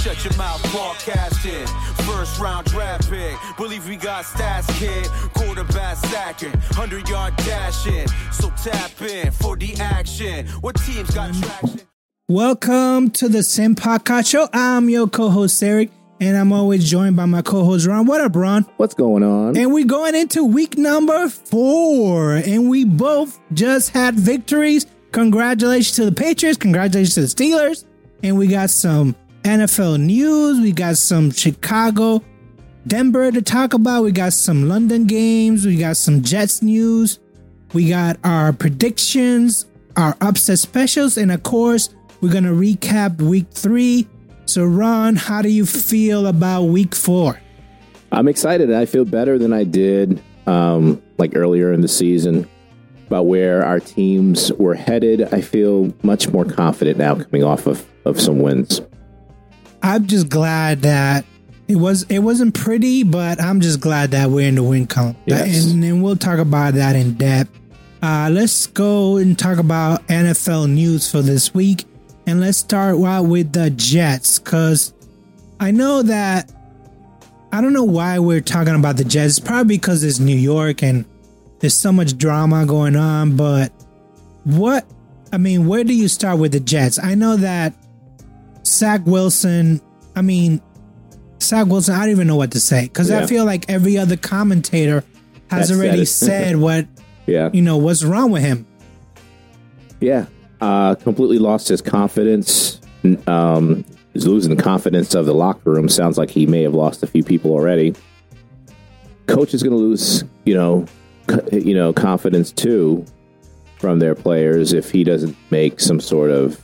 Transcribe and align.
shut 0.00 0.24
your 0.24 0.36
mouth 0.38 0.62
broadcasting. 0.72 1.66
First 2.06 2.40
round 2.40 2.66
draft 2.66 3.10
pick. 3.10 3.36
Believe 3.58 3.86
we 3.86 3.96
got 3.96 4.24
stats, 4.24 4.66
kid. 4.78 5.06
Quarterback 5.34 5.98
stacking. 5.98 6.52
100 6.52 7.08
yard 7.08 7.36
dashing. 7.36 8.08
So 8.32 8.50
tap 8.62 9.00
in 9.02 9.30
for 9.30 9.56
the 9.56 9.74
action. 9.74 10.46
What 10.62 10.76
teams 10.76 11.10
got 11.10 11.34
traction? 11.34 11.80
Welcome 12.28 13.10
to 13.10 13.28
the 13.28 13.42
Sim 13.42 13.76
Show. 14.24 14.48
I'm 14.52 14.88
your 14.88 15.06
co-host 15.08 15.62
Eric, 15.62 15.90
and 16.20 16.36
I'm 16.36 16.52
always 16.52 16.88
joined 16.88 17.16
by 17.16 17.26
my 17.26 17.42
co-host 17.42 17.86
Ron. 17.86 18.06
What 18.06 18.22
up, 18.22 18.34
Ron? 18.34 18.64
What's 18.78 18.94
going 18.94 19.22
on? 19.22 19.56
And 19.56 19.72
we're 19.72 19.84
going 19.84 20.14
into 20.14 20.44
week 20.44 20.78
number 20.78 21.28
four, 21.28 22.36
and 22.36 22.70
we 22.70 22.84
both 22.86 23.38
just 23.52 23.90
had 23.90 24.14
victories. 24.14 24.86
Congratulations 25.12 25.96
to 25.96 26.06
the 26.06 26.12
Patriots. 26.12 26.56
Congratulations 26.56 27.14
to 27.14 27.20
the 27.22 27.26
Steelers. 27.26 27.84
And 28.22 28.38
we 28.38 28.46
got 28.46 28.70
some 28.70 29.16
NFL 29.42 30.00
news. 30.00 30.60
We 30.60 30.72
got 30.72 30.96
some 30.96 31.30
Chicago, 31.30 32.22
Denver 32.86 33.30
to 33.30 33.42
talk 33.42 33.74
about. 33.74 34.04
We 34.04 34.12
got 34.12 34.32
some 34.32 34.68
London 34.68 35.06
games. 35.06 35.66
We 35.66 35.76
got 35.76 35.96
some 35.96 36.22
Jets 36.22 36.62
news. 36.62 37.18
We 37.72 37.88
got 37.88 38.18
our 38.24 38.52
predictions, 38.52 39.66
our 39.96 40.16
upset 40.20 40.58
specials, 40.58 41.16
and 41.16 41.30
of 41.30 41.42
course, 41.42 41.90
we're 42.20 42.32
going 42.32 42.44
to 42.44 42.50
recap 42.50 43.20
week 43.20 43.50
three. 43.50 44.08
So, 44.44 44.64
Ron, 44.64 45.16
how 45.16 45.42
do 45.42 45.48
you 45.48 45.64
feel 45.64 46.26
about 46.26 46.64
week 46.64 46.94
four? 46.94 47.40
I'm 48.12 48.26
excited. 48.26 48.72
I 48.72 48.86
feel 48.86 49.04
better 49.04 49.38
than 49.38 49.52
I 49.52 49.64
did 49.64 50.20
um, 50.46 51.00
like 51.18 51.36
earlier 51.36 51.72
in 51.72 51.80
the 51.80 51.88
season 51.88 52.48
about 53.06 53.26
where 53.26 53.64
our 53.64 53.80
teams 53.80 54.52
were 54.54 54.74
headed. 54.74 55.22
I 55.32 55.40
feel 55.40 55.94
much 56.02 56.28
more 56.28 56.44
confident 56.44 56.98
now 56.98 57.14
coming 57.14 57.44
off 57.44 57.66
of, 57.66 57.86
of 58.04 58.20
some 58.20 58.40
wins. 58.40 58.80
I'm 59.82 60.06
just 60.06 60.28
glad 60.28 60.82
that 60.82 61.24
it 61.68 61.76
was 61.76 62.02
it 62.04 62.18
wasn't 62.18 62.54
pretty, 62.54 63.04
but 63.04 63.40
I'm 63.40 63.60
just 63.60 63.80
glad 63.80 64.10
that 64.10 64.30
we're 64.30 64.48
in 64.48 64.56
the 64.56 64.62
win 64.62 64.86
column. 64.86 65.16
Yes. 65.26 65.70
And 65.70 65.82
then 65.82 66.02
we'll 66.02 66.16
talk 66.16 66.38
about 66.38 66.74
that 66.74 66.96
in 66.96 67.14
depth. 67.14 67.56
Uh, 68.02 68.30
let's 68.32 68.66
go 68.66 69.18
and 69.18 69.38
talk 69.38 69.58
about 69.58 70.06
NFL 70.08 70.70
news 70.70 71.10
for 71.10 71.22
this 71.22 71.54
week. 71.54 71.84
And 72.26 72.40
let's 72.40 72.58
start 72.58 72.98
out 72.98 73.22
with 73.24 73.52
the 73.52 73.70
Jets 73.70 74.38
because 74.38 74.92
I 75.58 75.70
know 75.70 76.02
that 76.02 76.50
I 77.52 77.60
don't 77.60 77.72
know 77.72 77.84
why 77.84 78.18
we're 78.18 78.40
talking 78.40 78.74
about 78.74 78.96
the 78.96 79.04
Jets. 79.04 79.38
It's 79.38 79.46
probably 79.46 79.76
because 79.76 80.02
it's 80.04 80.18
New 80.18 80.36
York 80.36 80.82
and 80.82 81.04
there's 81.60 81.74
so 81.74 81.92
much 81.92 82.16
drama 82.16 82.64
going 82.66 82.96
on. 82.96 83.36
But 83.36 83.72
what, 84.44 84.86
I 85.32 85.38
mean, 85.38 85.66
where 85.66 85.84
do 85.84 85.94
you 85.94 86.08
start 86.08 86.38
with 86.38 86.52
the 86.52 86.60
Jets? 86.60 86.98
I 86.98 87.14
know 87.14 87.36
that 87.36 87.74
Zach 88.70 89.02
Wilson, 89.04 89.80
I 90.14 90.22
mean, 90.22 90.60
Zach 91.42 91.66
Wilson, 91.66 91.94
I 91.94 92.00
don't 92.00 92.10
even 92.10 92.26
know 92.26 92.36
what 92.36 92.52
to 92.52 92.60
say 92.60 92.84
because 92.84 93.10
I 93.10 93.26
feel 93.26 93.44
like 93.44 93.68
every 93.68 93.98
other 93.98 94.16
commentator 94.16 95.04
has 95.50 95.68
That 95.68 95.74
said 95.74 95.84
already 95.86 96.04
said 96.04 96.56
what, 96.56 96.86
Yeah. 97.26 97.50
you 97.52 97.62
know, 97.62 97.76
what's 97.78 98.04
wrong 98.04 98.30
with 98.30 98.42
him. 98.42 98.66
Yeah. 100.00 100.26
Uh, 100.60 100.94
completely 100.94 101.38
lost 101.38 101.68
his 101.68 101.80
confidence. 101.82 102.80
Um, 103.26 103.84
he's 104.12 104.26
losing 104.26 104.54
the 104.54 104.62
confidence 104.62 105.14
of 105.14 105.26
the 105.26 105.34
locker 105.34 105.70
room. 105.70 105.88
Sounds 105.88 106.18
like 106.18 106.30
he 106.30 106.46
may 106.46 106.62
have 106.62 106.74
lost 106.74 107.02
a 107.02 107.06
few 107.06 107.22
people 107.24 107.50
already. 107.52 107.94
Coach 109.26 109.54
is 109.54 109.62
going 109.62 109.72
to 109.72 109.78
lose, 109.78 110.24
you 110.44 110.54
know, 110.54 110.84
co- 111.28 111.46
you 111.52 111.74
know, 111.74 111.92
confidence 111.92 112.52
too 112.52 113.04
from 113.78 113.98
their 113.98 114.14
players 114.14 114.72
if 114.72 114.90
he 114.90 115.02
doesn't 115.04 115.36
make 115.50 115.80
some 115.80 116.00
sort 116.00 116.30
of 116.30 116.60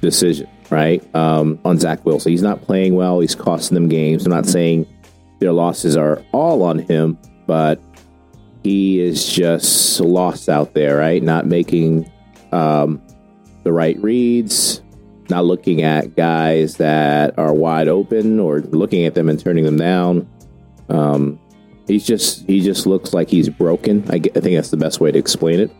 decision, 0.00 0.48
right? 0.70 1.02
Um, 1.14 1.58
on 1.64 1.78
Zach 1.78 2.04
Wilson, 2.04 2.32
he's 2.32 2.42
not 2.42 2.62
playing 2.62 2.94
well. 2.94 3.20
He's 3.20 3.34
costing 3.34 3.74
them 3.74 3.88
games. 3.88 4.26
I'm 4.26 4.32
not 4.32 4.46
saying 4.46 4.86
their 5.38 5.52
losses 5.52 5.96
are 5.96 6.22
all 6.32 6.62
on 6.62 6.78
him, 6.78 7.18
but 7.46 7.80
he 8.62 9.00
is 9.00 9.26
just 9.32 10.00
lost 10.00 10.48
out 10.48 10.74
there, 10.74 10.96
right? 10.96 11.22
Not 11.22 11.46
making 11.46 12.10
um, 12.52 13.00
the 13.62 13.72
right 13.72 13.96
reads, 14.02 14.82
not 15.28 15.44
looking 15.44 15.82
at 15.82 16.16
guys 16.16 16.76
that 16.76 17.38
are 17.38 17.54
wide 17.54 17.88
open 17.88 18.40
or 18.40 18.60
looking 18.60 19.04
at 19.04 19.14
them 19.14 19.28
and 19.28 19.38
turning 19.38 19.64
them 19.64 19.76
down. 19.76 20.28
Um, 20.88 21.38
he's 21.86 22.06
just 22.06 22.46
he 22.46 22.60
just 22.60 22.86
looks 22.86 23.12
like 23.12 23.28
he's 23.28 23.48
broken. 23.48 24.04
I, 24.10 24.18
ge- 24.18 24.36
I 24.36 24.40
think 24.40 24.56
that's 24.56 24.70
the 24.70 24.76
best 24.76 25.00
way 25.00 25.12
to 25.12 25.18
explain 25.18 25.60
it. 25.60 25.70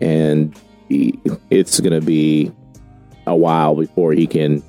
And 0.00 0.58
he, 0.88 1.18
it's 1.50 1.80
going 1.80 1.98
to 1.98 2.04
be 2.04 2.52
a 3.26 3.36
while 3.36 3.74
before 3.74 4.12
he 4.12 4.26
can 4.26 4.62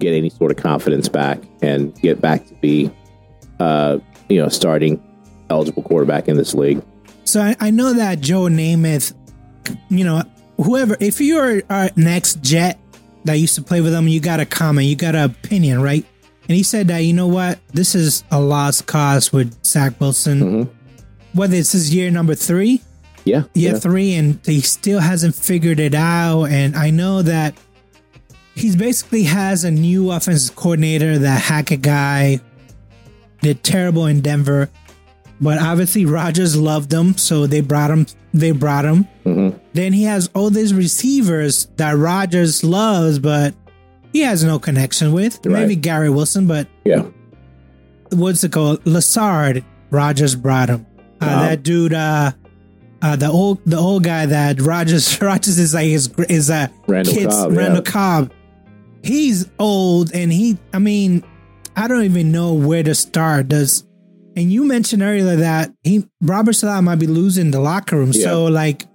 get 0.00 0.12
any 0.14 0.30
sort 0.30 0.50
of 0.50 0.56
confidence 0.56 1.08
back 1.08 1.38
and 1.62 1.94
get 2.00 2.20
back 2.20 2.46
to 2.46 2.54
be, 2.54 2.90
uh, 3.60 3.98
you 4.28 4.40
know, 4.40 4.48
starting 4.48 5.02
eligible 5.50 5.82
quarterback 5.82 6.28
in 6.28 6.36
this 6.36 6.54
league. 6.54 6.82
So 7.24 7.40
I, 7.40 7.56
I 7.60 7.70
know 7.70 7.94
that 7.94 8.20
Joe 8.20 8.42
Namath, 8.42 9.14
you 9.88 10.04
know, 10.04 10.22
whoever, 10.56 10.96
if 11.00 11.20
you're 11.20 11.62
our 11.70 11.90
next 11.96 12.42
Jet 12.42 12.78
that 13.24 13.38
used 13.38 13.54
to 13.54 13.62
play 13.62 13.80
with 13.80 13.94
him, 13.94 14.08
you 14.08 14.20
got 14.20 14.40
a 14.40 14.46
comment, 14.46 14.86
you 14.86 14.96
got 14.96 15.14
an 15.14 15.24
opinion, 15.24 15.80
right? 15.80 16.04
And 16.46 16.56
he 16.56 16.62
said 16.62 16.88
that, 16.88 16.98
you 16.98 17.14
know 17.14 17.28
what, 17.28 17.58
this 17.72 17.94
is 17.94 18.22
a 18.30 18.38
lost 18.40 18.86
cause 18.86 19.32
with 19.32 19.64
Zach 19.64 19.98
Wilson. 20.00 20.40
Mhm. 20.40 20.70
Whether 21.32 21.56
it's 21.56 21.72
his 21.72 21.94
year 21.94 22.10
number 22.10 22.34
three, 22.34 22.82
Yeah, 23.24 23.44
year 23.54 23.78
three, 23.78 24.14
and 24.14 24.38
he 24.44 24.60
still 24.60 25.00
hasn't 25.00 25.34
figured 25.34 25.80
it 25.80 25.94
out. 25.94 26.44
And 26.44 26.76
I 26.76 26.90
know 26.90 27.22
that 27.22 27.54
he's 28.54 28.76
basically 28.76 29.24
has 29.24 29.64
a 29.64 29.70
new 29.70 30.10
offensive 30.10 30.54
coordinator, 30.56 31.18
that 31.18 31.42
Hackett 31.42 31.82
guy, 31.82 32.40
did 33.42 33.62
terrible 33.62 34.06
in 34.06 34.20
Denver. 34.20 34.70
But 35.40 35.58
obviously 35.58 36.06
Rodgers 36.06 36.56
loved 36.56 36.92
him, 36.92 37.16
so 37.16 37.46
they 37.46 37.60
brought 37.60 37.90
him. 37.90 38.06
They 38.32 38.52
brought 38.52 38.84
him. 38.84 39.06
Mhm. 39.26 39.58
Then 39.72 39.92
he 39.92 40.04
has 40.04 40.30
all 40.34 40.48
these 40.50 40.72
receivers 40.72 41.66
that 41.76 41.96
Rodgers 41.96 42.62
loves, 42.64 43.18
but 43.18 43.54
he 44.12 44.20
has 44.20 44.44
no 44.44 44.58
connection 44.58 45.12
with. 45.12 45.34
Right. 45.44 45.60
Maybe 45.60 45.76
Garrett 45.76 46.12
Wilson, 46.12 46.46
but 46.46 46.68
yeah. 46.84 47.02
what's 48.10 48.44
it 48.44 48.52
called? 48.52 48.80
Lazard. 48.86 49.64
Rodgers 49.90 50.34
brought 50.34 50.68
him. 50.70 50.86
Uh, 51.20 51.26
Wow. 51.26 51.42
That 51.48 51.62
dude, 51.62 51.94
uh, 51.94 52.32
uh, 53.02 53.16
the 53.16 53.28
old 53.28 53.58
the 53.66 53.76
old 53.78 54.04
guy 54.04 54.26
that 54.26 54.60
Rodgers 54.60 55.20
Rodgers 55.22 55.58
is 55.58 55.74
like 55.74 55.86
his 55.86 56.08
is 56.28 56.50
a 56.50 56.70
Randall 56.86 57.14
kid's 57.14 57.34
Cobb, 57.34 57.52
Randall 57.56 57.82
yeah. 57.84 57.90
Cobb. 57.90 58.32
He's 59.04 59.50
old 59.58 60.12
and 60.14 60.32
he. 60.32 60.58
I 60.72 60.78
mean, 60.78 61.24
I 61.76 61.88
don't 61.88 62.04
even 62.04 62.32
know 62.32 62.54
where 62.54 62.82
to 62.82 62.94
start. 62.94 63.48
Does 63.48 63.84
and 64.36 64.52
you 64.52 64.64
mentioned 64.64 65.02
earlier 65.02 65.36
that 65.36 65.72
he 65.82 66.08
Robert 66.20 66.54
Saleh 66.54 66.82
might 66.82 66.98
be 66.98 67.06
losing 67.06 67.50
the 67.50 67.60
locker 67.60 67.96
room. 67.96 68.12
So 68.12 68.46
like, 68.46 68.86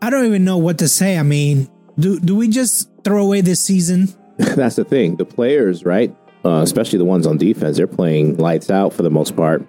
I 0.00 0.10
don't 0.10 0.26
even 0.26 0.44
know 0.44 0.58
what 0.58 0.78
to 0.78 0.88
say. 0.88 1.18
I 1.18 1.22
mean, 1.22 1.68
do 1.98 2.18
do 2.20 2.36
we 2.36 2.48
just 2.48 2.90
throw 3.04 3.24
away 3.24 3.40
this 3.40 3.60
season? 3.60 4.08
That's 4.36 4.76
the 4.76 4.84
thing. 4.84 5.16
The 5.16 5.24
players, 5.24 5.84
right? 5.84 6.14
Uh, 6.44 6.62
especially 6.62 6.98
the 6.98 7.04
ones 7.04 7.26
on 7.26 7.38
defense, 7.38 7.76
they're 7.76 7.86
playing 7.86 8.36
lights 8.36 8.70
out 8.70 8.92
for 8.92 9.02
the 9.02 9.10
most 9.10 9.34
part. 9.34 9.66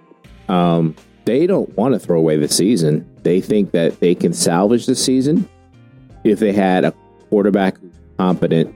Um, 0.47 0.95
they 1.25 1.47
don't 1.47 1.69
want 1.75 1.93
to 1.93 1.99
throw 1.99 2.19
away 2.19 2.37
the 2.37 2.47
season. 2.47 3.09
They 3.23 3.41
think 3.41 3.71
that 3.71 3.99
they 3.99 4.15
can 4.15 4.31
salvage 4.31 4.85
the 4.85 4.95
season 4.95 5.49
if 6.23 6.39
they 6.39 6.53
had 6.53 6.85
a 6.85 6.93
quarterback 7.29 7.77
competent, 8.17 8.73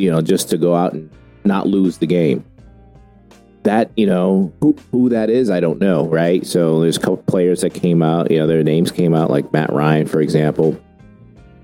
you 0.00 0.10
know, 0.10 0.20
just 0.20 0.48
to 0.50 0.58
go 0.58 0.74
out 0.74 0.92
and 0.92 1.10
not 1.44 1.66
lose 1.66 1.98
the 1.98 2.06
game. 2.06 2.44
That 3.64 3.90
you 3.94 4.06
know 4.06 4.52
who 4.60 4.74
who 4.90 5.10
that 5.10 5.28
is, 5.28 5.50
I 5.50 5.60
don't 5.60 5.78
know, 5.80 6.06
right? 6.06 6.46
So 6.46 6.80
there's 6.80 6.96
a 6.96 7.00
couple 7.00 7.18
players 7.18 7.60
that 7.60 7.74
came 7.74 8.02
out, 8.02 8.30
you 8.30 8.38
know, 8.38 8.46
their 8.46 8.62
names 8.62 8.90
came 8.90 9.14
out, 9.14 9.30
like 9.30 9.52
Matt 9.52 9.70
Ryan, 9.70 10.06
for 10.06 10.20
example. 10.22 10.80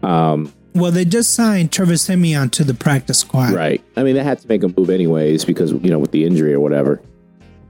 Um, 0.02 0.52
Well, 0.74 0.90
they 0.90 1.06
just 1.06 1.32
signed 1.32 1.72
Trevor 1.72 1.96
Siemian 1.96 2.50
to 2.50 2.64
the 2.64 2.74
practice 2.74 3.20
squad. 3.20 3.54
Right. 3.54 3.82
I 3.96 4.02
mean, 4.02 4.14
they 4.14 4.22
had 4.22 4.38
to 4.40 4.46
make 4.48 4.62
a 4.62 4.68
move 4.68 4.90
anyways 4.90 5.46
because 5.46 5.72
you 5.72 5.90
know 5.90 5.98
with 5.98 6.10
the 6.10 6.26
injury 6.26 6.52
or 6.52 6.60
whatever. 6.60 7.00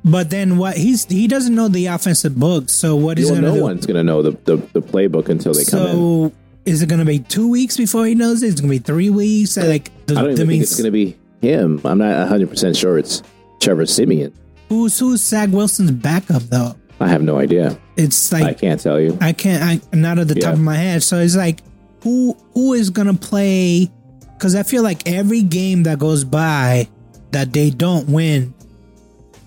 But 0.04 0.30
then 0.30 0.58
what? 0.58 0.76
He's 0.76 1.04
he 1.04 1.28
doesn't 1.28 1.54
know 1.54 1.68
the 1.68 1.86
offensive 1.86 2.36
book. 2.36 2.68
So 2.68 2.96
what 2.96 3.20
is 3.20 3.30
Well, 3.30 3.40
no 3.40 3.54
do? 3.54 3.62
one's 3.62 3.86
going 3.86 3.96
to 3.96 4.02
know 4.02 4.22
the, 4.22 4.32
the 4.44 4.56
the 4.72 4.82
playbook 4.82 5.28
until 5.28 5.54
they 5.54 5.64
come 5.64 5.86
in. 5.86 6.32
Is 6.66 6.82
it 6.82 6.88
gonna 6.88 7.04
be 7.04 7.20
two 7.20 7.48
weeks 7.48 7.76
before 7.76 8.04
he 8.06 8.14
knows 8.14 8.42
it? 8.42 8.48
Is 8.48 8.54
it 8.54 8.62
gonna 8.62 8.70
be 8.70 8.78
three 8.78 9.08
weeks? 9.10 9.56
Like 9.56 9.90
the, 10.06 10.14
I 10.14 10.22
don't 10.22 10.24
even 10.32 10.36
think 10.36 10.48
means 10.48 10.62
it's 10.64 10.76
going 10.80 10.86
to 10.86 10.90
be 10.90 11.16
him. 11.40 11.80
I'm 11.84 11.98
not 11.98 12.18
100 12.18 12.50
percent 12.50 12.76
sure 12.76 12.98
it's 12.98 13.22
Trevor 13.60 13.86
Siemian. 13.86 14.32
who's 14.68 14.98
who's 14.98 15.22
Zach 15.22 15.50
Wilson's 15.50 15.92
backup 15.92 16.42
though? 16.42 16.74
I 16.98 17.08
have 17.08 17.22
no 17.22 17.38
idea. 17.38 17.78
It's 17.96 18.32
like 18.32 18.42
I 18.44 18.54
can't 18.54 18.80
tell 18.80 19.00
you. 19.00 19.16
I 19.20 19.32
can't. 19.32 19.62
I 19.62 19.80
am 19.92 20.00
not 20.00 20.18
at 20.18 20.28
the 20.28 20.34
top 20.34 20.54
of 20.54 20.60
my 20.60 20.74
head. 20.76 21.02
So 21.02 21.18
it's 21.18 21.36
like 21.36 21.60
who 22.02 22.36
who 22.54 22.72
is 22.72 22.90
gonna 22.90 23.14
play? 23.14 23.90
Because 24.34 24.54
I 24.54 24.62
feel 24.64 24.82
like 24.82 25.08
every 25.08 25.42
game 25.42 25.84
that 25.84 25.98
goes 25.98 26.24
by 26.24 26.88
that 27.30 27.52
they 27.52 27.70
don't 27.70 28.08
win, 28.08 28.54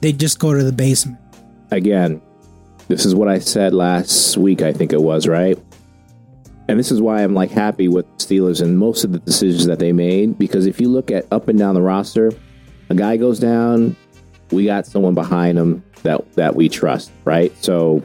they 0.01 0.13
just 0.13 0.39
go 0.39 0.53
to 0.53 0.63
the 0.63 0.71
basement. 0.71 1.17
Again, 1.71 2.21
this 2.87 3.05
is 3.05 3.13
what 3.13 3.27
I 3.27 3.39
said 3.39 3.73
last 3.73 4.37
week. 4.37 4.61
I 4.61 4.73
think 4.73 4.93
it 4.93 5.01
was 5.01 5.27
right. 5.27 5.57
And 6.69 6.77
this 6.77 6.91
is 6.91 7.01
why 7.01 7.23
I'm 7.23 7.33
like 7.33 7.49
happy 7.49 7.87
with 7.87 8.05
Steelers 8.17 8.61
and 8.61 8.77
most 8.77 9.03
of 9.03 9.11
the 9.11 9.17
decisions 9.17 9.65
that 9.65 9.79
they 9.79 9.91
made 9.91 10.37
because 10.37 10.67
if 10.67 10.79
you 10.79 10.87
look 10.87 11.09
at 11.09 11.25
up 11.31 11.47
and 11.47 11.57
down 11.57 11.73
the 11.73 11.81
roster, 11.81 12.31
a 12.91 12.95
guy 12.95 13.17
goes 13.17 13.39
down, 13.39 13.95
we 14.51 14.65
got 14.65 14.85
someone 14.85 15.15
behind 15.15 15.57
him 15.57 15.83
that 16.03 16.31
that 16.33 16.55
we 16.55 16.69
trust, 16.69 17.11
right? 17.25 17.51
So 17.63 18.03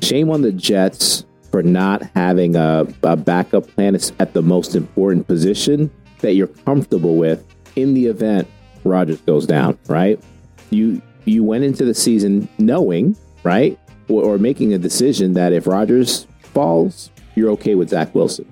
shame 0.00 0.30
on 0.30 0.42
the 0.42 0.52
Jets 0.52 1.24
for 1.50 1.60
not 1.64 2.04
having 2.14 2.54
a, 2.54 2.86
a 3.02 3.16
backup 3.16 3.66
plan 3.66 3.96
at 4.20 4.32
the 4.32 4.42
most 4.42 4.76
important 4.76 5.26
position 5.26 5.90
that 6.20 6.34
you're 6.34 6.46
comfortable 6.46 7.16
with 7.16 7.44
in 7.74 7.94
the 7.94 8.06
event 8.06 8.46
Rodgers 8.84 9.20
goes 9.22 9.44
down, 9.44 9.76
right? 9.88 10.22
You 10.70 11.02
you 11.24 11.42
went 11.42 11.64
into 11.64 11.84
the 11.84 11.94
season 11.94 12.48
knowing, 12.58 13.16
right? 13.42 13.76
Or, 14.06 14.22
or 14.22 14.38
making 14.38 14.72
a 14.72 14.78
decision 14.78 15.32
that 15.32 15.52
if 15.52 15.66
Rodgers 15.66 16.28
falls, 16.42 17.10
you're 17.34 17.50
okay 17.50 17.74
with 17.74 17.90
Zach 17.90 18.14
Wilson. 18.14 18.46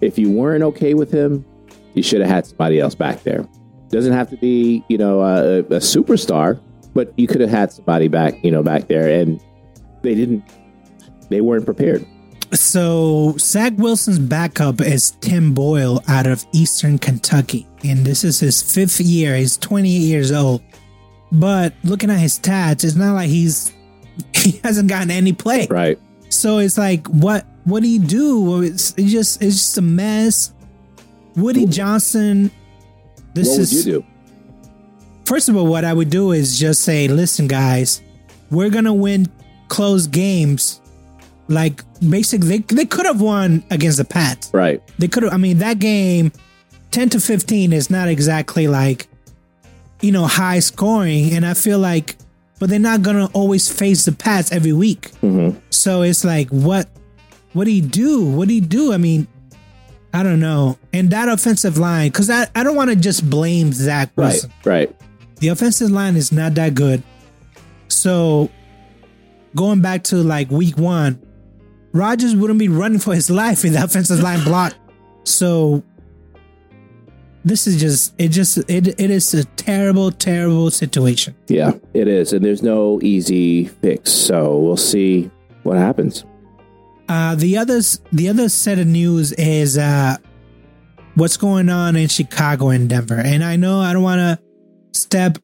If 0.00 0.18
you 0.18 0.30
weren't 0.30 0.62
okay 0.64 0.94
with 0.94 1.12
him, 1.12 1.44
you 1.94 2.02
should 2.02 2.20
have 2.20 2.30
had 2.30 2.46
somebody 2.46 2.80
else 2.80 2.94
back 2.94 3.22
there. 3.22 3.46
Doesn't 3.90 4.12
have 4.12 4.30
to 4.30 4.36
be, 4.36 4.84
you 4.88 4.98
know, 4.98 5.20
a, 5.20 5.58
a 5.60 5.80
superstar, 5.80 6.60
but 6.94 7.12
you 7.18 7.26
could 7.26 7.40
have 7.40 7.50
had 7.50 7.72
somebody 7.72 8.08
back, 8.08 8.42
you 8.42 8.50
know, 8.50 8.62
back 8.62 8.88
there, 8.88 9.08
and 9.08 9.40
they 10.02 10.14
didn't. 10.14 10.44
They 11.28 11.40
weren't 11.40 11.64
prepared. 11.64 12.06
So 12.52 13.34
Zach 13.38 13.72
Wilson's 13.78 14.18
backup 14.18 14.80
is 14.80 15.12
Tim 15.22 15.54
Boyle 15.54 16.02
out 16.08 16.26
of 16.26 16.44
Eastern 16.52 16.98
Kentucky, 16.98 17.66
and 17.84 18.04
this 18.04 18.24
is 18.24 18.40
his 18.40 18.62
fifth 18.62 19.00
year. 19.00 19.36
He's 19.36 19.56
28 19.56 19.90
years 19.90 20.32
old, 20.32 20.62
but 21.30 21.72
looking 21.84 22.10
at 22.10 22.18
his 22.18 22.38
stats, 22.38 22.84
it's 22.84 22.94
not 22.94 23.14
like 23.14 23.30
he's 23.30 23.72
he 24.34 24.60
hasn't 24.64 24.88
gotten 24.88 25.10
any 25.10 25.32
play. 25.32 25.66
Right. 25.70 25.98
So 26.32 26.58
it's 26.58 26.78
like, 26.78 27.06
what 27.08 27.46
what 27.64 27.82
do 27.82 27.88
you 27.88 28.00
do? 28.00 28.62
It's, 28.62 28.94
it's 28.96 29.12
just 29.12 29.42
it's 29.42 29.56
just 29.56 29.78
a 29.78 29.82
mess. 29.82 30.52
Woody 31.36 31.66
Johnson. 31.66 32.50
This 33.34 33.48
what 33.48 33.60
is 33.60 33.72
would 33.72 33.86
you 33.86 34.00
do? 34.00 34.06
first 35.24 35.48
of 35.48 35.56
all, 35.56 35.66
what 35.66 35.84
I 35.84 35.92
would 35.92 36.10
do 36.10 36.32
is 36.32 36.58
just 36.58 36.82
say, 36.82 37.08
listen, 37.08 37.46
guys, 37.48 38.02
we're 38.50 38.70
gonna 38.70 38.94
win 38.94 39.28
close 39.68 40.06
games. 40.06 40.80
Like 41.48 41.82
basically, 42.06 42.58
they, 42.58 42.74
they 42.74 42.84
could 42.84 43.06
have 43.06 43.20
won 43.20 43.64
against 43.70 43.98
the 43.98 44.04
Pats. 44.04 44.50
Right. 44.52 44.82
They 44.98 45.08
could 45.08 45.22
have. 45.22 45.32
I 45.32 45.36
mean, 45.36 45.58
that 45.58 45.78
game, 45.78 46.32
ten 46.90 47.08
to 47.10 47.20
fifteen, 47.20 47.72
is 47.72 47.90
not 47.90 48.08
exactly 48.08 48.68
like, 48.68 49.08
you 50.00 50.12
know, 50.12 50.26
high 50.26 50.60
scoring, 50.60 51.32
and 51.32 51.46
I 51.46 51.54
feel 51.54 51.78
like, 51.78 52.16
but 52.62 52.70
they're 52.70 52.78
not 52.78 53.02
gonna 53.02 53.28
always 53.32 53.68
face 53.68 54.04
the 54.04 54.12
Pats 54.12 54.52
every 54.52 54.72
week. 54.72 55.10
Mm-hmm. 55.20 55.58
So 55.70 56.02
it's 56.02 56.24
like, 56.24 56.48
what, 56.50 56.88
what 57.54 57.64
do 57.64 57.72
you 57.72 57.82
do? 57.82 58.24
What 58.24 58.46
do 58.46 58.54
you 58.54 58.60
do? 58.60 58.92
I 58.92 58.98
mean, 58.98 59.26
I 60.14 60.22
don't 60.22 60.38
know. 60.38 60.78
And 60.92 61.10
that 61.10 61.28
offensive 61.28 61.76
line, 61.76 62.12
because 62.12 62.30
I, 62.30 62.46
I 62.54 62.62
don't 62.62 62.76
want 62.76 62.90
to 62.90 62.94
just 62.94 63.28
blame 63.28 63.72
Zach 63.72 64.10
Right. 64.14 64.40
Right. 64.64 64.96
The 65.40 65.48
offensive 65.48 65.90
line 65.90 66.14
is 66.14 66.30
not 66.30 66.54
that 66.54 66.76
good. 66.76 67.02
So 67.88 68.48
going 69.56 69.80
back 69.80 70.04
to 70.04 70.18
like 70.18 70.48
week 70.52 70.78
one, 70.78 71.20
Rodgers 71.90 72.36
wouldn't 72.36 72.60
be 72.60 72.68
running 72.68 73.00
for 73.00 73.12
his 73.12 73.28
life 73.42 73.64
if 73.64 73.72
the 73.72 73.82
offensive 73.82 74.20
line 74.20 74.44
blocked. 74.44 74.76
So 75.24 75.82
this 77.44 77.66
is 77.66 77.80
just 77.80 78.14
it 78.18 78.28
just 78.28 78.58
it 78.70 78.88
it 78.88 79.10
is 79.10 79.34
a 79.34 79.44
terrible, 79.44 80.10
terrible 80.10 80.70
situation. 80.70 81.34
Yeah, 81.48 81.72
it 81.94 82.08
is, 82.08 82.32
and 82.32 82.44
there's 82.44 82.62
no 82.62 83.00
easy 83.02 83.66
fix. 83.66 84.12
So 84.12 84.58
we'll 84.58 84.76
see 84.76 85.30
what 85.62 85.76
happens. 85.76 86.24
Uh 87.08 87.34
the 87.34 87.58
others 87.58 88.00
the 88.12 88.28
other 88.28 88.48
set 88.48 88.78
of 88.78 88.86
news 88.86 89.32
is 89.32 89.76
uh 89.76 90.16
what's 91.14 91.36
going 91.36 91.68
on 91.68 91.96
in 91.96 92.08
Chicago 92.08 92.68
and 92.68 92.88
Denver. 92.88 93.18
And 93.18 93.42
I 93.42 93.56
know 93.56 93.80
I 93.80 93.92
don't 93.92 94.02
wanna 94.02 94.38
step 94.92 95.38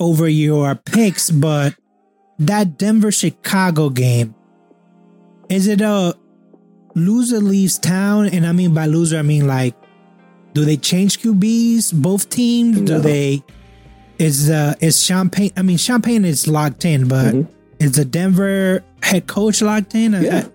over 0.00 0.28
your 0.28 0.74
picks, 0.74 1.30
but 1.30 1.74
that 2.38 2.78
Denver 2.78 3.12
Chicago 3.12 3.90
game, 3.90 4.34
is 5.48 5.68
it 5.68 5.80
a 5.80 6.14
loser 6.94 7.40
leaves 7.40 7.78
town? 7.78 8.26
And 8.26 8.46
I 8.46 8.52
mean 8.52 8.74
by 8.74 8.86
loser, 8.86 9.18
I 9.18 9.22
mean 9.22 9.46
like, 9.46 9.74
do 10.54 10.64
they 10.64 10.76
change 10.76 11.20
QBs? 11.20 11.92
Both 12.00 12.30
teams? 12.30 12.80
Do 12.80 12.98
they? 13.00 13.42
Is 14.18 14.48
uh 14.50 14.74
is 14.80 15.02
Champagne? 15.02 15.50
I 15.56 15.62
mean 15.62 15.76
Champagne 15.76 16.24
is 16.24 16.46
locked 16.46 16.84
in, 16.84 17.08
but 17.08 17.34
is 17.80 17.92
the 17.92 18.04
Denver 18.04 18.82
head 19.02 19.26
coach 19.26 19.60
locked 19.60 19.94
in? 19.94 20.12
Mm-hmm. 20.12 20.24
Yeah. 20.24 20.38
Uh, 20.38 20.48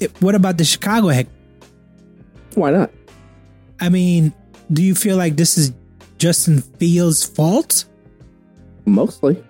it- 0.00 0.22
what 0.22 0.34
about 0.34 0.58
the 0.58 0.64
Chicago 0.64 1.08
head? 1.08 1.26
Why 2.54 2.70
not? 2.70 2.90
I 3.80 3.88
mean, 3.88 4.32
do 4.72 4.82
you 4.82 4.94
feel 4.94 5.16
like 5.16 5.36
this 5.36 5.56
is 5.58 5.72
Justin 6.18 6.60
Fields' 6.60 7.24
fault? 7.24 7.84
Mostly. 8.86 9.42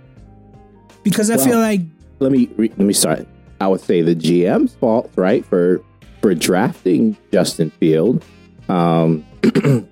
Because 1.02 1.30
I 1.30 1.36
Well- 1.36 1.44
feel 1.46 1.58
like 1.58 1.80
Let 2.18 2.32
me 2.32 2.48
re- 2.56 2.72
let 2.78 2.86
me 2.86 2.92
start. 2.94 3.26
I 3.60 3.68
would 3.68 3.80
say 3.80 4.02
the 4.02 4.14
GM's 4.14 4.74
fault, 4.74 5.10
right, 5.16 5.44
for 5.44 5.82
for 6.22 6.34
drafting 6.34 7.16
Justin 7.32 7.70
Field, 7.78 8.24
um, 8.68 9.24
and 9.42 9.88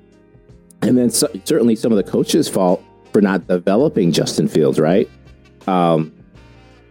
then 0.99 1.11
so, 1.11 1.29
certainly 1.45 1.77
some 1.77 1.93
of 1.93 1.97
the 1.97 2.11
coaches' 2.11 2.49
fault 2.49 2.83
for 3.13 3.21
not 3.21 3.47
developing 3.47 4.13
Justin 4.13 4.49
Fields, 4.49 4.81
right? 4.81 5.09
Um, 5.67 6.13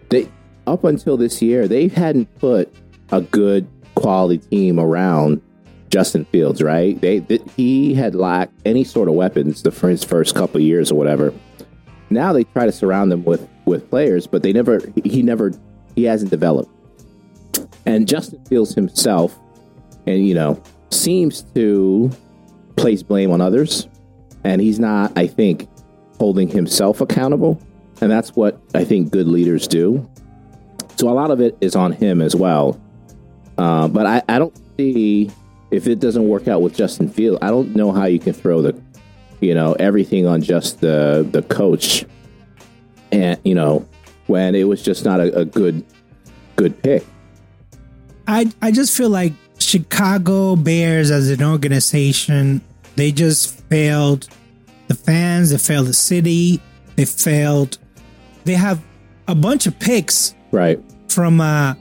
they 0.09 0.29
up 0.65 0.83
until 0.83 1.17
this 1.17 1.41
year 1.41 1.67
they 1.67 1.87
hadn't 1.87 2.33
put 2.39 2.73
a 3.11 3.21
good 3.21 3.67
quality 3.95 4.37
team 4.37 4.79
around 4.79 5.41
Justin 5.89 6.25
Fields, 6.25 6.61
right? 6.61 6.99
They, 6.99 7.19
th 7.19 7.41
he 7.55 7.93
had 7.93 8.15
lacked 8.15 8.53
any 8.65 8.83
sort 8.83 9.07
of 9.07 9.13
weapons 9.13 9.61
the 9.61 9.71
for 9.71 9.89
his 9.89 10.03
first 10.03 10.33
couple 10.33 10.59
years 10.59 10.91
or 10.91 10.95
whatever. 10.95 11.33
Now 12.09 12.33
they 12.33 12.45
try 12.45 12.65
to 12.65 12.71
surround 12.71 13.11
them 13.11 13.23
with 13.23 13.47
with 13.65 13.89
players, 13.89 14.25
but 14.25 14.41
they 14.43 14.53
never 14.53 14.81
he 15.03 15.21
never 15.21 15.51
he 15.95 16.05
hasn't 16.05 16.31
developed. 16.31 16.71
And 17.85 18.07
Justin 18.07 18.43
Fields 18.45 18.73
himself, 18.73 19.37
and 20.07 20.27
you 20.27 20.33
know, 20.33 20.61
seems 20.93 21.41
to 21.55 22.11
place 22.75 23.03
blame 23.03 23.31
on 23.31 23.41
others, 23.41 23.87
and 24.43 24.61
he's 24.61 24.79
not, 24.79 25.11
I 25.17 25.27
think, 25.27 25.67
holding 26.19 26.47
himself 26.47 27.01
accountable. 27.01 27.61
And 28.01 28.11
that's 28.11 28.35
what 28.35 28.59
I 28.73 28.83
think 28.83 29.11
good 29.11 29.27
leaders 29.27 29.67
do. 29.67 30.09
So 30.97 31.09
a 31.09 31.13
lot 31.13 31.31
of 31.31 31.41
it 31.41 31.57
is 31.61 31.75
on 31.75 31.91
him 31.91 32.21
as 32.21 32.35
well. 32.35 32.79
Uh, 33.57 33.87
but 33.87 34.05
I, 34.05 34.21
I 34.27 34.39
don't 34.39 34.57
see 34.77 35.31
if 35.71 35.87
it 35.87 35.99
doesn't 35.99 36.27
work 36.27 36.47
out 36.47 36.61
with 36.61 36.75
Justin 36.75 37.09
Field. 37.09 37.39
I 37.41 37.47
don't 37.47 37.75
know 37.75 37.91
how 37.91 38.05
you 38.05 38.19
can 38.19 38.33
throw 38.33 38.61
the, 38.61 38.79
you 39.41 39.53
know, 39.53 39.73
everything 39.73 40.27
on 40.27 40.41
just 40.41 40.81
the 40.81 41.27
the 41.31 41.41
coach, 41.43 42.05
and 43.11 43.39
you 43.43 43.55
know, 43.55 43.87
when 44.27 44.55
it 44.55 44.63
was 44.63 44.81
just 44.81 45.05
not 45.05 45.19
a, 45.19 45.39
a 45.39 45.45
good 45.45 45.85
good 46.55 46.81
pick. 46.81 47.05
I 48.27 48.51
I 48.61 48.71
just 48.71 48.95
feel 48.95 49.09
like 49.09 49.33
Chicago 49.63 50.55
Bears 50.55 51.09
as 51.11 51.29
an 51.29 51.41
organization, 51.43 52.61
they 52.95 53.11
just 53.11 53.59
failed 53.69 54.27
the 54.87 54.95
fans, 54.95 55.49
they 55.51 55.57
failed 55.57 55.87
the 55.87 55.93
city, 55.93 56.61
they 56.95 57.05
failed 57.05 57.77
they 58.45 58.53
have 58.55 58.83
a 59.27 59.33
bunch 59.35 59.65
of 59.67 59.79
picks 59.79 60.35
Right. 60.51 60.79
from 61.07 61.39
uh 61.41 61.73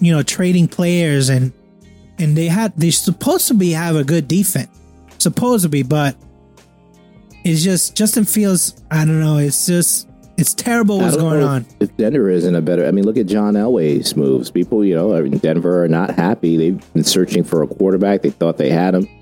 you 0.00 0.12
know 0.12 0.22
trading 0.22 0.68
players 0.68 1.28
and 1.28 1.52
and 2.18 2.36
they 2.36 2.46
had 2.46 2.72
they're 2.76 2.92
supposed 2.92 3.48
to 3.48 3.54
be 3.54 3.72
have 3.72 3.96
a 3.96 4.04
good 4.04 4.28
defense 4.28 4.70
supposed 5.18 5.64
to 5.64 5.68
be 5.68 5.82
but 5.82 6.16
it's 7.44 7.62
just 7.62 7.96
Justin 7.96 8.24
Fields 8.24 8.82
I 8.90 9.04
don't 9.04 9.20
know 9.20 9.38
it's 9.38 9.66
just 9.66 10.08
it's 10.36 10.54
terrible 10.54 10.98
what's 10.98 11.16
going 11.16 11.40
know 11.40 11.46
on 11.46 11.66
If 11.80 11.96
Denver 11.96 12.30
isn't 12.30 12.54
a 12.54 12.60
better, 12.60 12.86
I 12.86 12.90
mean, 12.90 13.04
look 13.04 13.16
at 13.16 13.26
John 13.26 13.54
Elway's 13.54 14.16
moves. 14.16 14.50
People, 14.50 14.84
you 14.84 14.94
know, 14.94 15.26
Denver 15.28 15.84
are 15.84 15.88
not 15.88 16.10
happy. 16.10 16.56
They've 16.56 16.92
been 16.92 17.04
searching 17.04 17.44
for 17.44 17.62
a 17.62 17.66
quarterback. 17.66 18.22
They 18.22 18.30
thought 18.30 18.56
they 18.56 18.70
had 18.70 18.94
him. 18.94 19.08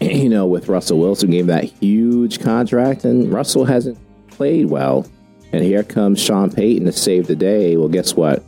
You 0.00 0.28
know, 0.28 0.46
with 0.46 0.68
Russell 0.68 0.98
Wilson, 0.98 1.30
gave 1.30 1.46
that 1.46 1.64
huge 1.64 2.40
contract, 2.40 3.04
and 3.04 3.32
Russell 3.32 3.64
hasn't 3.64 3.96
played 4.28 4.66
well. 4.66 5.06
And 5.52 5.64
here 5.64 5.84
comes 5.84 6.20
Sean 6.20 6.50
Payton 6.50 6.86
to 6.86 6.92
save 6.92 7.26
the 7.26 7.36
day. 7.36 7.76
Well, 7.76 7.88
guess 7.88 8.14
what? 8.14 8.42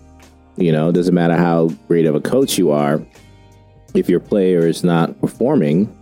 You 0.56 0.72
know, 0.72 0.88
it 0.88 0.92
doesn't 0.92 1.14
matter 1.14 1.36
how 1.36 1.68
great 1.88 2.04
of 2.04 2.14
a 2.14 2.20
coach 2.20 2.58
you 2.58 2.72
are. 2.72 3.00
If 3.94 4.10
your 4.10 4.20
player 4.20 4.66
is 4.66 4.84
not 4.84 5.18
performing, 5.20 5.96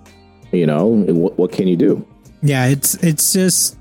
you 0.50 0.66
know, 0.66 0.87
what, 0.87 1.38
what 1.38 1.52
can 1.52 1.68
you 1.68 1.76
do? 1.76 2.04
yeah 2.44 2.66
it's 2.66 2.94
it's 3.02 3.32
just 3.32 3.78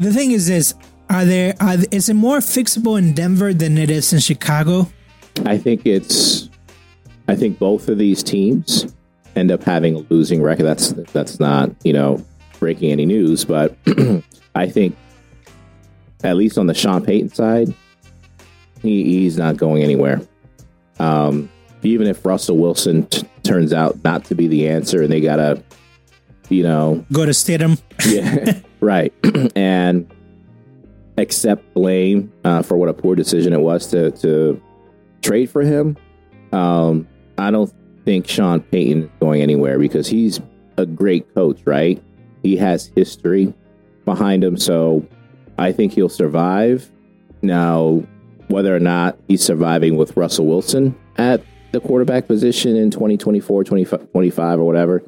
the 0.00 0.12
thing 0.12 0.32
is 0.32 0.46
this 0.48 0.74
are 1.08 1.24
there 1.24 1.54
are 1.60 1.76
is 1.90 2.08
it 2.08 2.14
more 2.14 2.38
fixable 2.38 2.98
in 2.98 3.14
Denver 3.14 3.54
than 3.54 3.78
it 3.78 3.90
is 3.90 4.12
in 4.12 4.20
Chicago 4.20 4.88
I 5.44 5.58
think 5.58 5.84
it's. 5.84 6.48
I 7.28 7.34
think 7.34 7.58
both 7.58 7.88
of 7.88 7.98
these 7.98 8.22
teams 8.22 8.94
end 9.34 9.50
up 9.50 9.62
having 9.62 9.96
a 9.96 9.98
losing 10.10 10.42
record. 10.42 10.64
That's 10.64 10.90
that's 11.12 11.40
not 11.40 11.70
you 11.84 11.92
know 11.92 12.24
breaking 12.58 12.92
any 12.92 13.04
news, 13.04 13.44
but 13.44 13.76
I 14.54 14.68
think 14.68 14.96
at 16.24 16.36
least 16.36 16.56
on 16.56 16.66
the 16.66 16.74
Sean 16.74 17.04
Payton 17.04 17.30
side, 17.30 17.74
he, 18.80 19.04
he's 19.04 19.36
not 19.36 19.56
going 19.56 19.82
anywhere. 19.82 20.20
Um, 20.98 21.50
even 21.82 22.06
if 22.06 22.24
Russell 22.24 22.56
Wilson 22.56 23.06
t- 23.06 23.28
turns 23.42 23.72
out 23.72 24.02
not 24.02 24.24
to 24.26 24.34
be 24.34 24.48
the 24.48 24.68
answer, 24.68 25.02
and 25.02 25.12
they 25.12 25.20
gotta, 25.20 25.62
you 26.48 26.62
know, 26.62 27.04
go 27.12 27.26
to 27.26 27.32
Stidham 27.32 27.80
yeah, 28.06 28.60
right, 28.80 29.12
and 29.56 30.10
accept 31.18 31.74
blame 31.74 32.32
uh, 32.44 32.62
for 32.62 32.76
what 32.76 32.88
a 32.88 32.94
poor 32.94 33.14
decision 33.14 33.52
it 33.52 33.60
was 33.60 33.86
to 33.88 34.10
to 34.12 34.60
trade 35.22 35.50
for 35.50 35.62
him. 35.62 35.96
Um, 36.52 37.08
I 37.38 37.50
don't 37.50 37.72
think 38.04 38.28
Sean 38.28 38.60
Payton 38.60 39.04
is 39.04 39.10
going 39.20 39.42
anywhere 39.42 39.78
because 39.78 40.06
he's 40.06 40.40
a 40.76 40.86
great 40.86 41.34
coach, 41.34 41.60
right? 41.64 42.02
He 42.42 42.56
has 42.56 42.86
history 42.94 43.52
behind 44.04 44.44
him, 44.44 44.56
so 44.56 45.06
I 45.58 45.72
think 45.72 45.92
he'll 45.92 46.08
survive. 46.08 46.90
Now, 47.42 48.02
whether 48.48 48.74
or 48.74 48.80
not 48.80 49.18
he's 49.28 49.42
surviving 49.42 49.96
with 49.96 50.16
Russell 50.16 50.46
Wilson 50.46 50.94
at 51.16 51.42
the 51.72 51.80
quarterback 51.80 52.26
position 52.26 52.76
in 52.76 52.90
2024, 52.90 53.64
2025, 53.64 54.60
or 54.60 54.64
whatever, 54.64 55.02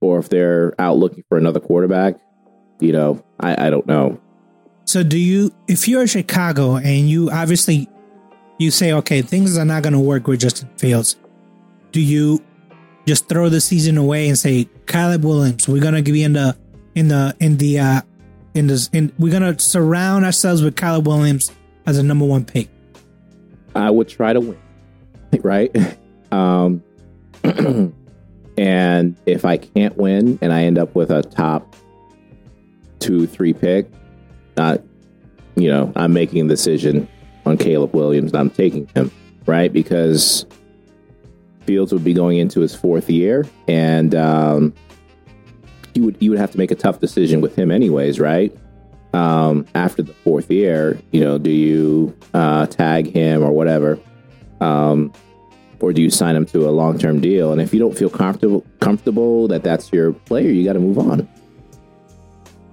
or 0.00 0.18
if 0.18 0.28
they're 0.28 0.74
out 0.80 0.96
looking 0.96 1.24
for 1.28 1.38
another 1.38 1.60
quarterback, 1.60 2.16
you 2.80 2.92
know, 2.92 3.24
I, 3.40 3.68
I 3.68 3.70
don't 3.70 3.86
know. 3.86 4.20
So, 4.92 5.02
do 5.02 5.18
you, 5.18 5.50
if 5.68 5.88
you're 5.88 6.02
Chicago 6.06 6.76
and 6.76 7.08
you 7.08 7.30
obviously 7.30 7.88
you 8.58 8.70
say, 8.70 8.92
okay, 8.92 9.22
things 9.22 9.56
are 9.56 9.64
not 9.64 9.84
to 9.94 9.98
work 9.98 10.26
with 10.26 10.40
Justin 10.40 10.68
Fields, 10.76 11.16
do 11.92 12.00
you 12.02 12.44
just 13.06 13.26
throw 13.26 13.48
the 13.48 13.62
season 13.62 13.96
away 13.96 14.28
and 14.28 14.36
say, 14.36 14.68
Caleb 14.86 15.24
Williams, 15.24 15.66
we're 15.66 15.80
to 15.94 16.02
be 16.02 16.22
in 16.22 16.34
the 16.34 16.54
in 16.94 17.08
the 17.08 17.34
in 17.40 17.56
the 17.56 17.78
uh 17.78 18.02
in 18.52 18.66
this 18.66 18.90
in 18.92 19.10
we're 19.18 19.32
to 19.40 19.58
surround 19.58 20.26
ourselves 20.26 20.62
with 20.62 20.76
Caleb 20.76 21.06
Williams 21.06 21.50
as 21.86 21.96
a 21.96 22.02
number 22.02 22.26
one 22.26 22.44
pick? 22.44 22.68
I 23.74 23.88
would 23.88 24.10
try 24.10 24.34
to 24.34 24.40
win, 24.40 24.58
right? 25.42 25.74
Um, 26.32 26.82
and 28.56 29.16
if 29.26 29.44
I 29.46 29.56
can't 29.58 29.96
win 29.96 30.38
and 30.40 30.50
I 30.50 30.64
end 30.64 30.78
up 30.78 30.94
with 30.94 31.10
a 31.10 31.22
top 31.22 31.76
two, 33.00 33.26
three 33.26 33.52
pick, 33.52 33.86
not, 34.56 34.80
you 35.56 35.68
know, 35.68 35.92
I'm 35.96 36.12
making 36.12 36.46
a 36.46 36.48
decision 36.48 37.08
on 37.44 37.56
Caleb 37.56 37.94
Williams 37.94 38.34
I'm 38.34 38.50
taking 38.50 38.86
him, 38.94 39.10
right? 39.46 39.72
Because 39.72 40.46
Fields 41.66 41.92
would 41.92 42.04
be 42.04 42.14
going 42.14 42.38
into 42.38 42.60
his 42.60 42.74
fourth 42.74 43.08
year 43.08 43.46
and 43.68 44.14
um, 44.14 44.74
you 45.94 46.04
would 46.04 46.16
you 46.20 46.30
would 46.30 46.38
have 46.38 46.50
to 46.52 46.58
make 46.58 46.70
a 46.70 46.74
tough 46.74 47.00
decision 47.00 47.40
with 47.40 47.56
him 47.56 47.70
anyways, 47.70 48.18
right? 48.18 48.56
Um, 49.14 49.66
after 49.74 50.02
the 50.02 50.12
fourth 50.12 50.50
year, 50.50 50.98
you 51.10 51.20
know, 51.20 51.38
do 51.38 51.50
you 51.50 52.16
uh, 52.32 52.66
tag 52.66 53.12
him 53.12 53.42
or 53.42 53.52
whatever? 53.52 53.98
Um, 54.60 55.12
or 55.80 55.92
do 55.92 56.00
you 56.00 56.10
sign 56.10 56.34
him 56.36 56.46
to 56.46 56.68
a 56.68 56.70
long 56.70 56.98
term 56.98 57.20
deal? 57.20 57.52
And 57.52 57.60
if 57.60 57.74
you 57.74 57.80
don't 57.80 57.96
feel 57.96 58.08
comfortable 58.08 58.64
comfortable 58.80 59.48
that 59.48 59.62
that's 59.62 59.92
your 59.92 60.12
player, 60.12 60.48
you 60.48 60.64
got 60.64 60.74
to 60.74 60.80
move 60.80 60.98
on. 60.98 61.28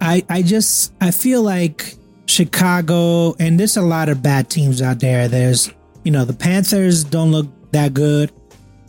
I 0.02 0.24
I 0.30 0.42
just 0.42 0.94
I 1.02 1.12
feel 1.12 1.42
like 1.42 1.96
Chicago 2.26 3.36
and 3.40 3.60
there's 3.60 3.78
a 3.78 3.82
lot 3.82 4.10
of 4.10 4.22
bad 4.22 4.50
teams 4.50 4.82
out 4.82 5.00
there. 5.00 5.28
There's 5.28 5.72
you 6.04 6.12
know 6.12 6.26
the 6.26 6.34
Panthers 6.34 7.04
don't 7.04 7.32
look 7.32 7.48
that 7.72 7.94
good. 7.94 8.32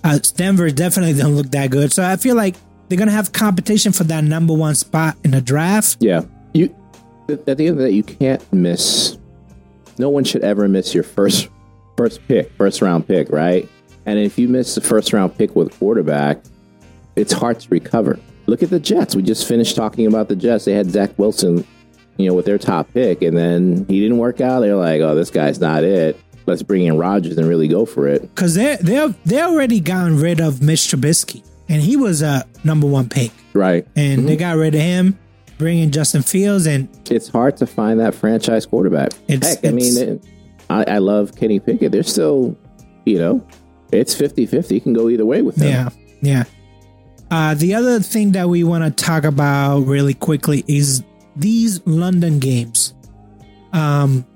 Uh, 0.02 0.18
Denver 0.36 0.70
definitely 0.70 1.14
don't 1.20 1.34
look 1.34 1.50
that 1.50 1.70
good. 1.70 1.92
So 1.92 2.04
I 2.04 2.16
feel 2.16 2.36
like 2.36 2.56
they're 2.88 2.98
gonna 2.98 3.10
have 3.10 3.32
competition 3.32 3.92
for 3.92 4.04
that 4.04 4.24
number 4.24 4.54
one 4.54 4.74
spot 4.74 5.16
in 5.24 5.32
the 5.32 5.40
draft. 5.40 5.96
Yeah, 6.00 6.22
you 6.52 6.74
at 7.28 7.44
the 7.44 7.50
end 7.52 7.60
of 7.60 7.76
the 7.78 7.84
day, 7.84 7.90
you 7.90 8.02
can't 8.02 8.52
miss. 8.52 9.18
No 9.98 10.08
one 10.08 10.24
should 10.24 10.42
ever 10.42 10.68
miss 10.68 10.94
your 10.94 11.04
first 11.04 11.48
first 11.96 12.26
pick, 12.26 12.50
first 12.52 12.82
round 12.82 13.06
pick, 13.06 13.30
right? 13.30 13.68
And 14.06 14.18
if 14.18 14.38
you 14.38 14.48
miss 14.48 14.74
the 14.74 14.80
first 14.80 15.12
round 15.12 15.36
pick 15.36 15.54
with 15.54 15.78
quarterback, 15.78 16.42
it's 17.16 17.32
hard 17.32 17.60
to 17.60 17.68
recover. 17.68 18.18
Look 18.50 18.64
at 18.64 18.71
the 18.71 18.80
Jets. 18.80 19.14
We 19.14 19.23
just 19.23 19.47
finished 19.47 19.76
talking 19.76 20.09
about 20.09 20.28
the 20.28 20.35
Jets. 20.35 20.64
They 20.64 20.73
had 20.73 20.90
Zach 20.90 21.16
Wilson, 21.16 21.64
you 22.16 22.26
know, 22.26 22.35
with 22.35 22.47
their 22.47 22.59
top 22.59 22.92
pick, 22.92 23.23
and 23.23 23.38
then 23.38 23.87
he 23.87 24.00
didn't 24.00 24.19
work 24.19 24.40
out. 24.40 24.59
They're 24.59 24.75
like, 24.75 25.00
oh, 25.02 25.14
this 25.14 25.30
guy's 25.30 25.61
not 25.61 25.85
it. 25.85 26.19
Let's 26.47 26.64
bring 26.64 26.85
in 26.85 26.99
Rodgers 26.99 27.38
and 27.38 27.47
really 27.47 27.69
go 27.69 27.87
for 27.87 28.09
it. 28.09 28.23
Because 28.23 28.57
they 28.57 28.75
they 28.80 29.07
they 29.25 29.40
already 29.40 29.78
gotten 29.78 30.19
rid 30.19 30.40
of 30.40 30.62
Mitch 30.62 30.80
Trubisky, 30.80 31.49
and 31.69 31.80
he 31.80 31.97
was 31.97 32.23
a 32.23 32.45
number 32.64 32.88
one 32.88 33.09
pick, 33.09 33.30
right? 33.52 33.87
And 33.95 34.19
mm-hmm. 34.19 34.26
they 34.26 34.37
got 34.37 34.57
rid 34.57 34.75
of 34.75 34.80
him, 34.80 35.16
bringing 35.57 35.92
Justin 35.92 36.23
Fields, 36.23 36.66
and 36.66 36.88
it's 37.09 37.28
hard 37.28 37.57
to 37.59 37.69
find 37.69 38.00
that 38.00 38.16
franchise 38.16 38.66
quarterback. 38.66 39.12
It's, 39.28 39.47
Heck, 39.47 39.59
it's, 39.62 39.69
I 39.69 39.71
mean, 39.71 39.97
it, 39.97 40.26
I, 40.69 40.97
I 40.97 40.99
love 40.99 41.37
Kenny 41.37 41.61
Pickett. 41.61 41.92
They're 41.92 42.02
still, 42.02 42.59
you 43.04 43.21
know, 43.21 43.47
it's 43.92 44.12
50 44.12 44.45
50. 44.47 44.75
You 44.75 44.80
can 44.80 44.92
go 44.92 45.09
either 45.09 45.25
way 45.25 45.40
with 45.40 45.54
them. 45.54 45.69
Yeah. 45.69 45.88
Yeah. 46.21 46.45
Uh, 47.30 47.54
the 47.54 47.75
other 47.75 48.00
thing 48.00 48.32
that 48.32 48.49
we 48.49 48.64
want 48.64 48.84
to 48.84 49.04
talk 49.04 49.25
about 49.25 49.80
really 49.80 50.14
quickly 50.14 50.64
is 50.66 51.04
these 51.37 51.84
London 51.87 52.38
games. 52.38 52.94
Um, 53.72 54.26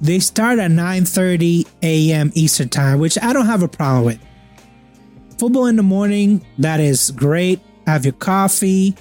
they 0.00 0.18
start 0.18 0.58
at 0.58 0.70
9:30 0.70 1.66
a.m. 1.82 2.32
Eastern 2.34 2.68
time, 2.68 2.98
which 2.98 3.16
I 3.22 3.32
don't 3.32 3.46
have 3.46 3.62
a 3.62 3.68
problem 3.68 4.04
with. 4.04 4.18
Football 5.38 5.66
in 5.66 5.76
the 5.76 5.82
morning, 5.82 6.44
that 6.58 6.80
is 6.80 7.10
great. 7.10 7.60
Have 7.86 8.04
your 8.04 8.14
coffee. 8.14 8.96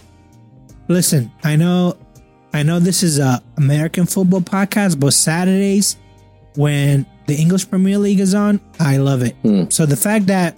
Listen, 0.87 1.31
I 1.43 1.55
know 1.55 1.97
I 2.53 2.63
know 2.63 2.79
this 2.79 3.03
is 3.03 3.19
a 3.19 3.41
American 3.57 4.05
football 4.05 4.41
podcast, 4.41 4.99
but 4.99 5.13
Saturdays 5.13 5.97
when 6.55 7.05
the 7.27 7.35
English 7.35 7.69
Premier 7.69 7.97
League 7.97 8.19
is 8.19 8.33
on, 8.33 8.61
I 8.79 8.97
love 8.97 9.23
it. 9.23 9.35
Mm. 9.43 9.71
So 9.73 9.85
the 9.85 9.97
fact 9.97 10.27
that 10.27 10.57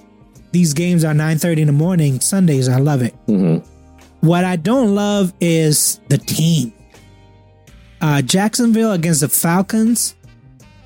these 0.57 0.73
games 0.73 1.05
are 1.05 1.13
9:30 1.13 1.59
in 1.59 1.67
the 1.67 1.73
morning 1.73 2.19
Sundays, 2.19 2.67
I 2.67 2.79
love 2.79 3.03
it. 3.03 3.13
Mm-hmm. 3.27 3.63
What 4.21 4.43
I 4.43 4.55
don't 4.55 4.95
love 4.95 5.31
is 5.39 5.99
the 6.09 6.17
team. 6.17 6.73
Uh, 8.01 8.23
Jacksonville 8.23 8.91
against 8.91 9.21
the 9.21 9.29
Falcons, 9.29 10.15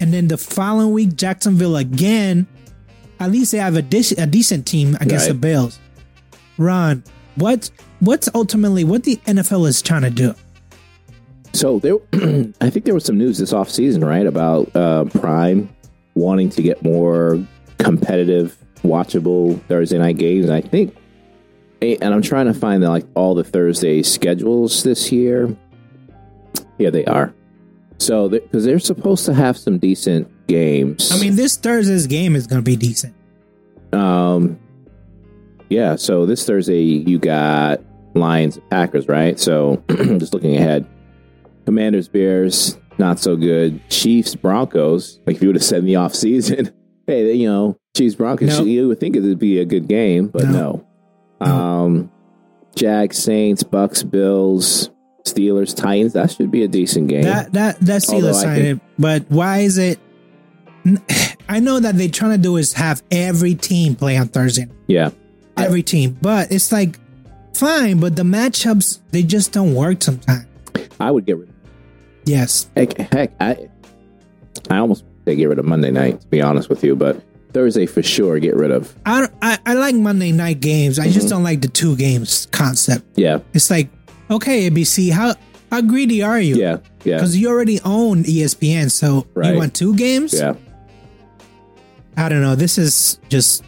and 0.02 0.14
then 0.14 0.28
the 0.28 0.38
following 0.38 0.92
week 0.92 1.16
Jacksonville 1.16 1.78
again. 1.78 2.48
At 3.22 3.32
least 3.32 3.52
they 3.54 3.60
have 3.60 3.78
a, 3.78 3.84
de- 3.84 4.16
a 4.18 4.26
decent 4.26 4.66
team 4.66 4.98
against 5.00 5.28
right. 5.28 5.34
the 5.34 5.40
Bills. 5.40 5.80
Ron, 6.58 7.04
what 7.36 7.72
what's 8.02 8.28
ultimately 8.36 8.84
what 8.84 9.04
the 9.04 9.18
NFL 9.26 9.70
is 9.70 9.82
trying 9.82 10.02
to 10.02 10.10
do? 10.10 10.36
So 11.54 11.80
there, 11.80 11.96
I 12.60 12.70
think 12.70 12.84
there 12.84 12.94
was 12.94 13.06
some 13.06 13.18
news 13.18 13.38
this 13.38 13.54
offseason, 13.54 14.06
right, 14.06 14.26
about 14.26 14.76
uh, 14.76 15.06
Prime 15.06 15.70
wanting 16.16 16.50
to 16.50 16.62
get 16.62 16.84
more 16.84 17.40
competitive, 17.78 18.58
watchable 18.84 19.62
Thursday 19.64 19.98
night 19.98 20.18
games. 20.18 20.46
And 20.46 20.54
I 20.54 20.62
think, 20.62 20.96
and 21.82 22.14
I'm 22.14 22.22
trying 22.22 22.46
to 22.46 22.54
find 22.54 22.84
the, 22.84 22.90
like 22.90 23.06
all 23.16 23.36
the 23.36 23.44
Thursday 23.44 24.04
schedules 24.04 24.84
this 24.84 25.12
year. 25.12 25.56
Yeah, 26.78 26.90
they 26.90 27.06
are. 27.06 27.34
So 27.98 28.30
because 28.30 28.66
they're 28.66 28.80
supposed 28.80 29.26
to 29.28 29.34
have 29.34 29.58
some 29.58 29.78
decent 29.78 30.30
games. 30.48 31.12
I 31.12 31.20
mean, 31.20 31.36
this 31.36 31.56
Thursday's 31.56 32.08
game 32.08 32.36
is 32.36 32.48
going 32.48 32.62
to 32.62 32.66
be 32.66 32.76
decent. 32.76 33.16
Um, 33.94 34.60
yeah. 35.70 35.96
So 35.96 36.26
this 36.26 36.46
Thursday 36.46 36.82
you 36.82 37.20
got 37.20 37.82
Lions 38.16 38.60
Packers, 38.70 39.08
right? 39.08 39.40
So 39.40 39.84
just 39.90 40.34
looking 40.34 40.56
ahead. 40.56 40.88
Commanders, 41.66 42.08
Bears, 42.08 42.78
not 42.98 43.20
so 43.20 43.36
good. 43.36 43.88
Chiefs, 43.90 44.36
Broncos. 44.36 45.20
Like 45.26 45.38
if 45.38 45.42
you 45.42 45.50
would 45.50 45.56
have 45.56 45.64
said 45.64 45.80
in 45.80 45.86
the 45.86 45.96
off 45.96 46.16
season, 46.16 46.74
hey, 47.08 47.34
you 47.34 47.48
know, 47.48 47.78
Chiefs, 47.96 48.16
Broncos, 48.16 48.50
nope. 48.50 48.68
you 48.68 48.88
would 48.88 49.00
think 49.00 49.16
it 49.16 49.22
would 49.22 49.40
be 49.40 49.60
a 49.60 49.66
good 49.66 49.88
game, 49.88 50.28
but 50.28 50.44
no. 50.44 50.86
no. 51.40 51.46
Um, 51.46 52.12
Jags, 52.76 53.18
Saints, 53.18 53.64
Bucks, 53.64 54.04
Bills, 54.04 54.90
Steelers, 55.26 55.76
Titans. 55.76 56.14
That 56.14 56.32
should 56.32 56.52
be 56.52 56.64
a 56.64 56.68
decent 56.68 57.10
game. 57.10 57.24
That 57.24 57.52
that 57.54 57.80
that 57.82 58.02
Steelers 58.02 58.42
think, 58.44 58.82
but 58.98 59.26
why 59.30 59.60
is 59.60 59.78
it? 59.78 60.00
I 61.50 61.60
know 61.60 61.80
that 61.80 61.98
they're 61.98 62.08
trying 62.08 62.32
to 62.32 62.38
do 62.38 62.56
is 62.58 62.74
have 62.74 63.04
every 63.12 63.56
team 63.56 63.96
play 63.96 64.18
on 64.18 64.30
Thursday. 64.30 64.68
Yeah, 64.88 65.12
every 65.58 65.80
I, 65.80 65.84
team, 65.84 66.18
but 66.22 66.52
it's 66.52 66.72
like 66.72 66.98
fine, 67.54 68.00
but 68.00 68.16
the 68.16 68.24
matchups 68.24 69.00
they 69.12 69.24
just 69.24 69.52
don't 69.52 69.76
work 69.76 70.02
sometimes. 70.02 70.46
I 71.00 71.12
would 71.12 71.26
get 71.26 71.38
rid 71.38 71.50
of 71.50 71.56
Yes. 72.26 72.70
Heck, 72.76 72.98
heck 72.98 73.34
I, 73.40 73.70
I 74.70 74.78
almost 74.78 75.04
say 75.26 75.36
get 75.36 75.50
rid 75.50 75.60
of 75.60 75.66
Monday 75.66 75.92
night, 75.92 76.22
to 76.22 76.28
be 76.28 76.42
honest 76.42 76.70
with 76.70 76.84
you, 76.84 76.96
but 76.96 77.22
Thursday 77.54 77.86
for 77.86 78.04
sure 78.04 78.40
get 78.40 78.56
rid 78.56 78.72
of. 78.72 78.94
I, 79.06 79.28
I, 79.42 79.60
I 79.66 79.74
like 79.74 79.96
Monday 79.96 80.32
night 80.32 80.60
games. 80.60 81.00
I 81.00 81.04
mm-hmm. 81.04 81.14
just 81.14 81.30
don't 81.30 81.44
like 81.44 81.62
the 81.62 81.68
two 81.68 81.96
games 81.96 82.48
concept. 82.52 83.06
Yeah. 83.16 83.40
It's 83.54 83.70
like, 83.70 83.90
okay, 84.30 84.70
ABC, 84.70 85.12
how 85.12 85.36
how 85.72 85.82
greedy 85.82 86.22
are 86.22 86.40
you? 86.40 86.56
Yeah. 86.56 86.78
Yeah. 87.04 87.16
Because 87.16 87.38
you 87.38 87.50
already 87.50 87.80
own 87.84 88.24
ESPN, 88.24 88.92
so 88.92 89.28
right. 89.34 89.54
you 89.54 89.58
want 89.58 89.74
two 89.74 89.96
games? 89.96 90.34
Yeah. 90.34 90.56
I 92.18 92.30
don't 92.30 92.42
know. 92.42 92.56
This 92.56 92.78
is 92.78 93.20
just 93.30 93.64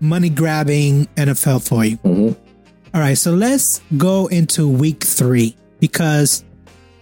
money 0.00 0.28
grabbing 0.28 1.06
NFL 1.16 1.66
for 1.66 1.84
you. 1.84 1.96
Mm-hmm. 1.98 2.40
All 2.94 3.00
right, 3.00 3.18
so 3.18 3.32
let's 3.32 3.80
go 3.96 4.26
into 4.28 4.68
week 4.68 5.02
three 5.02 5.56
because 5.80 6.44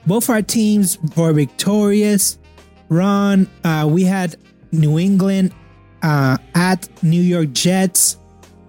both 0.07 0.31
our 0.31 0.41
teams 0.41 0.99
were 1.17 1.33
victorious. 1.33 2.39
Ron, 2.89 3.47
uh, 3.65 3.87
we 3.91 4.05
had 4.05 4.37
New 4.73 4.99
England 4.99 5.55
uh, 6.03 6.39
at 6.55 6.89
New 7.03 7.21
York 7.21 7.53
Jets. 7.53 8.17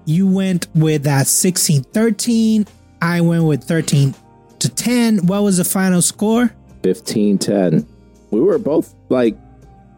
You 0.06 0.28
went 0.28 0.68
with 0.76 1.04
that 1.04 1.28
16 1.28 1.84
13. 1.84 2.68
I 3.02 3.22
went 3.22 3.46
with 3.46 3.64
13 3.64 4.14
to 4.60 4.70
10. 4.70 5.26
What 5.28 5.44
was 5.44 5.58
the 5.58 5.64
final 5.64 6.02
score? 6.02 6.54
15 6.84 7.38
10. 7.38 7.88
We 8.32 8.42
were 8.42 8.58
both 8.58 8.94
like 9.10 9.38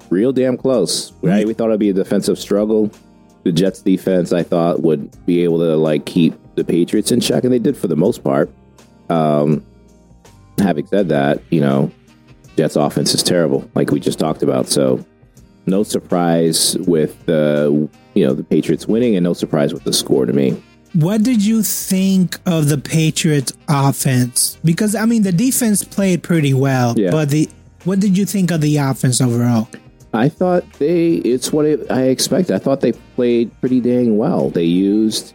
real 0.10 0.32
damn 0.32 0.58
close. 0.58 1.12
Right? 1.22 1.46
We 1.46 1.54
thought 1.54 1.70
it'd 1.70 1.80
be 1.80 1.90
a 1.90 1.94
defensive 1.94 2.38
struggle. 2.40 2.92
The 3.44 3.52
Jets 3.52 3.82
defense, 3.82 4.34
I 4.34 4.44
thought, 4.44 4.82
would 4.82 5.26
be 5.26 5.44
able 5.44 5.60
to 5.60 5.76
like 5.76 6.06
keep 6.06 6.34
the 6.56 6.64
Patriots 6.64 7.12
in 7.12 7.20
check, 7.20 7.44
and 7.44 7.54
they 7.54 7.60
did 7.60 7.78
for 7.78 7.88
the 7.88 7.96
most 7.96 8.24
part. 8.24 8.50
Um, 9.10 9.64
having 10.58 10.88
said 10.88 11.10
that, 11.10 11.42
you 11.52 11.62
know, 11.62 11.92
Jets 12.58 12.76
offense 12.76 13.14
is 13.14 13.22
terrible, 13.22 13.70
like 13.76 13.92
we 13.92 14.00
just 14.00 14.18
talked 14.18 14.42
about. 14.42 14.68
So, 14.68 15.06
no 15.68 15.84
surprise 15.84 16.78
with 16.88 17.26
the 17.26 17.90
you 18.14 18.26
know 18.26 18.34
the 18.34 18.44
Patriots 18.44 18.88
winning, 18.88 19.16
and 19.16 19.24
no 19.24 19.34
surprise 19.34 19.74
with 19.74 19.84
the 19.84 19.94
score 19.94 20.26
to 20.26 20.34
me. 20.34 20.62
What 20.94 21.24
did 21.24 21.44
you 21.46 21.62
think 21.62 22.40
of 22.46 22.70
the 22.70 22.78
Patriots 22.78 23.52
offense? 23.68 24.58
Because 24.64 24.96
I 24.96 25.06
mean, 25.06 25.24
the 25.24 25.32
defense 25.34 25.84
played 25.84 26.24
pretty 26.24 26.54
well, 26.54 26.98
Yeah. 26.98 27.12
but 27.12 27.30
the 27.30 27.50
what 27.84 28.00
did 28.00 28.18
you 28.18 28.26
think 28.26 28.52
of 28.52 28.62
the 28.62 28.78
offense 28.78 29.20
overall? 29.22 29.68
I 30.14 30.30
thought 30.30 30.64
they, 30.80 31.16
it's 31.16 31.52
what 31.52 31.66
I 31.92 32.04
expected. 32.04 32.56
I 32.56 32.60
thought 32.60 32.80
they 32.80 32.94
played 33.18 33.52
pretty 33.60 33.82
dang 33.82 34.18
well. 34.18 34.50
They 34.50 34.64
used 34.64 35.34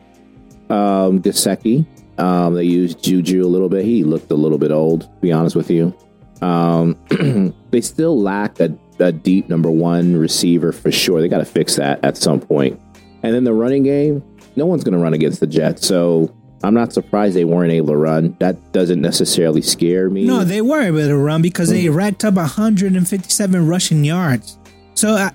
um, 0.71 1.21
Gesicki. 1.21 1.85
Um, 2.19 2.55
they 2.55 2.65
used 2.65 3.03
Juju 3.05 3.45
a 3.45 3.47
little 3.49 3.69
bit. 3.69 3.85
He 3.85 4.05
looked 4.05 4.31
a 4.31 4.35
little 4.35 4.57
bit 4.59 4.71
old, 4.71 5.03
to 5.03 5.09
be 5.21 5.33
honest 5.33 5.55
with 5.55 5.71
you. 5.71 5.95
Um, 6.41 6.97
they 7.71 7.81
still 7.83 8.19
lack 8.21 8.59
a, 8.61 8.75
a 9.03 9.13
deep 9.13 9.49
number 9.49 9.71
one 9.71 10.17
receiver 10.17 10.73
for 10.73 10.91
sure. 10.93 11.21
They 11.21 11.29
got 11.29 11.39
to 11.39 11.45
fix 11.45 11.77
that 11.77 12.03
at 12.05 12.17
some 12.17 12.41
point. 12.41 12.81
And 13.23 13.35
then 13.35 13.45
the 13.45 13.53
running 13.53 13.83
game, 13.83 14.23
no 14.57 14.67
one's 14.67 14.85
going 14.85 14.95
to 14.97 14.99
run 15.03 15.15
against 15.15 15.41
the 15.41 15.47
Jets. 15.47 15.87
So 15.87 16.35
I'm 16.63 16.75
not 16.75 16.93
surprised 16.93 17.35
they 17.37 17.45
weren't 17.45 17.73
able 17.73 17.89
to 17.89 17.97
run. 17.97 18.37
That 18.41 18.73
doesn't 18.73 19.01
necessarily 19.01 19.63
scare 19.63 20.09
me. 20.11 20.25
No, 20.27 20.45
they 20.45 20.61
were 20.63 20.81
able 20.83 20.99
to 21.07 21.17
run 21.17 21.43
because 21.43 21.69
they 21.71 21.85
Mm. 21.85 21.95
racked 21.95 22.25
up 22.25 22.35
157 22.37 23.67
rushing 23.67 24.05
yards. 24.05 24.59
So, 24.95 25.11
uh, 25.15 25.31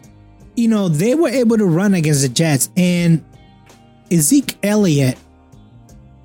you 0.55 0.67
know, 0.67 0.87
they 0.89 1.15
were 1.15 1.29
able 1.29 1.57
to 1.57 1.65
run 1.65 1.93
against 1.93 2.21
the 2.21 2.29
Jets. 2.29 2.69
And 2.77 3.23
Zeke 4.13 4.55
Elliott, 4.63 5.17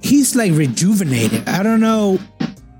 he's 0.03 0.35
like 0.37 0.53
rejuvenated. 0.53 1.49
I 1.49 1.63
don't 1.63 1.81
know 1.81 2.19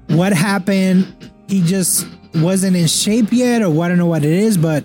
what 0.09 0.33
happened. 0.33 1.07
He 1.49 1.63
just 1.63 2.07
wasn't 2.35 2.77
in 2.77 2.87
shape 2.87 3.33
yet, 3.33 3.63
or 3.63 3.83
I 3.85 3.89
don't 3.89 3.99
know 3.99 4.07
what 4.07 4.25
it 4.25 4.31
is, 4.33 4.57
but 4.57 4.85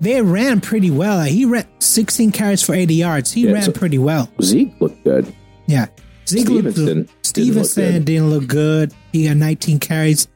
they 0.00 0.20
ran 0.22 0.60
pretty 0.60 0.90
well. 0.90 1.18
Like, 1.18 1.32
he 1.32 1.44
ran 1.44 1.66
16 1.78 2.32
carries 2.32 2.62
for 2.62 2.74
80 2.74 2.94
yards. 2.94 3.32
He 3.32 3.46
Yeah, 3.46 3.52
ran 3.52 3.62
so- 3.64 3.72
pretty 3.72 3.98
well. 3.98 4.28
Zeke 4.42 4.72
looked 4.80 5.04
good. 5.04 5.26
Yeah. 5.66 5.86
Zeke 6.28 6.48
looked- 6.48 6.72
Stevenson 6.72 6.84
didn't 6.86 6.98
look 7.06 7.16
Stevenson 7.22 7.92
good. 7.92 8.04
didn't 8.04 8.30
look 8.30 8.46
good. 8.46 8.94
He 9.12 9.26
got 9.26 9.36
19 9.36 9.78
carries. 9.78 10.26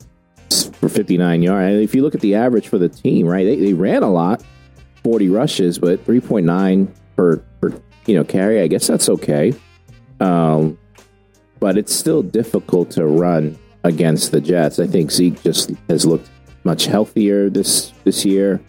for 0.80 0.88
59 0.88 1.42
yards. 1.42 1.72
And 1.74 1.82
if 1.82 1.94
you 1.94 2.02
look 2.02 2.14
at 2.14 2.20
the 2.20 2.34
average 2.36 2.68
for 2.68 2.78
the 2.78 2.88
team, 2.88 3.26
right, 3.26 3.44
they, 3.44 3.56
they 3.56 3.72
ran 3.72 4.02
a 4.02 4.10
lot, 4.10 4.42
40 5.02 5.28
rushes, 5.30 5.78
but 5.78 6.04
3.9 6.06 6.88
per, 7.16 7.38
per 7.60 7.72
you 8.06 8.14
know 8.14 8.22
carry. 8.24 8.60
I 8.60 8.66
guess 8.68 8.86
that's 8.86 9.08
okay. 9.08 9.54
Um, 10.20 10.78
but 11.58 11.76
it's 11.78 11.94
still 11.94 12.22
difficult 12.22 12.90
to 12.92 13.06
run 13.06 13.58
against 13.82 14.30
the 14.30 14.40
Jets. 14.40 14.78
I 14.78 14.86
think 14.86 15.10
Zeke 15.10 15.42
just 15.42 15.72
has 15.88 16.04
looked 16.06 16.28
much 16.64 16.86
healthier 16.86 17.50
this 17.50 17.92
this 18.04 18.24
year. 18.24 18.60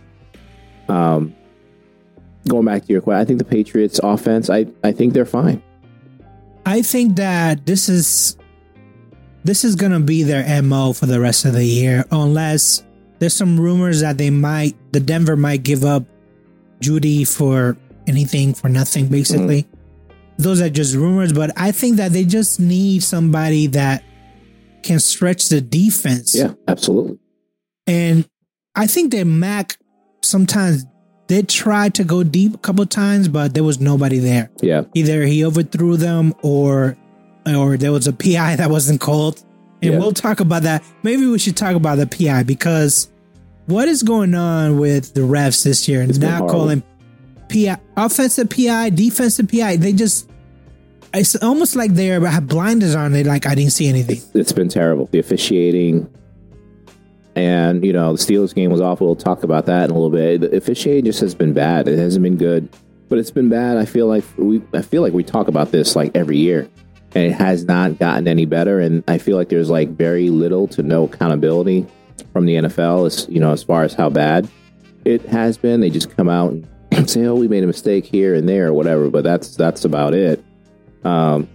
Um, 0.88 1.36
going 2.48 2.66
back 2.66 2.86
to 2.86 2.92
your 2.92 3.02
question, 3.02 3.22
I 3.22 3.26
think 3.26 3.40
the 3.40 3.46
Patriots 3.46 4.00
offense, 4.04 4.50
I, 4.50 4.68
I 4.84 4.92
think 4.92 5.14
they're 5.14 5.26
fine. 5.26 5.64
I 6.66 6.82
think 6.82 7.16
that 7.16 7.66
this 7.66 7.90
is 7.90 8.38
this 9.44 9.64
is 9.64 9.76
gonna 9.76 10.00
be 10.00 10.24
their 10.24 10.62
mo 10.62 10.94
for 10.94 11.06
the 11.06 11.20
rest 11.20 11.46
of 11.46 11.54
the 11.54 11.66
year, 11.66 12.06
unless 12.12 12.84
there's 13.20 13.34
some 13.34 13.60
rumors 13.60 14.02
that 14.02 14.18
they 14.18 14.30
might 14.30 14.76
the 14.92 15.00
Denver 15.00 15.36
might 15.36 15.64
give 15.64 15.84
up 15.84 16.04
Jeudy 16.82 17.28
for 17.28 17.78
anything 18.08 18.54
for 18.54 18.70
nothing, 18.70 19.08
basically. 19.08 19.68
Those 20.38 20.60
are 20.60 20.70
just 20.70 20.96
rumors, 20.96 21.32
but 21.32 21.52
I 21.56 21.72
think 21.72 21.98
that 21.98 22.12
they 22.12 22.26
just 22.26 22.60
need 22.60 23.04
somebody 23.04 23.68
that 23.68 24.04
can 24.84 25.00
stretch 25.00 25.48
the 25.50 25.62
defense. 25.62 26.36
Yeah, 26.36 26.54
absolutely. 26.68 27.20
And 27.88 28.28
I 28.76 28.88
think 28.88 29.12
that 29.14 29.26
Mac 29.26 29.78
sometimes 30.22 30.86
did 31.28 31.50
try 31.50 31.90
to 31.90 32.04
go 32.04 32.24
deep 32.24 32.54
a 32.54 32.58
couple 32.60 32.86
times, 32.86 33.28
but 33.28 33.54
there 33.54 33.64
was 33.64 33.80
nobody 33.80 34.20
there 34.20 34.50
Yeah, 34.62 34.84
either 34.94 35.24
he 35.24 35.44
overthrew 35.46 35.98
them 35.98 36.34
or 36.44 36.98
or 37.48 37.78
there 37.78 37.92
was 37.92 38.08
a 38.08 38.14
PI 38.14 38.56
that 38.58 38.70
wasn't 38.70 39.02
called. 39.02 39.44
And 39.82 39.94
Yeah. 39.94 40.00
we'll 40.00 40.14
talk 40.14 40.40
about 40.40 40.64
that. 40.64 40.84
Maybe 41.04 41.26
we 41.28 41.38
should 41.40 41.56
talk 41.58 41.76
about 41.76 41.98
the 41.98 42.08
PI 42.08 42.44
because 42.44 43.10
what 43.68 43.88
is 43.88 44.04
going 44.04 44.34
on 44.36 44.80
with 44.80 45.14
the 45.14 45.22
refs 45.22 45.64
this 45.64 45.88
year? 45.88 46.02
It's 46.04 46.18
been 46.18 46.30
Not 46.30 46.50
calling 46.50 46.84
PI 47.50 47.78
offensive 47.98 48.50
PI, 48.50 48.90
defensive 48.92 49.48
PI. 49.48 49.78
They 49.78 49.94
just 49.94 50.30
it's 51.14 51.36
almost 51.38 51.76
like 51.76 51.94
they're 51.94 52.20
have 52.26 52.48
blinders 52.48 52.94
on. 52.96 53.12
They 53.14 53.24
like 53.24 53.46
I 53.48 53.56
didn't 53.56 53.72
see 53.72 53.88
anything. 53.88 54.22
it's 54.34 54.52
been 54.52 54.70
terrible. 54.70 55.06
The 55.12 55.20
officiating, 55.20 56.08
and 57.36 57.86
you 57.86 57.94
know, 57.94 58.16
the 58.16 58.24
Steelers 58.24 58.54
game 58.54 58.72
was 58.72 58.82
awful. 58.82 59.08
We'll 59.08 59.16
talk 59.16 59.44
about 59.44 59.66
that 59.66 59.86
in 59.86 59.92
a 59.92 59.94
little 59.94 60.10
bit. 60.10 60.42
The 60.42 60.56
officiating 60.56 61.06
just 61.06 61.20
has 61.20 61.36
been 61.36 61.54
bad. 61.54 61.88
It 61.88 62.00
hasn't 62.00 62.24
been 62.24 62.38
good, 62.38 62.70
but 63.10 63.20
it's 63.20 63.32
been 63.32 63.50
bad. 63.50 63.78
I 63.78 63.86
feel 63.86 64.08
like 64.08 64.24
we, 64.38 64.62
I 64.74 64.82
feel 64.82 65.02
like 65.02 65.14
we 65.14 65.24
talk 65.24 65.48
about 65.48 65.72
this 65.72 65.96
like 65.96 66.16
every 66.16 66.38
year, 66.38 66.70
and 67.14 67.26
it 67.26 67.34
has 67.34 67.66
not 67.66 68.00
gotten 68.00 68.28
any 68.28 68.46
better. 68.46 68.80
And 68.80 69.04
I 69.08 69.18
feel 69.18 69.38
like 69.38 69.50
there's 69.50 69.70
like 69.70 69.90
very 69.90 70.30
little 70.30 70.68
to 70.70 70.84
no 70.84 71.06
accountability 71.06 71.86
from 72.32 72.46
the 72.46 72.56
NFL, 72.56 73.08
as 73.08 73.28
you 73.30 73.40
know, 73.40 73.52
as 73.52 73.64
far 73.64 73.84
as 73.84 73.94
how 73.94 74.10
bad 74.10 74.50
it 75.04 75.22
has 75.26 75.58
been. 75.58 75.82
They 75.82 75.90
just 75.90 76.16
come 76.16 76.30
out 76.30 76.54
and 76.92 77.10
say, 77.10 77.26
"Oh, 77.26 77.36
we 77.36 77.50
made 77.50 77.64
a 77.64 77.68
mistake 77.68 78.06
here 78.06 78.34
and 78.34 78.48
there, 78.48 78.68
or 78.68 78.74
whatever," 78.74 79.10
but 79.10 79.24
that's 79.26 79.56
that's 79.56 79.84
about 79.84 80.14
it. 80.14 80.44
Um, 81.04 81.50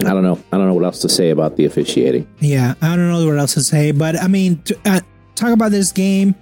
I 0.00 0.04
don't 0.04 0.22
know. 0.22 0.38
I 0.52 0.56
don't 0.58 0.66
know 0.68 0.74
what 0.74 0.84
else 0.84 1.00
to 1.00 1.08
say 1.08 1.30
about 1.30 1.56
the 1.56 1.64
officiating. 1.64 2.26
Yeah, 2.38 2.74
I 2.80 2.94
don't 2.96 3.08
know 3.08 3.26
what 3.26 3.38
else 3.38 3.54
to 3.54 3.62
say, 3.62 3.90
but 3.90 4.16
I 4.20 4.28
mean, 4.28 4.62
to, 4.62 4.78
uh, 4.84 5.00
talk 5.34 5.50
about 5.50 5.70
this 5.72 5.90
game. 5.92 6.34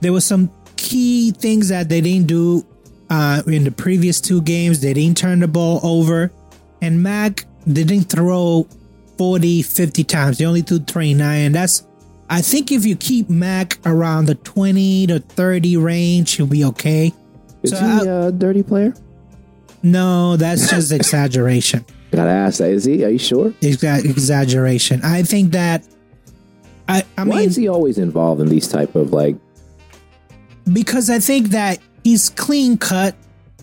There 0.00 0.12
was 0.12 0.24
some 0.24 0.50
key 0.76 1.30
things 1.32 1.68
that 1.68 1.88
they 1.88 2.00
didn't 2.00 2.26
do 2.26 2.64
uh, 3.10 3.42
in 3.46 3.64
the 3.64 3.70
previous 3.70 4.20
two 4.20 4.42
games. 4.42 4.80
They 4.80 4.92
didn't 4.94 5.16
turn 5.16 5.40
the 5.40 5.48
ball 5.48 5.80
over, 5.84 6.32
and 6.82 7.02
Mac 7.02 7.46
didn't 7.72 8.04
throw 8.04 8.66
40, 9.16 9.62
50 9.62 10.04
times. 10.04 10.38
They 10.38 10.44
only 10.44 10.62
threw 10.62 10.78
29, 10.80 11.40
and 11.40 11.54
that's. 11.54 11.84
I 12.30 12.42
think 12.42 12.70
if 12.72 12.84
you 12.84 12.94
keep 12.96 13.30
Mac 13.30 13.78
around 13.86 14.26
the 14.26 14.34
20 14.34 15.06
to 15.06 15.18
30 15.20 15.76
range, 15.78 16.34
he'll 16.34 16.46
be 16.46 16.64
okay. 16.64 17.12
Is 17.62 17.70
So 17.70 17.76
he 17.76 17.82
I- 18.08 18.26
a 18.26 18.32
dirty 18.32 18.62
player? 18.62 18.92
No, 19.82 20.36
that's 20.36 20.68
just 20.68 20.92
exaggeration. 20.92 21.84
Gotta 22.10 22.30
ask 22.30 22.58
that. 22.58 22.70
Is 22.70 22.84
he? 22.84 23.04
Are 23.04 23.10
you 23.10 23.18
sure? 23.18 23.50
Exa- 23.60 24.04
exaggeration. 24.04 25.00
I 25.04 25.22
think 25.22 25.52
that. 25.52 25.86
I, 26.88 27.02
I 27.18 27.24
Why 27.24 27.36
mean, 27.40 27.48
is 27.48 27.56
he 27.56 27.68
always 27.68 27.98
involved 27.98 28.40
in 28.40 28.48
these 28.48 28.66
type 28.68 28.94
of 28.94 29.12
like? 29.12 29.36
because 30.72 31.08
I 31.10 31.18
think 31.18 31.48
that 31.48 31.78
he's 32.04 32.28
clean 32.30 32.76
cut. 32.78 33.14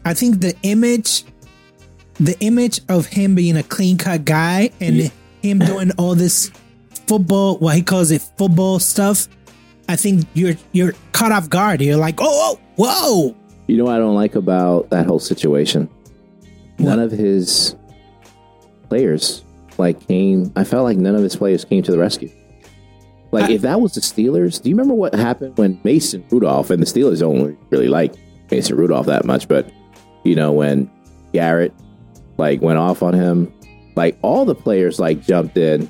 I 0.03 0.13
think 0.13 0.41
the 0.41 0.55
image, 0.63 1.23
the 2.15 2.36
image 2.39 2.81
of 2.89 3.05
him 3.08 3.36
being 3.36 3.58
a 3.58 3.63
clean 3.63 3.97
cut 3.97 4.25
guy 4.25 4.71
and 4.79 4.95
Yeah. 4.95 5.10
him 5.41 5.60
doing 5.60 5.91
all 5.97 6.15
this 6.15 6.51
football, 7.08 7.58
what 7.58 7.75
he 7.75 7.81
calls 7.81 8.12
it 8.12 8.21
football 8.38 8.79
stuff. 8.79 9.27
I 9.88 9.95
think 9.95 10.25
you're 10.34 10.55
you're 10.71 10.93
caught 11.12 11.31
off 11.31 11.49
guard. 11.49 11.81
You're 11.81 11.97
like, 11.97 12.15
oh, 12.19 12.58
oh 12.58 12.60
whoa. 12.75 13.36
You 13.67 13.77
know 13.77 13.86
what 13.86 13.95
I 13.95 13.99
don't 13.99 14.15
like 14.15 14.36
about 14.36 14.89
that 14.91 15.05
whole 15.08 15.19
situation? 15.19 15.89
None 16.77 16.99
of 16.99 17.12
his 17.12 17.75
players 18.95 19.43
like 19.77 20.08
came. 20.08 20.51
I 20.55 20.63
felt 20.63 20.86
like 20.86 20.97
none 20.97 21.15
of 21.15 21.21
his 21.23 21.36
players 21.36 21.65
came 21.65 21.84
to 21.84 21.91
the 21.91 21.97
rescue. 21.99 22.29
Like 23.31 23.49
I- 23.49 23.53
if 23.53 23.62
that 23.62 23.81
was 23.81 23.93
the 23.93 24.01
Steelers, 24.01 24.62
do 24.62 24.69
you 24.69 24.75
remember 24.75 24.93
what 24.93 25.13
happened 25.13 25.58
when 25.58 25.79
Mason 25.84 26.23
Rudolph 26.29 26.69
and 26.69 26.81
the 26.81 26.86
Steelers 26.86 27.19
don't 27.19 27.58
really 27.69 27.89
like 27.89 28.13
Mason 28.49 28.77
Rudolph 28.77 29.08
that 29.08 29.25
much, 29.25 29.47
but 29.47 29.69
you 30.23 30.36
know 30.36 30.53
when 30.53 30.89
Garrett 31.34 31.73
like 32.38 32.62
went 32.62 32.77
off 32.79 33.03
on 33.03 33.13
him, 33.13 33.51
like 33.95 34.17
all 34.21 34.45
the 34.45 34.55
players 34.55 34.99
like 34.99 35.21
jumped 35.21 35.58
in 35.58 35.89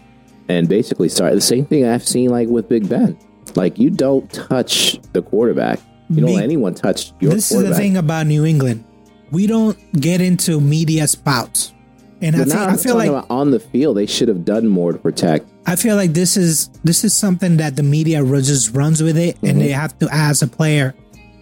and 0.50 0.68
basically 0.68 1.10
started 1.10 1.36
the 1.38 1.42
same 1.42 1.66
thing 1.66 1.86
I've 1.86 2.08
seen 2.08 2.30
like 2.32 2.48
with 2.48 2.68
Big 2.68 2.90
Ben. 2.90 3.18
Like 3.56 3.78
you 3.78 3.90
don't 3.92 4.32
touch 4.34 5.00
the 5.14 5.22
quarterback. 5.22 5.80
You 6.10 6.22
don't 6.22 6.34
let 6.36 6.44
anyone 6.44 6.74
touch 6.74 7.14
your 7.20 7.34
this 7.34 7.52
is 7.52 7.64
the 7.64 7.76
thing 7.76 7.98
about 7.98 8.26
New 8.28 8.46
England. 8.46 8.84
We 9.32 9.48
don't 9.48 9.78
get 10.00 10.22
into 10.22 10.60
media 10.62 11.08
spouts. 11.08 11.74
And 12.22 12.36
I 12.36 12.44
think 12.46 12.56
I 12.56 12.78
feel 12.78 12.96
like 12.96 13.26
on 13.30 13.52
the 13.52 13.60
field, 13.60 13.98
they 13.98 14.06
should 14.06 14.28
have 14.28 14.46
done 14.46 14.68
more 14.68 14.94
to 14.94 14.98
protect. 14.98 15.48
I 15.66 15.76
feel 15.76 15.96
like 15.96 16.14
this 16.14 16.38
is 16.38 16.70
this 16.84 17.04
is 17.04 17.14
something 17.14 17.58
that 17.58 17.76
the 17.76 17.84
media 17.84 18.24
just 18.24 18.74
runs 18.74 19.04
with 19.04 19.18
it, 19.18 19.38
and 19.44 19.60
they 19.60 19.70
mm-hmm. 19.70 19.80
have 19.80 19.98
to 20.00 20.10
ask 20.10 20.42
a 20.42 20.48
player, 20.48 20.96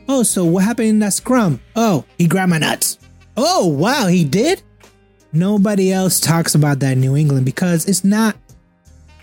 "Oh, 0.10 0.24
so 0.24 0.46
what 0.46 0.64
happened 0.64 0.90
in 0.90 1.00
that 1.00 1.14
scrum? 1.14 1.62
Oh, 1.76 2.06
he 2.18 2.28
grabbed 2.28 2.50
my 2.50 2.58
nuts. 2.58 2.98
Oh, 3.38 3.68
wow, 3.68 4.08
he 4.08 4.24
did." 4.24 4.62
Nobody 5.32 5.92
else 5.92 6.20
talks 6.20 6.54
about 6.54 6.80
that 6.82 6.94
in 6.94 7.02
New 7.02 7.16
England 7.16 7.46
because 7.46 7.88
it's 7.88 8.04
not 8.04 8.36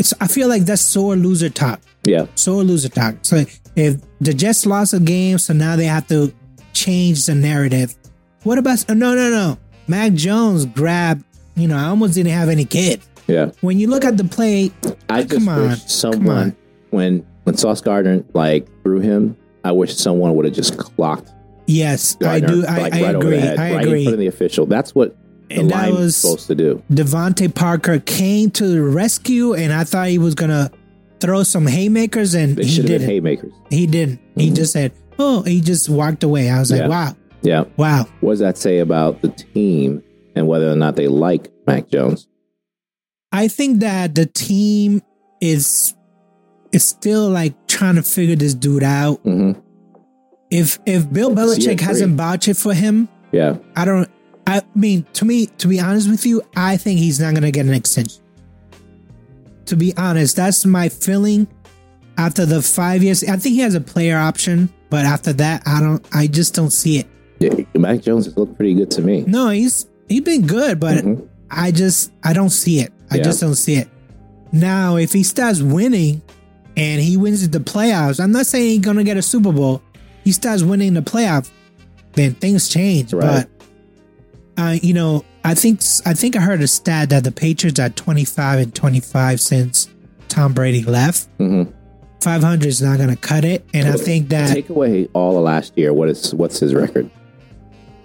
it's 0.00 0.14
I 0.20 0.26
feel 0.26 0.48
like 0.48 0.64
that's 0.64 0.82
sore 0.82 1.14
loser 1.14 1.50
talk. 1.50 1.80
Yeah. 2.04 2.26
Sore 2.34 2.64
loser 2.64 2.88
talk. 2.88 3.16
So 3.22 3.44
if 3.76 4.00
the 4.20 4.34
Jets 4.34 4.66
lost 4.66 4.94
a 4.94 4.98
game, 4.98 5.38
so 5.38 5.52
now 5.52 5.76
they 5.76 5.84
have 5.84 6.08
to 6.08 6.34
change 6.72 7.26
the 7.26 7.34
narrative. 7.34 7.94
What 8.42 8.58
about 8.58 8.88
no 8.88 9.14
no 9.14 9.30
no? 9.30 9.58
Mac 9.86 10.14
Jones 10.14 10.64
grabbed, 10.64 11.24
you 11.60 11.68
know, 11.68 11.76
I 11.76 11.84
almost 11.84 12.14
didn't 12.14 12.32
have 12.32 12.48
any 12.48 12.64
kid. 12.64 13.00
Yeah. 13.26 13.50
When 13.60 13.78
you 13.78 13.88
look 13.88 14.04
at 14.04 14.16
the 14.16 14.24
play, 14.24 14.72
I 15.08 15.22
just 15.22 15.34
Come 15.34 15.48
on, 15.48 15.62
wish 15.68 15.78
come 15.80 15.88
someone 15.88 16.36
on. 16.38 16.56
when 16.90 17.26
when 17.44 17.56
Sauce 17.56 17.80
Gardner 17.80 18.24
like 18.34 18.66
threw 18.82 19.00
him, 19.00 19.36
I 19.64 19.72
wish 19.72 19.94
someone 19.96 20.34
would 20.36 20.44
have 20.46 20.54
just 20.54 20.76
clocked 20.78 21.32
yes, 21.66 22.16
I 22.24 22.40
do. 22.40 22.64
I, 22.66 22.78
like, 22.78 22.92
I 22.94 23.02
right 23.04 23.14
agree. 23.14 23.38
head, 23.38 23.58
I 23.58 23.72
right 23.74 23.82
in 23.82 23.88
agree. 23.88 24.04
front 24.04 24.14
of 24.14 24.18
the 24.20 24.26
official. 24.26 24.66
That's 24.66 24.92
what 24.94 25.16
the 25.48 25.60
And 25.60 25.70
line 25.70 25.90
was 25.92 26.00
was- 26.00 26.16
supposed 26.16 26.46
to 26.48 26.54
do. 26.56 26.82
DeVante 26.92 27.54
Parker 27.54 28.00
came 28.00 28.50
to 28.52 28.66
the 28.66 28.82
rescue, 28.82 29.54
and 29.54 29.72
I 29.72 29.84
thought 29.84 30.08
he 30.08 30.18
was 30.18 30.34
gonna 30.34 30.70
throw 31.20 31.44
some 31.44 31.66
haymakers, 31.68 32.34
and 32.34 32.56
They 32.56 32.64
he 32.64 32.68
should 32.70 32.84
have 32.84 32.88
been 32.88 32.98
didn't. 33.02 33.10
haymakers. 33.10 33.52
He 33.70 33.86
didn't. 33.86 34.18
He 34.36 34.50
Mhm. 34.50 34.56
just 34.56 34.72
said, 34.72 34.90
"Oh," 35.18 35.42
he 35.42 35.60
just 35.60 35.88
walked 35.88 36.24
away. 36.24 36.50
I 36.50 36.58
was 36.58 36.72
like, 36.72 36.88
"Wow, 36.88 37.14
Yeah. 37.42 37.64
wow." 37.76 38.06
What 38.20 38.32
does 38.32 38.40
that 38.40 38.58
say 38.58 38.78
about 38.80 39.22
the 39.22 39.28
team 39.28 40.02
and 40.34 40.46
whether 40.46 40.70
or 40.70 40.76
not 40.76 40.96
they 40.96 41.08
like 41.08 41.50
Mac 41.66 41.88
Jones? 41.88 42.26
I 43.32 43.48
think 43.48 43.80
that 43.80 44.14
the 44.14 44.26
team 44.26 45.02
is 45.40 45.94
is 46.72 46.84
still 46.84 47.28
like 47.28 47.54
trying 47.66 47.96
to 47.96 48.02
figure 48.02 48.36
this 48.36 48.54
dude 48.54 48.82
out. 48.82 49.16
hmm 49.22 49.52
If 50.50 50.78
if 50.86 51.10
Bill 51.12 51.30
Belichick 51.34 51.80
hasn't 51.80 52.16
vouched 52.16 52.56
for 52.56 52.74
him, 52.74 53.08
Yeah. 53.32 53.56
I 53.76 53.84
don't. 53.84 54.08
I 54.46 54.62
mean, 54.74 55.06
to 55.14 55.24
me, 55.24 55.46
to 55.58 55.68
be 55.68 55.78
honest 55.80 56.10
with 56.10 56.26
you, 56.26 56.42
I 56.56 56.76
think 56.76 56.98
he's 56.98 57.20
not 57.20 57.34
gonna 57.34 57.52
get 57.52 57.66
an 57.66 57.74
extension. 57.74 58.22
To 59.66 59.76
be 59.76 59.94
honest, 59.96 60.36
that's 60.36 60.64
my 60.66 60.88
feeling. 60.88 61.46
After 62.18 62.44
the 62.44 62.60
five 62.60 63.02
years, 63.02 63.22
I 63.24 63.36
think 63.36 63.54
he 63.54 63.60
has 63.60 63.74
a 63.76 63.80
player 63.80 64.18
option, 64.18 64.68
but 64.90 65.06
after 65.06 65.32
that, 65.34 65.62
I 65.66 65.80
don't. 65.80 66.04
I 66.12 66.26
just 66.26 66.54
don't 66.54 66.70
see 66.72 66.98
it. 66.98 67.06
yeah. 67.38 67.54
Mac 67.78 68.00
Jones 68.02 68.24
has 68.26 68.36
looked 68.36 68.56
pretty 68.56 68.74
good 68.74 68.90
to 68.92 69.02
me. 69.02 69.22
No, 69.26 69.48
he's 69.50 69.86
he's 70.10 70.20
been 70.20 70.46
good, 70.46 70.78
but 70.78 71.02
Mhm. 71.04 71.22
I 71.50 71.70
just 71.70 72.12
I 72.22 72.34
don't 72.34 72.50
see 72.50 72.80
it. 72.80 72.92
I 73.10 73.16
Yeah. 73.16 73.22
just 73.22 73.40
don't 73.40 73.54
see 73.54 73.76
it. 73.76 73.88
Now, 74.52 74.96
if 74.96 75.12
he 75.14 75.22
starts 75.22 75.62
winning 75.62 76.20
and 76.76 77.00
he 77.00 77.16
wins 77.16 77.48
the 77.48 77.60
playoffs, 77.60 78.20
I'm 78.22 78.32
not 78.32 78.46
saying 78.46 78.68
he's 78.68 78.78
gonna 78.80 79.04
get 79.04 79.16
a 79.16 79.22
Super 79.22 79.52
Bowl. 79.52 79.80
He 80.24 80.32
starts 80.32 80.62
winning 80.62 80.92
the 80.94 81.00
playoff, 81.02 81.48
then 82.14 82.34
things 82.34 82.68
change. 82.68 83.12
Right. 83.14 83.46
But 84.56 84.62
uh, 84.62 84.76
you 84.82 84.92
know, 84.92 85.24
I 85.44 85.54
think 85.54 85.80
I 86.04 86.12
think 86.12 86.36
I 86.36 86.40
heard 86.40 86.60
a 86.60 86.66
stat 86.68 87.08
that 87.10 87.24
the 87.24 87.32
Patriots 87.32 87.80
are 87.80 87.88
25 87.88 88.60
and 88.60 88.74
25 88.74 89.40
since 89.40 89.88
Tom 90.28 90.52
Brady 90.52 90.82
left. 90.82 91.26
Mhm. 91.38 91.68
500 92.20 92.66
is 92.66 92.82
not 92.82 92.98
gonna 92.98 93.16
cut 93.16 93.44
it, 93.46 93.64
and 93.72 93.88
I 93.88 93.92
think 93.96 94.28
that 94.28 94.52
Take 94.52 94.68
away 94.68 95.08
all 95.14 95.38
of 95.38 95.44
last 95.44 95.72
year. 95.76 95.92
What 95.94 96.10
is 96.10 96.34
what's 96.34 96.58
his 96.60 96.74
record? 96.74 97.08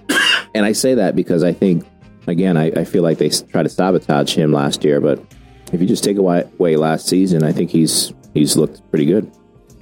and 0.55 0.65
I 0.65 0.71
say 0.71 0.93
that 0.95 1.15
because 1.15 1.43
I 1.43 1.51
think 1.51 1.83
again, 2.27 2.57
I, 2.57 2.67
I 2.71 2.83
feel 2.85 3.03
like 3.03 3.17
they 3.17 3.29
try 3.29 3.63
to 3.63 3.69
sabotage 3.69 4.35
him 4.35 4.51
last 4.51 4.83
year. 4.83 4.99
But 5.01 5.19
if 5.71 5.81
you 5.81 5.87
just 5.87 6.03
take 6.03 6.17
away, 6.17 6.43
away 6.59 6.75
last 6.75 7.07
season, 7.07 7.43
I 7.43 7.51
think 7.51 7.69
he's 7.71 8.13
he's 8.33 8.55
looked 8.57 8.81
pretty 8.91 9.05
good. 9.05 9.31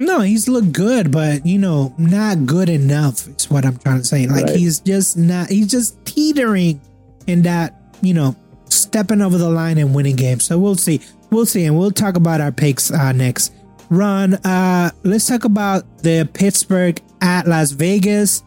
No, 0.00 0.20
he's 0.20 0.48
looked 0.48 0.72
good, 0.72 1.10
but 1.12 1.46
you 1.46 1.58
know, 1.58 1.94
not 1.98 2.46
good 2.46 2.68
enough 2.68 3.28
is 3.28 3.48
what 3.50 3.64
I'm 3.64 3.76
trying 3.78 3.98
to 3.98 4.04
say. 4.04 4.26
Like 4.26 4.46
Right. 4.46 4.56
he's 4.56 4.80
just 4.80 5.16
not 5.16 5.48
he's 5.48 5.68
just 5.68 6.04
teetering 6.04 6.80
in 7.26 7.42
that, 7.42 7.80
you 8.02 8.12
know, 8.14 8.34
stepping 8.68 9.20
over 9.22 9.38
the 9.38 9.48
line 9.48 9.78
and 9.78 9.94
winning 9.94 10.16
games. 10.16 10.44
So 10.44 10.58
we'll 10.58 10.74
see. 10.74 11.00
We'll 11.30 11.46
see 11.46 11.64
and 11.64 11.78
we'll 11.78 11.90
talk 11.92 12.16
about 12.16 12.40
our 12.40 12.50
picks 12.52 12.90
uh 12.90 13.12
next. 13.12 13.52
Ron, 13.88 14.34
uh 14.34 14.90
let's 15.04 15.26
talk 15.28 15.44
about 15.44 15.84
the 15.98 16.28
Pittsburgh 16.32 17.00
at 17.20 17.46
Las 17.46 17.70
Vegas. 17.70 18.42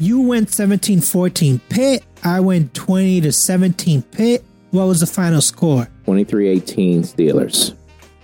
You 0.00 0.22
went 0.22 0.48
17-14 0.48 1.60
Pitt. 1.68 2.02
I 2.24 2.40
went 2.40 2.72
20 2.72 3.20
to 3.20 3.32
17 3.32 4.02
Pitt. 4.02 4.42
What 4.70 4.86
was 4.86 5.00
the 5.00 5.06
final 5.06 5.42
score? 5.42 5.88
23-18 6.06 7.00
Steelers. 7.00 7.76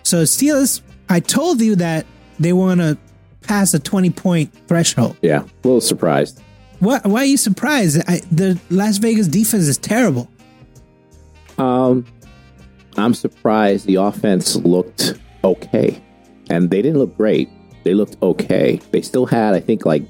So 0.03 0.23
Steelers, 0.23 0.81
I 1.11 1.21
told 1.21 1.61
you 1.61 1.77
that 1.77 2.07
they 2.39 2.55
want 2.55 2.81
to 2.81 2.97
pass 3.43 3.75
a 3.75 3.79
20 3.79 4.11
point 4.11 4.55
threshold. 4.67 5.19
Yeah, 5.21 5.43
a 5.43 5.49
little 5.63 5.83
surprised. 5.83 6.43
What? 6.81 7.05
Why 7.07 7.21
are 7.21 7.27
you 7.27 7.37
surprised? 7.37 8.03
I, 8.09 8.21
the 8.31 8.59
Las 8.71 8.99
Vegas 8.99 9.29
defense 9.29 9.67
is 9.67 9.79
terrible. 9.79 10.31
Um, 11.59 12.07
I'm 12.97 13.15
surprised 13.15 13.87
the 13.87 13.97
offense 13.97 14.57
looked 14.57 15.15
okay, 15.45 16.03
and 16.51 16.71
they 16.71 16.83
didn't 16.83 16.99
look 16.99 17.17
great. 17.17 17.49
They 17.85 17.95
looked 17.95 18.17
okay. 18.23 18.81
They 18.91 19.01
still 19.01 19.27
had, 19.27 19.55
I 19.55 19.61
think, 19.61 19.87
like 19.87 20.03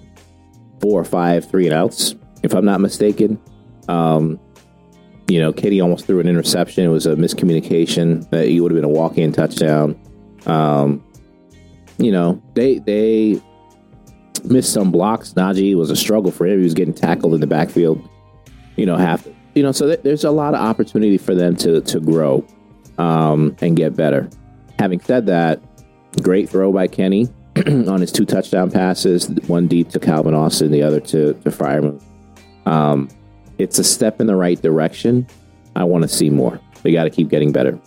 four 0.81 1.01
or 1.01 1.05
five 1.05 1.49
three 1.49 1.67
and 1.67 1.75
outs, 1.75 2.15
if 2.43 2.55
I'm 2.55 2.65
not 2.65 2.81
mistaken. 2.81 3.41
Um, 3.89 4.41
you 5.29 5.41
know, 5.41 5.53
Kitty 5.53 5.81
almost 5.81 6.07
threw 6.07 6.21
an 6.21 6.29
interception. 6.29 6.85
It 6.85 6.89
was 6.89 7.07
a 7.07 7.17
miscommunication. 7.17 8.29
That 8.31 8.47
he 8.47 8.61
would 8.61 8.71
have 8.71 8.77
been 8.77 8.85
a 8.85 8.93
walk-in 8.93 9.33
touchdown. 9.33 10.01
Um, 10.47 11.05
you 11.99 12.13
know, 12.13 12.41
they 12.55 12.79
they 12.79 13.41
missed 14.45 14.73
some 14.73 14.93
blocks. 14.93 15.33
Najee 15.33 15.75
was 15.75 15.91
a 15.91 15.97
struggle 15.97 16.31
for 16.31 16.47
him. 16.47 16.59
He 16.59 16.65
was 16.65 16.75
getting 16.75 16.95
tackled 16.95 17.35
in 17.35 17.41
the 17.41 17.47
backfield. 17.47 18.09
You 18.77 18.87
know, 18.87 18.97
half. 18.97 19.27
You 19.55 19.63
know, 19.63 19.73
so 19.73 19.87
th- 19.87 20.03
there's 20.03 20.25
a 20.25 20.31
lot 20.31 20.55
of 20.55 20.61
opportunity 20.61 21.19
for 21.19 21.35
them 21.35 21.57
to 21.57 21.81
to 21.81 22.01
grow 22.01 22.47
um, 22.99 23.57
and 23.61 23.77
get 23.77 23.97
better. 23.97 24.29
Having 24.79 25.01
said 25.01 25.27
that, 25.27 25.61
great 26.23 26.49
throw 26.49 26.73
by 26.73 26.87
Kenny 26.87 27.29
on 27.67 28.01
his 28.01 28.13
two 28.13 28.25
touchdown 28.25 28.71
passes. 28.71 29.29
One 29.47 29.67
deep 29.67 29.89
to 29.91 30.01
Calvin 30.01 30.35
Austin, 30.35 30.71
the 30.71 30.83
other 30.83 31.01
to 31.01 31.33
to 31.33 31.51
Freiermuth. 31.51 32.03
Um, 32.67 33.09
it's 33.59 33.79
a 33.79 33.85
step 33.85 34.21
in 34.21 34.27
the 34.27 34.37
right 34.37 34.61
direction. 34.61 35.27
I 35.75 35.85
want 35.85 36.03
to 36.03 36.09
see 36.09 36.31
more. 36.31 36.61
They 36.83 36.93
got 36.93 37.05
to 37.05 37.11
keep 37.11 37.29
getting 37.29 37.53
better. 37.53 37.79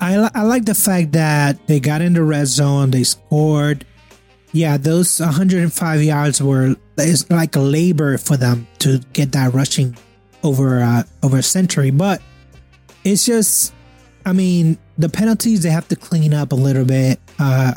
I, 0.00 0.28
I 0.34 0.42
like 0.42 0.64
the 0.64 0.74
fact 0.74 1.12
that 1.12 1.66
they 1.66 1.80
got 1.80 2.02
in 2.02 2.12
the 2.12 2.22
red 2.22 2.46
zone, 2.46 2.90
they 2.90 3.04
scored. 3.04 3.86
Yeah, 4.52 4.76
those 4.76 5.20
105 5.20 6.02
yards 6.02 6.42
were 6.42 6.76
it's 6.98 7.28
like 7.30 7.56
a 7.56 7.60
labor 7.60 8.18
for 8.18 8.36
them 8.36 8.66
to 8.80 8.98
get 9.12 9.32
that 9.32 9.52
rushing 9.52 9.96
over 10.42 10.80
uh, 10.80 11.02
over 11.22 11.38
a 11.38 11.42
century. 11.42 11.90
But 11.90 12.22
it's 13.04 13.24
just, 13.24 13.72
I 14.24 14.32
mean, 14.32 14.78
the 14.98 15.08
penalties 15.08 15.62
they 15.62 15.70
have 15.70 15.88
to 15.88 15.96
clean 15.96 16.34
up 16.34 16.52
a 16.52 16.56
little 16.56 16.84
bit. 16.84 17.20
Uh, 17.38 17.74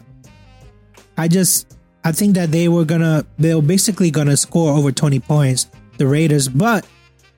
I 1.20 1.28
just, 1.28 1.78
I 2.04 2.14
think 2.14 2.36
that 2.36 2.52
they 2.52 2.70
were 2.70 2.86
gonna, 2.86 3.26
they 3.38 3.54
were 3.54 3.62
basically 3.62 4.10
gonna 4.10 4.38
score 4.38 4.72
over 4.74 4.92
20 4.92 5.20
points, 5.20 5.70
the 5.98 6.08
Raiders. 6.08 6.48
But 6.48 6.88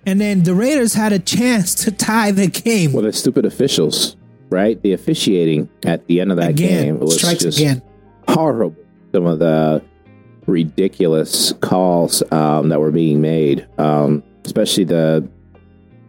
and 0.06 0.20
then 0.20 0.44
the 0.44 0.54
Raiders 0.54 0.94
had 0.94 1.14
a 1.14 1.20
chance 1.20 1.76
to 1.84 1.92
tie 1.92 2.32
the 2.32 2.48
game. 2.48 2.94
Well, 2.94 3.04
the 3.04 3.14
stupid 3.14 3.46
officials, 3.46 4.16
right? 4.50 4.82
The 4.82 4.94
officiating 4.94 5.70
at 5.86 6.06
the 6.08 6.22
end 6.22 6.32
of 6.32 6.38
that 6.38 6.52
again, 6.52 6.84
game 6.86 7.00
was 7.00 7.18
strikes 7.18 7.42
just 7.42 7.60
again. 7.60 7.82
horrible. 8.28 8.76
Some 9.14 9.26
of 9.26 9.40
the 9.40 9.84
ridiculous 10.48 11.54
calls 11.62 12.24
um, 12.32 12.70
that 12.70 12.80
were 12.80 12.92
being 12.92 13.22
made, 13.22 13.68
um, 13.78 14.24
especially 14.46 14.84
the 14.84 15.28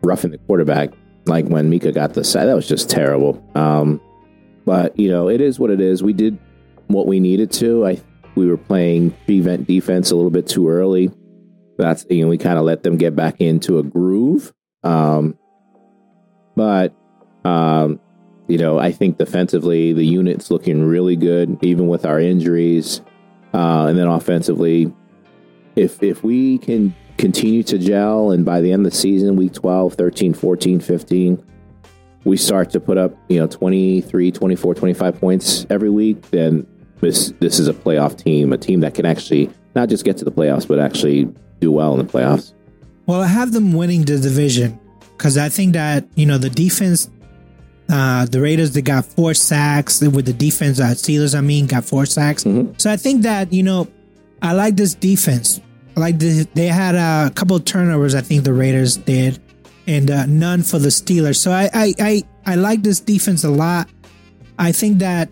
roughing 0.03 0.31
the 0.31 0.39
quarterback, 0.39 0.91
like 1.27 1.47
when 1.47 1.71
Minkah 1.71 1.95
got 1.95 2.15
the 2.15 2.25
sack. 2.25 2.47
That 2.47 2.55
was 2.55 2.69
just 2.69 2.89
terrible. 2.89 3.43
Um, 3.55 4.01
but 4.65 4.99
you 4.99 5.11
know, 5.11 5.29
it 5.29 5.41
is 5.41 5.59
what 5.59 5.71
it 5.71 5.81
is. 5.81 6.03
We 6.03 6.13
did 6.13 6.39
what 6.93 7.07
we 7.07 7.21
needed 7.21 7.51
to. 7.53 7.87
I 7.87 8.01
we 8.35 8.47
were 8.47 8.57
playing 8.57 9.11
prevent 9.27 9.67
defense 9.67 10.11
a 10.11 10.17
little 10.17 10.31
bit 10.31 10.47
too 10.47 10.69
early. 10.69 11.11
That's 11.79 12.07
you 12.09 12.23
know 12.23 12.29
we 12.29 12.39
kind 12.39 12.59
of 12.59 12.65
let 12.65 12.83
them 12.83 12.97
get 12.97 13.17
back 13.17 13.41
into 13.41 13.79
a 13.79 13.83
groove. 13.83 14.53
Um, 14.83 15.39
but 16.57 16.95
um, 17.45 18.01
you 18.49 18.59
know, 18.59 18.79
I 18.79 18.93
think 18.93 19.19
defensively 19.19 19.93
the 19.93 20.05
unit's 20.05 20.51
looking 20.51 20.85
really 20.85 21.17
good, 21.17 21.59
even 21.63 21.89
with 21.89 22.05
our 22.05 22.21
injuries. 22.21 23.01
Uh, 23.55 23.87
and 23.87 23.99
then 23.99 24.07
offensively, 24.07 24.93
if 25.77 26.03
if 26.03 26.23
we 26.23 26.59
can 26.59 26.95
continue 27.19 27.63
to 27.63 27.79
gel 27.79 28.33
and 28.33 28.45
by 28.45 28.61
the 28.61 28.73
end 28.73 28.85
of 28.85 28.93
the 28.93 28.99
season, 28.99 29.37
week 29.37 29.53
12, 29.53 29.95
13, 29.95 30.35
14, 30.35 30.81
15, 30.81 31.45
we 32.25 32.37
start 32.37 32.71
to 32.71 32.81
put 32.81 32.99
up, 32.99 33.17
you 33.29 33.39
know, 33.39 33.47
23, 33.47 34.33
24, 34.33 34.75
25 34.75 35.21
points 35.21 35.67
every 35.71 35.91
week, 35.91 36.31
then 36.31 36.67
this 37.03 37.35
this 37.41 37.59
is 37.59 37.69
a 37.69 37.75
playoff 37.75 38.17
team, 38.17 38.53
a 38.55 38.57
team 38.59 38.81
that 38.81 38.95
can 38.95 39.05
actually 39.05 39.51
not 39.75 39.91
just 39.91 40.05
get 40.05 40.17
to 40.19 40.25
the 40.25 40.33
playoffs, 40.33 40.67
but 40.67 40.79
actually 40.79 41.29
do 41.61 41.71
well 41.71 41.93
in 41.99 42.05
the 42.07 42.11
playoffs. 42.11 42.55
Well, 43.07 43.21
I 43.21 43.27
have 43.27 43.53
them 43.53 43.73
winning 43.73 44.03
the 44.03 44.19
division 44.19 44.79
because 45.19 45.37
I 45.37 45.49
think 45.51 45.75
that 45.75 46.07
you 46.15 46.25
know 46.25 46.39
the 46.39 46.49
defense, 46.49 47.11
uh, 47.91 48.25
the 48.27 48.41
Raiders 48.41 48.73
they 48.73 48.83
got 48.83 49.05
four 49.05 49.35
sacks 49.35 50.01
with 50.01 50.25
the 50.27 50.33
defense. 50.33 50.81
Uh, 50.81 50.87
Steelers, 50.95 51.37
I 51.37 51.41
mean, 51.43 51.67
got 51.67 51.85
four 51.85 52.07
sacks. 52.07 52.45
Mhm. 52.45 52.81
So 52.81 52.91
I 52.91 52.97
think 52.97 53.23
that 53.23 53.53
you 53.53 53.63
know 53.65 53.89
I 54.41 54.53
like 54.53 54.77
this 54.77 54.95
defense. 54.95 55.61
I 55.97 56.01
like 56.01 56.19
this. 56.19 56.47
They 56.55 56.69
had 56.69 56.95
a 56.95 57.31
couple 57.35 57.57
of 57.57 57.65
turnovers. 57.65 58.15
I 58.15 58.21
think 58.23 58.45
the 58.45 58.53
Raiders 58.55 58.97
did, 58.97 59.39
and 59.87 60.11
uh, 60.11 60.27
none 60.27 60.63
for 60.63 60.79
the 60.79 60.89
Steelers. 60.89 61.37
So 61.37 61.51
I 61.51 61.69
I 61.75 61.95
I, 61.99 62.23
I 62.47 62.55
like 62.55 62.83
this 62.83 63.01
defense 63.01 63.43
a 63.45 63.51
lot. 63.51 63.89
I 64.59 64.71
think 64.73 65.01
that 65.01 65.29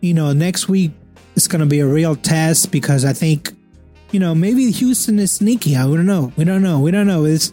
you 0.00 0.14
know 0.14 0.32
next 0.32 0.68
week 0.68 0.90
it's 1.42 1.48
going 1.48 1.58
to 1.60 1.66
be 1.66 1.80
a 1.80 1.86
real 1.86 2.14
test 2.14 2.70
because 2.70 3.04
I 3.04 3.12
think 3.12 3.50
you 4.12 4.20
know 4.20 4.32
maybe 4.32 4.70
Houston 4.70 5.18
is 5.18 5.32
sneaky. 5.32 5.74
I 5.76 5.82
don't 5.82 6.06
know. 6.06 6.32
We 6.36 6.44
don't 6.44 6.62
know. 6.62 6.78
We 6.78 6.92
don't 6.92 7.08
know. 7.08 7.24
It's 7.24 7.52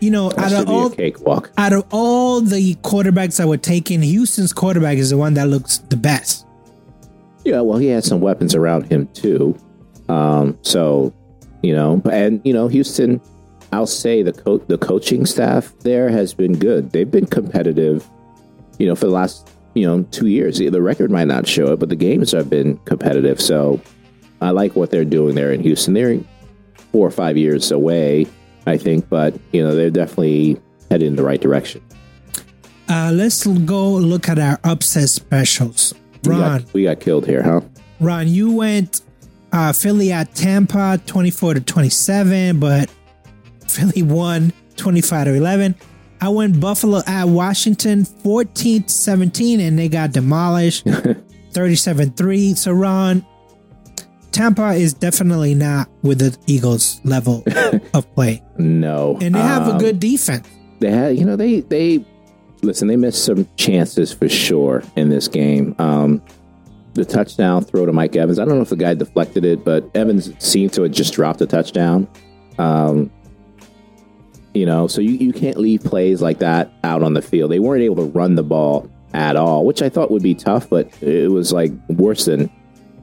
you 0.00 0.10
know 0.10 0.30
That 0.30 0.52
out 0.52 0.62
of 0.62 0.68
all 0.68 0.90
cakewalk. 0.90 1.52
out 1.56 1.72
of 1.72 1.84
all 1.92 2.40
the 2.40 2.74
quarterbacks 2.76 3.36
that 3.38 3.46
were 3.46 3.56
taken, 3.56 4.02
Houston's 4.02 4.52
quarterback 4.52 4.98
is 4.98 5.10
the 5.10 5.16
one 5.16 5.34
that 5.34 5.46
looks 5.48 5.78
the 5.78 5.96
best. 5.96 6.46
Yeah, 7.44 7.60
well, 7.60 7.78
he 7.78 7.86
has 7.88 8.04
some 8.06 8.20
weapons 8.20 8.56
around 8.56 8.90
him 8.90 9.06
too. 9.14 9.56
Um, 10.08 10.58
so, 10.62 11.14
you 11.62 11.74
know, 11.74 12.02
and 12.10 12.40
you 12.44 12.52
know, 12.52 12.66
Houston, 12.66 13.20
I'll 13.72 13.86
say 13.86 14.24
the 14.24 14.32
co- 14.32 14.58
the 14.58 14.78
coaching 14.78 15.26
staff 15.26 15.72
there 15.84 16.08
has 16.08 16.34
been 16.34 16.58
good. 16.58 16.90
They've 16.90 17.10
been 17.10 17.26
competitive, 17.26 18.04
you 18.80 18.86
know, 18.88 18.96
for 18.96 19.06
the 19.06 19.12
last 19.12 19.48
you 19.78 19.86
know 19.86 20.02
two 20.10 20.26
years. 20.26 20.58
The 20.58 20.82
record 20.82 21.10
might 21.10 21.28
not 21.28 21.46
show 21.46 21.72
it, 21.72 21.78
but 21.78 21.88
the 21.88 21.96
games 21.96 22.32
have 22.32 22.50
been 22.50 22.76
competitive. 22.78 23.40
So, 23.40 23.80
I 24.40 24.50
like 24.50 24.76
what 24.76 24.90
they're 24.90 25.04
doing 25.04 25.34
there 25.34 25.52
in 25.52 25.60
Houston. 25.62 25.94
They're 25.94 26.20
four 26.92 27.06
or 27.06 27.10
five 27.10 27.36
years 27.36 27.70
away, 27.70 28.26
I 28.66 28.76
think, 28.76 29.08
but 29.08 29.38
you 29.52 29.62
know, 29.62 29.74
they're 29.74 29.90
definitely 29.90 30.60
headed 30.90 31.06
in 31.06 31.16
the 31.16 31.22
right 31.22 31.40
direction. 31.40 31.82
Uh, 32.88 33.12
let's 33.12 33.46
go 33.46 33.90
look 33.90 34.28
at 34.28 34.38
our 34.38 34.58
upset 34.64 35.08
specials. 35.10 35.94
We 36.24 36.32
Ron, 36.32 36.40
got, 36.40 36.72
we 36.72 36.84
got 36.84 37.00
killed 37.00 37.26
here, 37.26 37.42
huh? 37.42 37.60
Ron, 38.00 38.28
you 38.28 38.52
went 38.52 39.02
uh, 39.52 39.72
Philly 39.72 40.12
at 40.12 40.34
Tampa, 40.34 41.00
twenty-four 41.06 41.54
to 41.54 41.60
twenty-seven, 41.60 42.58
but 42.58 42.90
Philly 43.66 44.02
won 44.02 44.52
twenty-five 44.76 45.26
to 45.26 45.34
eleven. 45.34 45.74
I 46.20 46.28
went 46.30 46.60
Buffalo 46.60 47.00
at 47.06 47.24
Washington, 47.28 48.04
fourteen 48.04 48.82
to 48.84 48.88
seventeen, 48.88 49.60
and 49.60 49.78
they 49.78 49.88
got 49.88 50.12
demolished, 50.12 50.86
thirty-seven 51.52 52.12
three. 52.12 52.54
So 52.54 52.72
Ron, 52.72 53.24
Tampa 54.32 54.70
is 54.72 54.94
definitely 54.94 55.54
not 55.54 55.88
with 56.02 56.18
the 56.18 56.36
Eagles' 56.46 57.00
level 57.04 57.44
of 57.94 58.14
play, 58.14 58.42
No, 58.58 59.16
and 59.20 59.34
they 59.34 59.38
have 59.40 59.66
a 59.68 59.72
Um, 59.72 59.78
good 59.78 60.00
defense. 60.00 60.46
they 60.80 60.90
had 60.90 61.16
you 61.18 61.24
know 61.24 61.36
they 61.36 61.60
they 61.60 62.04
listen 62.62 62.88
they 62.88 62.96
missed 62.96 63.24
some 63.24 63.48
chances 63.56 64.12
for 64.12 64.28
sure 64.28 64.82
in 64.96 65.08
this 65.10 65.28
game 65.28 65.76
um 65.78 66.20
the 66.94 67.04
touchdown 67.04 67.62
throw 67.62 67.86
to 67.86 67.92
mike 67.92 68.16
evans 68.16 68.40
i 68.40 68.44
don't 68.44 68.56
know 68.56 68.62
if 68.62 68.68
the 68.68 68.74
guy 68.74 68.94
deflected 68.94 69.44
it 69.44 69.64
but 69.64 69.88
evans 69.94 70.32
seemed 70.40 70.72
to 70.72 70.82
have 70.82 70.90
just 70.90 71.14
dropped 71.14 71.40
a 71.40 71.46
touchdown 71.46 72.08
um 72.58 73.08
you 74.54 74.66
know 74.66 74.86
so 74.86 75.00
you, 75.00 75.12
you 75.12 75.32
can't 75.32 75.56
leave 75.58 75.82
plays 75.82 76.22
like 76.22 76.38
that 76.38 76.70
out 76.84 77.02
on 77.02 77.14
the 77.14 77.22
field 77.22 77.50
they 77.50 77.58
weren't 77.58 77.82
able 77.82 77.96
to 77.96 78.04
run 78.04 78.34
the 78.34 78.42
ball 78.42 78.90
at 79.14 79.36
all 79.36 79.64
which 79.64 79.82
i 79.82 79.88
thought 79.88 80.10
would 80.10 80.22
be 80.22 80.34
tough 80.34 80.68
but 80.68 80.90
it 81.02 81.30
was 81.30 81.52
like 81.52 81.72
worse 81.88 82.26
than 82.26 82.50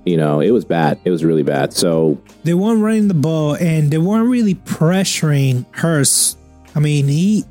you 0.05 0.17
know 0.17 0.39
it 0.39 0.51
was 0.51 0.65
bad 0.65 0.99
it 1.03 1.09
was 1.09 1.23
really 1.23 1.43
bad 1.43 1.73
so 1.73 2.21
they 2.45 2.53
weren't 2.53 2.81
running 2.81 3.07
the 3.07 3.15
ball 3.15 3.55
and 3.55 3.89
they 3.89 3.97
weren't 3.97 4.29
really 4.29 4.53
pressuring 4.53 5.65
Hurts. 5.71 6.37
I 6.75 6.79
mean, 6.79 7.07
he 7.07 7.43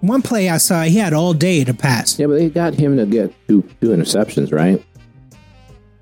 one 0.00 0.22
play 0.22 0.48
I 0.48 0.56
saw 0.56 0.82
he 0.82 0.98
had 0.98 1.12
all 1.12 1.32
day 1.32 1.62
to 1.62 1.72
pass. 1.72 2.18
Yeah, 2.18 2.26
but 2.26 2.34
they 2.34 2.50
got 2.50 2.74
him 2.74 2.96
to 2.96 3.06
get 3.06 3.32
two 3.46 3.62
two 3.80 3.90
interceptions, 3.90 4.52
right? 4.52 4.84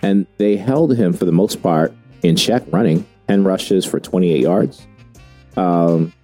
And 0.00 0.26
they 0.38 0.56
held 0.56 0.96
him 0.96 1.12
for 1.12 1.26
the 1.26 1.32
most 1.32 1.62
part 1.62 1.92
in 2.22 2.36
check, 2.36 2.62
running 2.68 3.06
ten 3.28 3.44
rushes 3.44 3.84
for 3.84 4.00
twenty 4.00 4.32
eight 4.32 4.42
yards. 4.42 4.86
Um, 5.56 6.14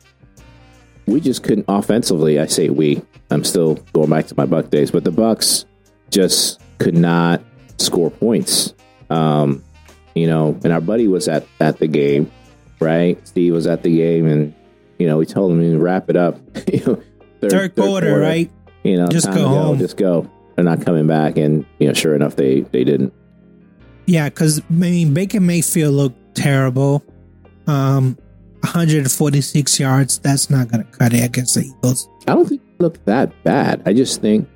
we 1.07 1.21
just 1.21 1.43
couldn't 1.43 1.67
offensively. 1.69 2.39
I 2.41 2.47
say 2.47 2.71
we. 2.71 3.03
I'm 3.31 3.45
still 3.45 3.75
going 3.93 4.11
back 4.11 4.27
to 4.29 4.35
my 4.37 4.47
Buck 4.47 4.71
days, 4.71 4.91
but 4.91 5.05
the 5.05 5.11
Bucks 5.11 5.65
just 6.11 6.61
could 6.79 6.97
not 6.97 7.43
score 7.79 8.11
points. 8.11 8.75
Um, 9.11 9.63
you 10.15 10.27
know, 10.27 10.59
and 10.65 10.73
our 10.73 10.81
buddy 10.81 11.09
was 11.09 11.29
at 11.29 11.47
at 11.61 11.79
the 11.79 11.87
game, 11.87 12.31
right? 12.81 13.19
Steve 13.27 13.53
was 13.53 13.67
at 13.67 13.83
the 13.83 13.97
game, 13.97 14.27
and 14.27 14.55
you 14.99 15.07
know, 15.07 15.19
we 15.19 15.27
told 15.27 15.53
him 15.53 15.61
to 15.61 15.79
wrap 15.79 16.09
it 16.09 16.17
up. 16.17 16.39
you 16.73 16.85
know, 16.87 17.03
Third, 17.49 17.75
quarter, 17.75 18.19
right? 18.19 18.51
you 18.85 18.97
know, 18.97 19.07
Just 19.09 19.27
go 19.27 19.47
home. 19.49 19.79
Just 19.79 19.99
go. 19.99 20.31
They're 20.57 20.65
not 20.65 20.83
coming 20.85 21.07
back, 21.07 21.37
and 21.37 21.67
you 21.79 21.89
know, 21.89 21.95
sure 21.95 22.15
enough, 22.15 22.37
they 22.37 22.61
they 22.61 22.85
didn't. 22.85 23.13
Yeah, 24.07 24.29
because 24.29 24.61
I 24.61 24.73
mean 24.73 25.13
Baker 25.15 25.41
Mayfield 25.41 25.95
looked 25.95 26.35
terrible. 26.37 27.03
Um, 27.67 28.17
146 28.65 29.81
yards. 29.81 30.19
That's 30.19 30.51
not 30.51 30.69
going 30.71 30.85
to 30.85 30.91
cut 30.99 31.13
it 31.13 31.25
against 31.25 31.55
the 31.55 31.63
Eagles. 31.63 32.09
I 32.27 32.35
don't 32.35 32.49
think 32.49 32.63
it 32.63 32.83
looked 32.83 33.05
that 33.07 33.43
bad. 33.45 33.83
I 33.87 33.93
just 33.93 34.21
think, 34.21 34.49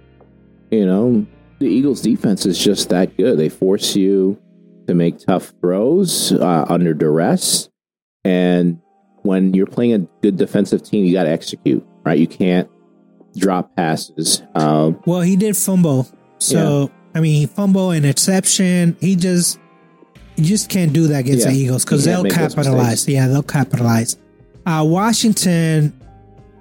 you 0.71 0.87
know, 0.87 1.27
the 1.59 1.67
Eagles' 1.67 2.01
defense 2.01 2.47
is 2.47 2.59
just 2.59 2.89
that 2.89 3.17
good. 3.17 3.39
They 3.39 3.49
force 3.49 3.95
you 3.97 4.41
to 4.87 4.95
make 4.95 5.19
tough 5.19 5.53
throws 5.61 6.33
uh, 6.33 6.65
under 6.69 6.95
duress, 6.95 7.69
and 8.25 8.81
when 9.23 9.53
you're 9.53 9.67
playing 9.67 9.93
a 9.93 9.99
good 10.23 10.37
defensive 10.37 10.83
team, 10.83 11.05
you 11.05 11.13
got 11.13 11.25
to 11.25 11.31
execute. 11.31 11.85
Right? 12.05 12.19
You 12.19 12.27
can't 12.27 12.71
drop 13.37 13.75
passes. 13.77 14.43
Um, 14.55 15.01
Well, 15.05 15.21
he 15.21 15.37
did 15.37 15.57
fumble. 15.57 16.09
So 16.39 16.91
I 17.15 17.21
mean, 17.21 17.49
fumble 17.49 17.91
and 17.91 18.07
interception. 18.07 18.97
He 19.01 19.17
just 19.17 19.59
you 20.39 20.45
just 20.45 20.69
can't 20.71 20.93
do 20.93 21.09
that 21.09 21.21
against 21.21 21.45
Yeah, 21.47 21.53
the 21.53 21.59
Eagles 21.59 21.85
because 21.85 22.05
they'll 22.05 22.23
can't 22.23 22.25
make 22.25 22.35
those 22.35 22.55
capitalize. 22.55 23.09
Yeah, 23.09 23.27
they'll 23.29 23.43
capitalize. 23.43 24.17
Uh, 24.65 24.85
Washington. 24.87 25.93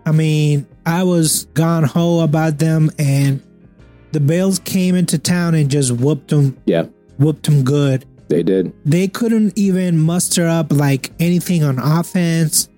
I 0.06 0.12
mean, 0.12 0.66
I 0.86 1.04
was 1.04 1.46
gone 1.54 1.84
ho 1.84 2.22
about 2.22 2.58
them, 2.60 2.90
and 2.98 3.42
the 4.14 4.20
Bills 4.22 4.60
came 4.60 4.96
into 4.96 5.20
town 5.20 5.54
and 5.54 5.70
just 5.70 5.92
whooped 5.92 6.30
them, 6.30 6.58
yeah, 6.66 6.84
whooped 7.18 7.44
them 7.44 7.64
good. 7.64 8.06
they 8.30 8.42
did. 8.44 8.74
They 8.86 9.08
couldn't 9.08 9.58
even 9.58 9.98
muster 10.00 10.48
up 10.48 10.72
like 10.72 11.12
anything 11.20 11.64
on 11.64 11.78
offense. 11.80 12.70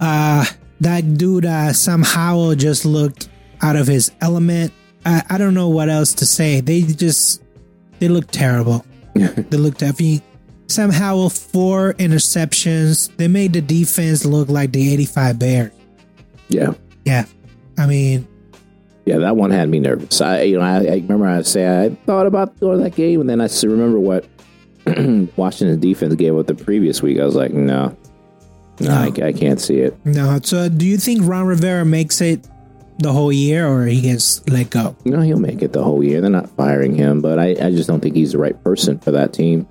Uh 0.00 0.44
that 0.80 1.16
dude 1.18 1.44
uh, 1.44 1.72
Sam 1.72 2.02
Howell 2.04 2.54
just 2.54 2.84
looked 2.84 3.28
out 3.62 3.74
of 3.74 3.86
his 3.88 4.12
element. 4.20 4.72
I, 5.04 5.22
I 5.30 5.38
don't 5.38 5.54
know 5.54 5.68
what 5.70 5.88
else 5.88 6.12
to 6.14 6.26
say. 6.26 6.60
They 6.60 6.82
just 6.82 7.42
they 7.98 8.06
look 8.08 8.30
terrible. 8.30 8.84
They 9.18 9.56
looked 9.56 9.82
mean, 9.82 10.22
Sam 10.68 10.90
Howell 10.90 11.30
four 11.30 11.94
interceptions. 11.94 13.14
They 13.16 13.28
made 13.28 13.52
the 13.52 13.60
defense 13.60 14.24
look 14.24 14.48
like 14.48 14.72
the 14.72 14.92
85 14.92 15.38
Bears. 15.38 15.72
Yeah. 16.48 16.74
Yeah. 17.04 17.24
I 17.76 17.86
mean, 17.86 18.26
Yeah, 19.04 19.18
that 19.18 19.36
one 19.36 19.50
had 19.50 19.68
me 19.68 19.80
nervous. 19.80 20.20
I, 20.20 20.42
you 20.42 20.58
know, 20.58 20.64
I, 20.64 20.76
I 20.84 20.94
remember 20.96 21.26
I 21.26 21.42
say 21.42 21.84
I 21.84 21.90
thought 22.06 22.26
about 22.26 22.58
going 22.60 22.78
to 22.78 22.84
that 22.84 22.94
game, 22.96 23.20
and 23.20 23.30
then 23.30 23.40
I 23.40 23.48
remember 23.62 23.98
what 23.98 24.26
Washington 25.36 25.80
defense 25.80 26.14
gave 26.14 26.36
up 26.36 26.46
the 26.46 26.54
previous 26.54 27.02
week. 27.02 27.18
I 27.18 27.24
was 27.24 27.34
like, 27.34 27.52
no, 27.52 27.96
no, 28.80 28.90
I, 28.90 29.06
I 29.22 29.32
can't 29.32 29.60
see 29.60 29.78
it. 29.78 29.96
no. 30.04 30.38
So 30.42 30.68
do 30.68 30.86
you 30.86 30.98
think 30.98 31.20
Ron 31.24 31.46
Rivera 31.46 31.84
makes 31.84 32.20
it 32.20 32.46
the 32.98 33.12
whole 33.12 33.32
year 33.32 33.66
or 33.66 33.86
he 33.86 34.00
gets 34.00 34.46
let 34.48 34.70
go? 34.70 34.96
No, 35.04 35.20
he'll 35.20 35.38
make 35.38 35.62
it 35.62 35.72
the 35.72 35.82
whole 35.82 36.02
year. 36.02 36.20
They're 36.20 36.30
not 36.30 36.50
firing 36.50 36.94
him, 36.94 37.20
but 37.20 37.38
I, 37.38 37.50
I 37.50 37.70
just 37.70 37.88
don't 37.88 38.00
think 38.00 38.16
he's 38.16 38.32
the 38.32 38.38
right 38.38 38.60
person 38.64 38.98
for 38.98 39.10
that 39.12 39.32
team. 39.32 39.66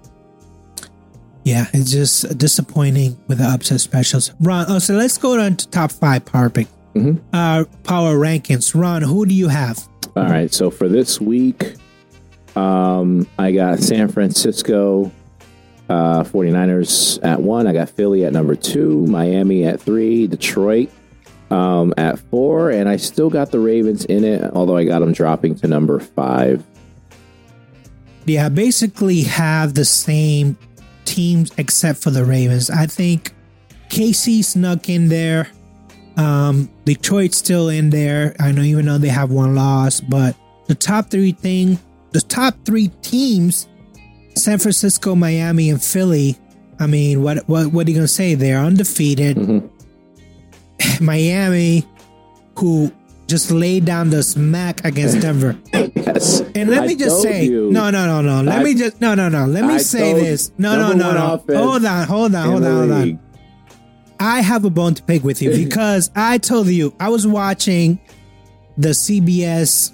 Yeah, 1.43 1.67
it's 1.73 1.91
just 1.91 2.37
disappointing 2.37 3.17
with 3.27 3.37
the 3.37 3.45
upset 3.45 3.79
specials. 3.79 4.31
Ron, 4.41 4.65
oh, 4.67 4.79
so 4.79 4.95
let's 4.95 5.17
go 5.17 5.39
on 5.39 5.55
to 5.55 5.67
top 5.69 5.91
five 5.91 6.25
power 6.25 6.49
pick. 6.49 6.67
Mhm. 6.93 7.19
Uh, 7.31 7.63
power 7.83 8.15
rankings. 8.17 8.73
Ron, 8.79 9.01
who 9.01 9.25
do 9.25 9.33
you 9.33 9.47
have? 9.47 9.79
All 10.15 10.23
right, 10.23 10.53
so 10.53 10.69
for 10.69 10.89
this 10.89 11.21
week, 11.21 11.75
um, 12.55 13.27
I 13.37 13.51
got 13.51 13.79
San 13.79 14.07
Francisco 14.09 15.11
uh, 15.89 16.23
49ers 16.23 17.19
at 17.23 17.41
one. 17.41 17.65
I 17.67 17.71
got 17.71 17.89
Philly 17.89 18.25
at 18.25 18.33
number 18.33 18.55
two, 18.55 19.05
Miami 19.05 19.63
at 19.63 19.79
three, 19.79 20.27
Detroit 20.27 20.89
um, 21.49 21.93
at 21.97 22.19
four, 22.19 22.69
and 22.71 22.89
I 22.89 22.97
still 22.97 23.29
got 23.29 23.51
the 23.51 23.59
Ravens 23.59 24.05
in 24.05 24.23
it, 24.23 24.43
although 24.53 24.77
I 24.77 24.85
got 24.85 24.99
them 24.99 25.13
dropping 25.13 25.55
to 25.59 25.67
number 25.67 25.99
five. 25.99 26.63
Yeah, 28.25 28.49
basically 28.49 29.21
have 29.21 29.73
the 29.73 29.85
same 29.85 30.57
teams 31.05 31.51
except 31.57 31.99
for 32.03 32.09
the 32.11 32.25
Ravens. 32.25 32.69
I 32.69 32.85
think 32.85 33.33
KC 33.89 34.43
snuck 34.43 34.89
in 34.89 35.07
there. 35.07 35.47
Um, 36.17 36.69
Detroit's 36.83 37.37
still 37.37 37.69
in 37.69 37.89
there. 37.89 38.35
I 38.39 38.51
know 38.51 38.63
even 38.63 38.85
though 38.87 38.97
they 38.97 39.07
have 39.09 39.31
one 39.31 39.55
loss, 39.55 40.01
but 40.01 40.35
the 40.67 40.75
top 40.75 41.09
three 41.09 41.31
thing, 41.31 41.79
the 42.11 42.21
top 42.21 42.55
three 42.65 42.89
teams, 43.01 43.67
San 44.35 44.57
Francisco, 44.59 45.15
Miami, 45.15 45.69
and 45.69 45.81
Philly. 45.81 46.37
I 46.79 46.87
mean, 46.87 47.23
what 47.23 47.47
what 47.47 47.67
what 47.71 47.87
are 47.87 47.89
you 47.89 47.95
gonna 47.95 48.07
say? 48.07 48.35
They're 48.35 48.59
undefeated. 48.59 49.37
Mhm. 49.37 49.69
Miami, 51.01 51.85
who 52.57 52.91
just 53.27 53.51
laid 53.51 53.85
down 53.85 54.09
the 54.09 54.23
smack 54.23 54.83
against 54.85 55.21
Denver. 55.21 55.57
Yes. 56.07 56.39
And 56.55 56.69
let 56.69 56.83
I 56.83 56.87
me 56.87 56.95
just 56.95 57.21
say, 57.21 57.45
you. 57.45 57.69
no, 57.69 57.89
no, 57.89 58.05
no, 58.05 58.21
no. 58.21 58.41
Let 58.41 58.59
I- 58.59 58.63
me 58.63 58.73
just, 58.75 59.01
no, 59.01 59.13
no, 59.13 59.27
no. 59.27 59.45
Let 59.45 59.65
me 59.65 59.73
I 59.73 59.77
say 59.77 60.13
this. 60.13 60.51
No, 60.57 60.77
no, 60.77 60.93
no, 60.93 61.11
no. 61.11 61.57
Hold 61.57 61.85
on, 61.85 62.07
hold 62.07 62.33
on, 62.33 62.47
hold 62.47 62.63
on, 62.63 62.89
hold 62.89 62.91
on. 62.91 63.19
I 64.19 64.41
have 64.41 64.63
a 64.63 64.69
bone 64.69 64.93
to 64.95 65.03
pick 65.03 65.23
with 65.23 65.41
you 65.41 65.51
because 65.65 66.09
I 66.15 66.37
told 66.37 66.67
you 66.67 66.95
I 66.99 67.09
was 67.09 67.27
watching 67.27 67.99
the 68.77 68.89
CBS 68.89 69.91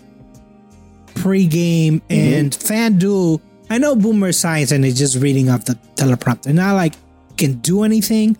pregame 1.15 2.01
mm-hmm. 2.01 2.11
and 2.11 2.51
FanDuel. 2.51 3.41
I 3.69 3.79
know 3.79 3.95
Boomer 3.95 4.29
Esiason 4.29 4.85
is 4.85 4.97
just 4.97 5.17
reading 5.17 5.49
off 5.49 5.65
the 5.65 5.73
teleprompter. 5.95 6.47
And 6.47 6.57
not 6.57 6.75
like 6.75 6.93
can 7.37 7.53
do 7.55 7.83
anything, 7.83 8.37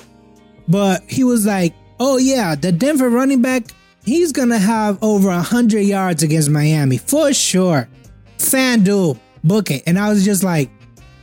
but 0.67 1.01
he 1.07 1.23
was 1.23 1.45
like, 1.45 1.73
"Oh 2.05 2.17
yeah, 2.17 2.55
the 2.55 2.71
Denver 2.73 3.09
running 3.09 3.41
back, 3.41 3.63
he's 4.03 4.31
gonna 4.33 4.57
have 4.59 4.97
over 5.01 5.31
hundred 5.31 5.81
yards 5.81 6.21
against 6.23 6.49
Miami 6.49 6.97
for 6.97 7.31
sure." 7.33 7.87
FanDuel, 8.39 9.17
book 9.43 9.71
it. 9.71 9.83
And 9.87 9.97
I 9.97 10.09
was 10.09 10.25
just 10.25 10.43
like, 10.43 10.69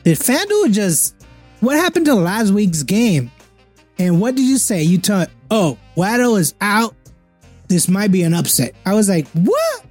"Did 0.04 0.18
FanDuel 0.18 0.72
just? 0.72 1.14
What 1.60 1.76
happened 1.76 2.06
to 2.06 2.14
last 2.14 2.52
week's 2.52 2.82
game? 2.82 3.30
And 3.98 4.18
what 4.20 4.34
did 4.34 4.46
you 4.46 4.56
say? 4.56 4.82
You 4.82 4.96
thought, 4.98 5.28
oh, 5.50 5.76
Waddle 5.94 6.36
is 6.36 6.54
out. 6.62 6.94
This 7.68 7.86
might 7.88 8.10
be 8.10 8.22
an 8.22 8.32
upset." 8.32 8.74
I 8.86 8.94
was 8.94 9.08
like, 9.08 9.26
"What?" 9.32 9.84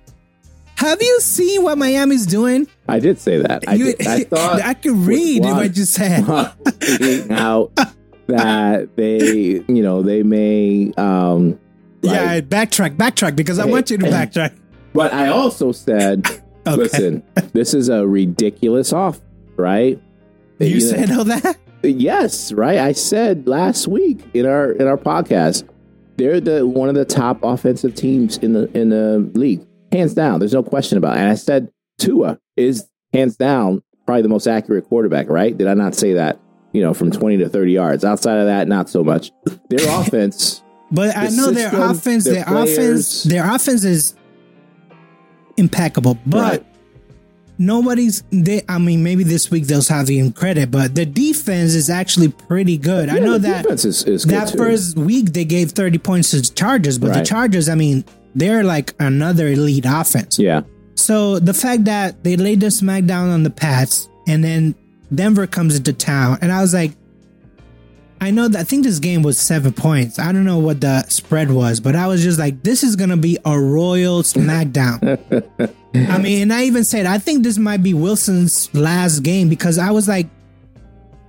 Have 0.75 1.01
you 1.01 1.19
seen 1.19 1.61
what 1.63 1.77
Miami's 1.77 2.25
doing? 2.25 2.65
I 2.87 2.99
did 2.99 3.19
say 3.19 3.37
that. 3.41 3.65
I, 3.67 3.73
You- 3.73 3.93
did, 3.95 4.07
I 4.07 4.23
thought 4.31 4.61
I 4.61 4.73
could 4.73 4.95
read 4.95 5.43
what 5.43 5.75
you 5.75 5.83
said. 5.83 6.25
finding 6.81 7.31
out 7.31 7.71
that 8.29 8.95
they, 8.95 9.63
you 9.67 9.83
know, 9.83 10.01
they 10.01 10.23
may. 10.23 10.91
Um, 10.97 11.59
Yeah, 12.01 12.39
backtrack, 12.41 12.95
backtrack, 12.95 13.35
because 13.35 13.59
I 13.59 13.65
want 13.65 13.91
you 13.91 13.97
to 13.97 14.05
backtrack. 14.17 14.55
but 14.93 15.13
I 15.13 15.27
also 15.27 15.71
said, 15.71 16.25
Okay. 16.67 16.75
listen, 16.77 17.23
this 17.53 17.73
is 17.73 17.89
a 17.89 18.07
ridiculous 18.07 18.91
off, 18.93 19.19
right? 19.57 20.01
You 20.59 20.73
know- 20.75 20.79
said 20.79 21.11
all 21.11 21.23
that? 21.25 21.57
Yes, 21.83 22.51
right. 22.51 22.77
I 22.77 22.91
said 22.91 23.47
last 23.47 23.87
week 23.87 24.19
in 24.33 24.45
our 24.45 24.73
in 24.73 24.85
our 24.87 24.97
podcast, 24.97 25.63
they're 26.17 26.41
the 26.41 26.67
one 26.67 26.89
of 26.89 26.95
the 26.95 27.05
top 27.05 27.39
offensive 27.43 27.95
teams 27.95 28.37
in 28.39 28.51
the 28.51 28.69
in 28.77 28.89
the 28.89 29.19
league, 29.33 29.65
hands 29.93 30.13
down. 30.13 30.39
There's 30.39 30.53
no 30.53 30.61
question 30.63 30.97
about 30.97 31.15
it. 31.15 31.21
And 31.21 31.29
I 31.29 31.35
said 31.35 31.71
Tua 31.97 32.37
is 32.57 32.85
hands 33.13 33.37
down 33.37 33.81
probably 34.05 34.23
the 34.23 34.27
most 34.29 34.45
accurate 34.47 34.83
quarterback. 34.89 35.29
Right? 35.29 35.57
Did 35.57 35.67
I 35.67 35.73
not 35.73 35.95
say 35.95 36.11
that? 36.13 36.37
You 36.71 36.81
know, 36.81 36.93
from 36.93 37.09
20 37.11 37.37
to 37.37 37.49
30 37.49 37.71
yards. 37.71 38.03
Outside 38.05 38.37
of 38.37 38.45
that, 38.45 38.67
not 38.67 38.89
so 38.89 39.03
much. 39.03 39.31
Their 39.69 39.87
offense, 39.99 40.61
But 40.91 41.15
I 41.17 41.27
The 41.29 41.35
know 41.37 41.51
their 41.51 41.69
offense, 41.91 42.23
their 42.25 42.43
their 42.45 42.63
offense, 42.63 43.23
their 43.23 43.51
offense 43.55 43.83
is 43.83 44.15
impeccable. 45.57 46.17
But 46.25 46.41
Right. 46.51 46.65
nobody's 47.57 48.23
they 48.31 48.63
I 48.67 48.77
mean, 48.79 49.03
maybe 49.03 49.23
this 49.23 49.51
week 49.51 49.67
they'll 49.67 49.83
have 49.83 50.09
even 50.09 50.31
credit, 50.31 50.71
but 50.71 50.95
the 50.95 51.05
defense 51.05 51.73
is 51.75 51.89
actually 51.89 52.29
pretty 52.29 52.77
good. 52.77 53.09
I 53.09 53.19
know 53.19 53.33
the 53.33 53.39
that 53.49 53.61
defense 53.63 53.85
is, 53.85 54.03
is 54.05 54.25
good 54.25 54.33
that 54.35 54.47
too. 54.49 54.57
first 54.57 54.97
week 54.97 55.33
they 55.33 55.45
gave 55.45 55.71
30 55.71 55.97
points 55.99 56.31
to 56.31 56.37
the 56.41 56.47
Chargers, 56.55 56.97
but 56.97 57.07
the 57.07 57.13
Right. 57.19 57.25
Chargers, 57.25 57.69
I 57.69 57.75
mean, 57.75 58.03
they're 58.35 58.63
like 58.63 58.93
another 58.99 59.47
elite 59.47 59.85
offense. 59.87 60.39
yeah, 60.39 60.61
So 60.95 61.39
the 61.39 61.53
fact 61.53 61.85
that 61.85 62.23
they 62.23 62.35
laid 62.37 62.61
the 62.61 62.71
smack 62.71 63.05
down 63.05 63.29
on 63.29 63.43
the 63.43 63.49
Pats 63.49 64.09
and 64.27 64.43
then 64.43 64.75
Denver 65.13 65.47
comes 65.47 65.75
into 65.75 65.93
town, 65.93 66.37
and 66.41 66.51
I 66.51 66.61
was 66.61 66.73
like, 66.73 66.91
I 68.21 68.31
know 68.31 68.47
that 68.47 68.59
I 68.59 68.63
think 68.63 68.83
this 68.83 68.99
game 68.99 69.21
was 69.21 69.39
seven 69.39 69.71
points. 69.71 70.19
I 70.19 70.31
don't 70.31 70.43
know 70.43 70.59
what 70.59 70.81
the 70.81 71.03
spread 71.03 71.51
was, 71.51 71.79
but 71.79 71.95
I 71.95 72.07
was 72.07 72.21
just 72.21 72.37
like, 72.37 72.63
this 72.63 72.83
is 72.83 72.95
gonna 72.95 73.17
be 73.17 73.37
a 73.45 73.59
royal 73.59 74.23
smackdown. 74.23 75.63
I 75.95 76.17
mean, 76.17 76.43
and 76.43 76.53
I 76.53 76.63
even 76.63 76.83
said 76.83 77.05
I 77.05 77.17
think 77.17 77.43
this 77.43 77.57
might 77.57 77.81
be 77.81 77.93
Wilson's 77.93 78.73
last 78.75 79.21
game 79.21 79.49
because 79.49 79.77
I 79.77 79.91
was 79.91 80.07
like, 80.07 80.27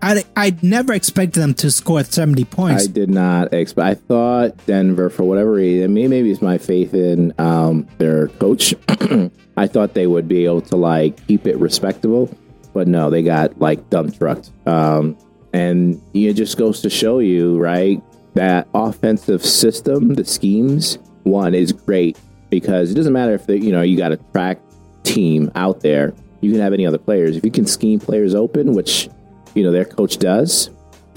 I 0.03 0.25
I 0.35 0.57
never 0.63 0.93
expected 0.93 1.41
them 1.41 1.55
to 1.55 1.71
score 1.71 2.03
seventy 2.03 2.45
points. 2.45 2.85
I 2.85 2.91
did 2.91 3.11
not 3.11 3.53
expect. 3.53 3.87
I 3.87 3.95
thought 3.95 4.67
Denver, 4.67 5.11
for 5.11 5.25
whatever 5.25 5.53
reason, 5.53 5.95
maybe, 5.95 6.09
maybe 6.09 6.31
it's 6.31 6.43
my 6.43 6.59
faith 6.59 6.95
in 6.95 7.33
um, 7.39 7.87
their 7.99 8.29
coach. 8.29 8.75
I 9.57 9.67
thought 9.67 9.95
they 9.95 10.07
would 10.07 10.27
be 10.27 10.45
able 10.47 10.63
to 10.63 10.77
like 10.77 11.27
keep 11.27 11.47
it 11.47 11.57
respectable, 11.59 12.35
but 12.73 12.89
no, 12.89 13.11
they 13.11 13.23
got 13.23 13.59
like 13.61 13.89
dump 13.91 14.17
trucked. 14.17 14.51
Um, 14.67 15.17
and 15.53 16.01
it 16.15 16.35
just 16.35 16.57
goes 16.57 16.81
to 16.83 16.91
show 16.91 17.19
you, 17.19 17.59
right, 17.59 18.03
that 18.35 18.69
offensive 18.75 19.45
system, 19.45 20.15
the 20.15 20.25
schemes, 20.25 20.99
one 21.25 21.55
is 21.55 21.73
great 21.73 22.19
because 22.49 22.91
it 22.91 22.95
doesn't 22.95 23.13
matter 23.13 23.35
if 23.35 23.47
they, 23.47 23.57
you 23.57 23.73
know 23.73 23.83
you 23.83 23.97
got 23.97 24.13
a 24.13 24.17
track 24.33 24.61
team 25.03 25.51
out 25.55 25.81
there. 25.81 26.15
You 26.41 26.51
can 26.51 26.61
have 26.61 26.73
any 26.73 26.87
other 26.87 26.99
players 26.99 27.37
if 27.37 27.45
you 27.45 27.51
can 27.51 27.67
scheme 27.67 28.01
players 28.01 28.35
open, 28.35 28.75
which 28.75 29.09
you 29.55 29.63
know 29.63 29.73
their 29.73 29.85
coach 29.85 30.19
does 30.19 30.71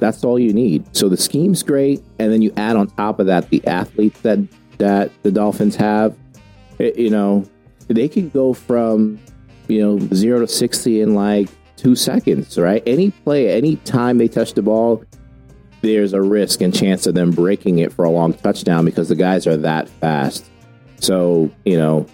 that's 0.03 0.23
all 0.25 0.37
you 0.37 0.53
need. 0.53 0.83
So 0.95 1.07
the 1.07 1.15
scheme's 1.15 1.63
great, 1.63 2.01
and 2.19 2.31
then 2.31 2.41
you 2.41 2.51
add 2.57 2.75
on 2.75 2.87
top 2.87 3.19
of 3.19 3.27
that 3.27 3.49
the 3.49 3.65
athletes 3.65 4.19
that 4.21 4.39
that 4.77 5.11
the 5.23 5.31
Dolphins 5.31 5.75
have. 5.77 6.15
It- 6.77 6.97
you 6.97 7.09
know, 7.09 7.45
they 7.87 8.07
can 8.09 8.29
go 8.29 8.53
from 8.53 9.19
you 9.67 9.81
know 9.81 9.99
zero 10.13 10.39
to 10.39 10.47
sixty 10.47 11.01
in 11.01 11.15
like 11.15 11.49
two 11.75 11.95
seconds, 11.95 12.57
right? 12.57 12.83
Any 12.85 13.11
play, 13.11 13.49
any 13.49 13.75
time 13.77 14.17
they 14.17 14.27
touch 14.27 14.53
the 14.53 14.61
ball, 14.61 15.03
there's 15.81 16.13
a 16.13 16.21
risk 16.21 16.61
and 16.61 16.73
chance 16.73 17.05
of 17.05 17.15
them 17.15 17.31
breaking 17.31 17.79
it 17.79 17.91
for 17.91 18.05
a 18.05 18.09
long 18.09 18.33
touchdown 18.33 18.85
because 18.85 19.09
the 19.09 19.15
guys 19.15 19.45
are 19.47 19.57
that 19.57 19.89
fast. 19.89 20.49
So 20.99 21.51
you 21.65 21.77
know, 21.77 22.07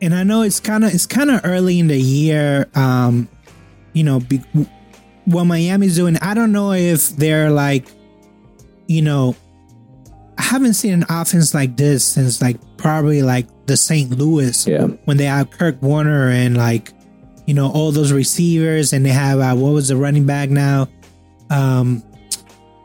and 0.00 0.14
I 0.14 0.22
know 0.22 0.42
it's 0.42 0.60
kind 0.60 0.84
of 0.84 0.94
it's 0.94 1.06
kind 1.06 1.30
of 1.30 1.40
early 1.44 1.78
in 1.78 1.88
the 1.88 2.00
year. 2.00 2.68
Um, 2.74 3.28
you 3.92 4.04
know, 4.04 4.20
be, 4.20 4.38
what 5.24 5.44
Miami's 5.44 5.96
doing. 5.96 6.16
I 6.18 6.34
don't 6.34 6.52
know 6.52 6.72
if 6.72 7.08
they're 7.16 7.50
like, 7.50 7.88
you 8.86 9.02
know, 9.02 9.36
I 10.38 10.42
haven't 10.42 10.74
seen 10.74 10.92
an 10.92 11.04
offense 11.08 11.54
like 11.54 11.76
this 11.76 12.04
since 12.04 12.40
like 12.40 12.56
probably 12.76 13.22
like 13.22 13.46
the 13.70 13.76
St. 13.76 14.10
Louis 14.10 14.66
yeah, 14.66 14.86
when 15.04 15.16
they 15.16 15.24
had 15.24 15.50
Kurt 15.52 15.80
Warner 15.80 16.28
and 16.28 16.56
like, 16.56 16.92
you 17.46 17.54
know, 17.54 17.70
all 17.70 17.92
those 17.92 18.12
receivers, 18.12 18.92
and 18.92 19.06
they 19.06 19.10
have 19.10 19.38
uh, 19.38 19.54
what 19.54 19.72
was 19.72 19.88
the 19.88 19.96
running 19.96 20.26
back 20.26 20.50
now, 20.50 20.88
um, 21.50 22.02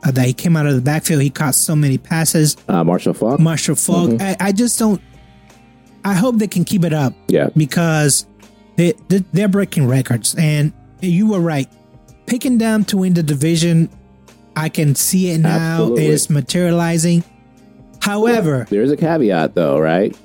uh, 0.04 0.12
that 0.12 0.26
he 0.26 0.34
came 0.34 0.56
out 0.56 0.68
of 0.68 0.76
the 0.76 0.82
backfield. 0.82 1.24
He 1.24 1.32
caught 1.32 1.56
so 1.56 1.76
many 1.76 1.98
passes. 1.98 2.56
uh, 2.70 2.84
Marshall 2.84 3.16
Faulk. 3.16 3.40
Marshall 3.40 3.76
Faulk. 3.76 4.12
Mm-hmm. 4.12 4.22
I, 4.44 4.48
I 4.50 4.52
just 4.52 4.78
don't. 4.78 5.02
I 6.04 6.14
hope 6.14 6.36
they 6.38 6.48
can 6.48 6.64
keep 6.64 6.84
it 6.84 6.94
up 6.94 7.14
yeah, 7.28 7.50
because 7.58 8.28
they, 8.76 8.92
they 9.08 9.24
they're 9.34 9.48
breaking 9.48 9.88
records. 9.88 10.36
And 10.38 10.72
you 11.02 11.32
were 11.32 11.40
right, 11.40 11.68
picking 12.28 12.60
them 12.60 12.86
to 12.86 12.98
win 12.98 13.16
the 13.16 13.24
division. 13.24 13.90
I 14.56 14.70
can 14.70 14.94
see 14.94 15.32
it 15.32 15.40
now. 15.40 15.82
Absolutely. 15.82 16.06
It 16.06 16.10
is 16.12 16.30
materializing. 16.30 17.24
However, 18.02 18.68
there's 18.70 18.92
a 18.92 18.98
caveat 18.98 19.56
though, 19.56 19.80
right? 19.80 20.16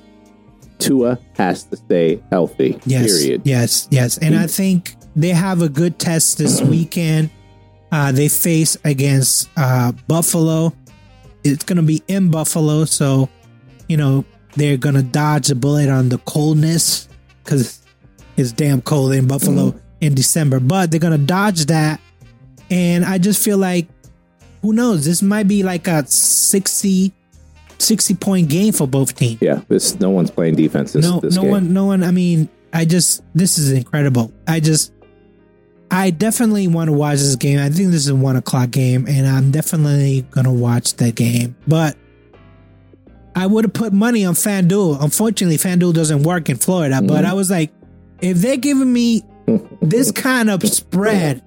Tua 0.81 1.19
has 1.35 1.63
to 1.65 1.77
stay 1.77 2.21
healthy. 2.31 2.79
yes, 2.85 3.21
Period. 3.21 3.41
yes, 3.45 3.87
yes, 3.91 4.17
and 4.17 4.35
I 4.35 4.47
think 4.47 4.95
they 5.15 5.29
have 5.29 5.61
a 5.61 5.69
good 5.69 5.99
test 5.99 6.37
this 6.37 6.61
weekend. 6.75 7.29
Uh, 7.91 8.11
they 8.11 8.29
face 8.29 8.77
against 8.85 9.49
uh, 9.57 9.91
Buffalo. 10.07 10.73
It's 11.43 11.63
going 11.63 11.77
to 11.77 11.83
be 11.83 12.01
in 12.07 12.31
Buffalo, 12.31 12.85
so 12.85 13.29
you 13.87 13.97
know 13.97 14.25
they're 14.55 14.77
going 14.77 14.95
to 14.95 15.03
dodge 15.03 15.49
a 15.49 15.55
bullet 15.55 15.89
on 15.89 16.09
the 16.09 16.17
coldness 16.19 17.07
because 17.43 17.81
it's 18.37 18.51
damn 18.51 18.81
cold 18.81 19.13
in 19.13 19.27
Buffalo 19.27 19.73
in 20.01 20.13
December. 20.15 20.59
But 20.59 20.91
they're 20.91 20.99
going 20.99 21.19
to 21.19 21.25
dodge 21.25 21.65
that, 21.65 21.99
and 22.69 23.03
I 23.05 23.17
just 23.17 23.43
feel 23.43 23.57
like 23.57 23.87
who 24.61 24.73
knows? 24.73 25.05
This 25.05 25.21
might 25.21 25.47
be 25.47 25.63
like 25.63 25.87
a 25.87 26.05
60, 26.05 27.11
60 27.81 28.15
point 28.15 28.49
game 28.49 28.73
for 28.73 28.87
both 28.87 29.15
teams. 29.15 29.41
Yeah, 29.41 29.61
this 29.67 29.99
no 29.99 30.09
one's 30.09 30.31
playing 30.31 30.55
defense. 30.55 30.93
This, 30.93 31.05
no 31.05 31.19
this 31.19 31.35
no 31.35 31.43
game. 31.43 31.51
one 31.51 31.73
no 31.73 31.85
one 31.85 32.03
i 32.03 32.11
mean 32.11 32.49
i 32.73 32.85
just 32.85 33.23
this 33.33 33.57
is 33.57 33.71
incredible. 33.71 34.31
I 34.47 34.59
just 34.59 34.93
i 35.89 36.09
definitely 36.09 36.67
want 36.67 36.87
to 36.89 36.93
watch 36.93 37.17
this 37.17 37.35
game. 37.35 37.59
I 37.59 37.69
think 37.69 37.91
this 37.91 38.01
is 38.01 38.09
a 38.09 38.15
one 38.15 38.35
o'clock 38.35 38.71
game 38.71 39.07
and 39.07 39.27
i'm 39.27 39.51
definitely 39.51 40.21
gonna 40.31 40.53
watch 40.53 40.95
the 40.95 41.11
game. 41.11 41.55
But 41.67 41.97
i 43.35 43.45
would 43.45 43.65
have 43.65 43.73
put 43.73 43.93
money 43.93 44.25
on 44.25 44.33
fanduel. 44.33 45.01
Unfortunately 45.01 45.57
fanduel 45.57 45.93
doesn't 45.93 46.23
work 46.23 46.49
in 46.49 46.57
florida 46.57 47.01
but 47.01 47.21
mm-hmm. 47.21 47.31
i 47.31 47.33
was 47.33 47.49
like 47.49 47.71
if 48.21 48.37
they're 48.37 48.57
giving 48.57 48.91
me 48.91 49.23
this 49.81 50.11
kind 50.11 50.49
of 50.49 50.63
spread 50.63 51.43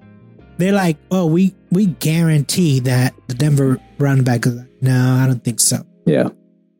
they're 0.57 0.73
like 0.73 0.97
oh 1.11 1.25
we 1.25 1.55
we 1.71 1.85
guarantee 1.85 2.79
that 2.79 3.13
the 3.27 3.33
denver 3.33 3.79
running 3.97 4.23
back 4.23 4.45
is 4.45 4.55
like, 4.55 4.67
no 4.81 5.15
i 5.21 5.25
don't 5.25 5.43
think 5.43 5.59
so 5.59 5.85
Yeah, 6.05 6.29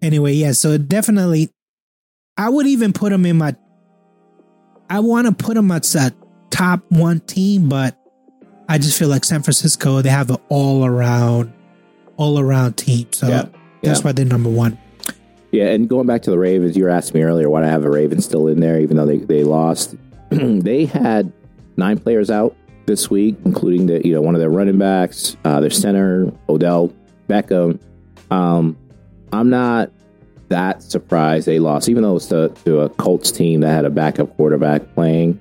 anyway, 0.01 0.34
yeah, 0.34 0.51
so 0.51 0.78
definitely, 0.78 1.49
I 2.38 2.49
would 2.49 2.67
even 2.67 2.93
put 2.93 3.09
them 3.11 3.26
in 3.26 3.38
my. 3.38 3.55
I 4.89 4.99
want 4.99 5.26
to 5.28 5.34
put 5.34 5.55
them 5.55 5.71
as 5.71 5.95
a 5.95 6.11
top 6.51 6.84
one 6.89 7.19
team, 7.21 7.69
but 7.69 7.97
I 8.69 8.78
just 8.78 8.97
feel 8.99 9.07
like 9.09 9.26
San 9.26 9.41
Francisco 9.41 10.01
they 10.01 10.09
have 10.09 10.30
an 10.30 10.38
all 10.49 10.86
around, 10.86 11.51
all 12.17 12.39
around 12.39 12.73
team, 12.78 13.07
so 13.11 13.28
Yeah, 13.28 13.45
that's 13.82 13.99
yeah. 13.99 14.05
why 14.05 14.11
they're 14.11 14.26
number 14.26 14.49
one. 14.49 14.78
yeah. 15.51 15.65
And 15.71 15.89
going 15.89 16.05
back 16.05 16.21
to 16.23 16.30
the 16.30 16.38
Ravens, 16.38 16.78
you 16.78 16.84
were 16.84 16.89
asking 16.91 17.19
me 17.21 17.26
earlier 17.26 17.49
why 17.49 17.63
I 17.63 17.67
have 17.67 17.84
a 17.84 17.89
Ravens 17.89 18.26
still 18.26 18.47
in 18.47 18.59
there, 18.59 18.80
even 18.80 18.95
though 18.97 19.05
they 19.07 19.17
they 19.17 19.43
lost. 19.43 19.95
they 20.30 20.86
had 20.86 21.34
nine 21.78 21.97
players 21.97 22.30
out 22.30 22.55
this 22.86 23.09
week, 23.09 23.36
including 23.43 23.88
the 23.88 24.05
you 24.05 24.13
know 24.13 24.21
one 24.21 24.36
of 24.36 24.39
their 24.41 24.51
running 24.51 24.78
backs, 24.78 25.36
uh, 25.45 25.59
their 25.61 25.71
center 25.71 26.32
Odell 26.47 26.93
Beckham. 27.28 27.80
Um, 28.30 28.78
I'm 29.32 29.49
not 29.49 29.91
that 30.49 30.84
surprised 30.84 31.47
they 31.47 31.59
lost, 31.59 31.89
even 31.89 32.03
though 32.03 32.15
it's 32.15 32.28
to, 32.28 32.49
to 32.65 32.82
a 32.82 32.89
Colts 32.89 33.32
team 33.32 33.61
that 33.61 33.71
had 33.71 33.86
a 33.86 33.89
backup 33.89 34.36
quarterback 34.36 34.93
playing. 34.93 35.39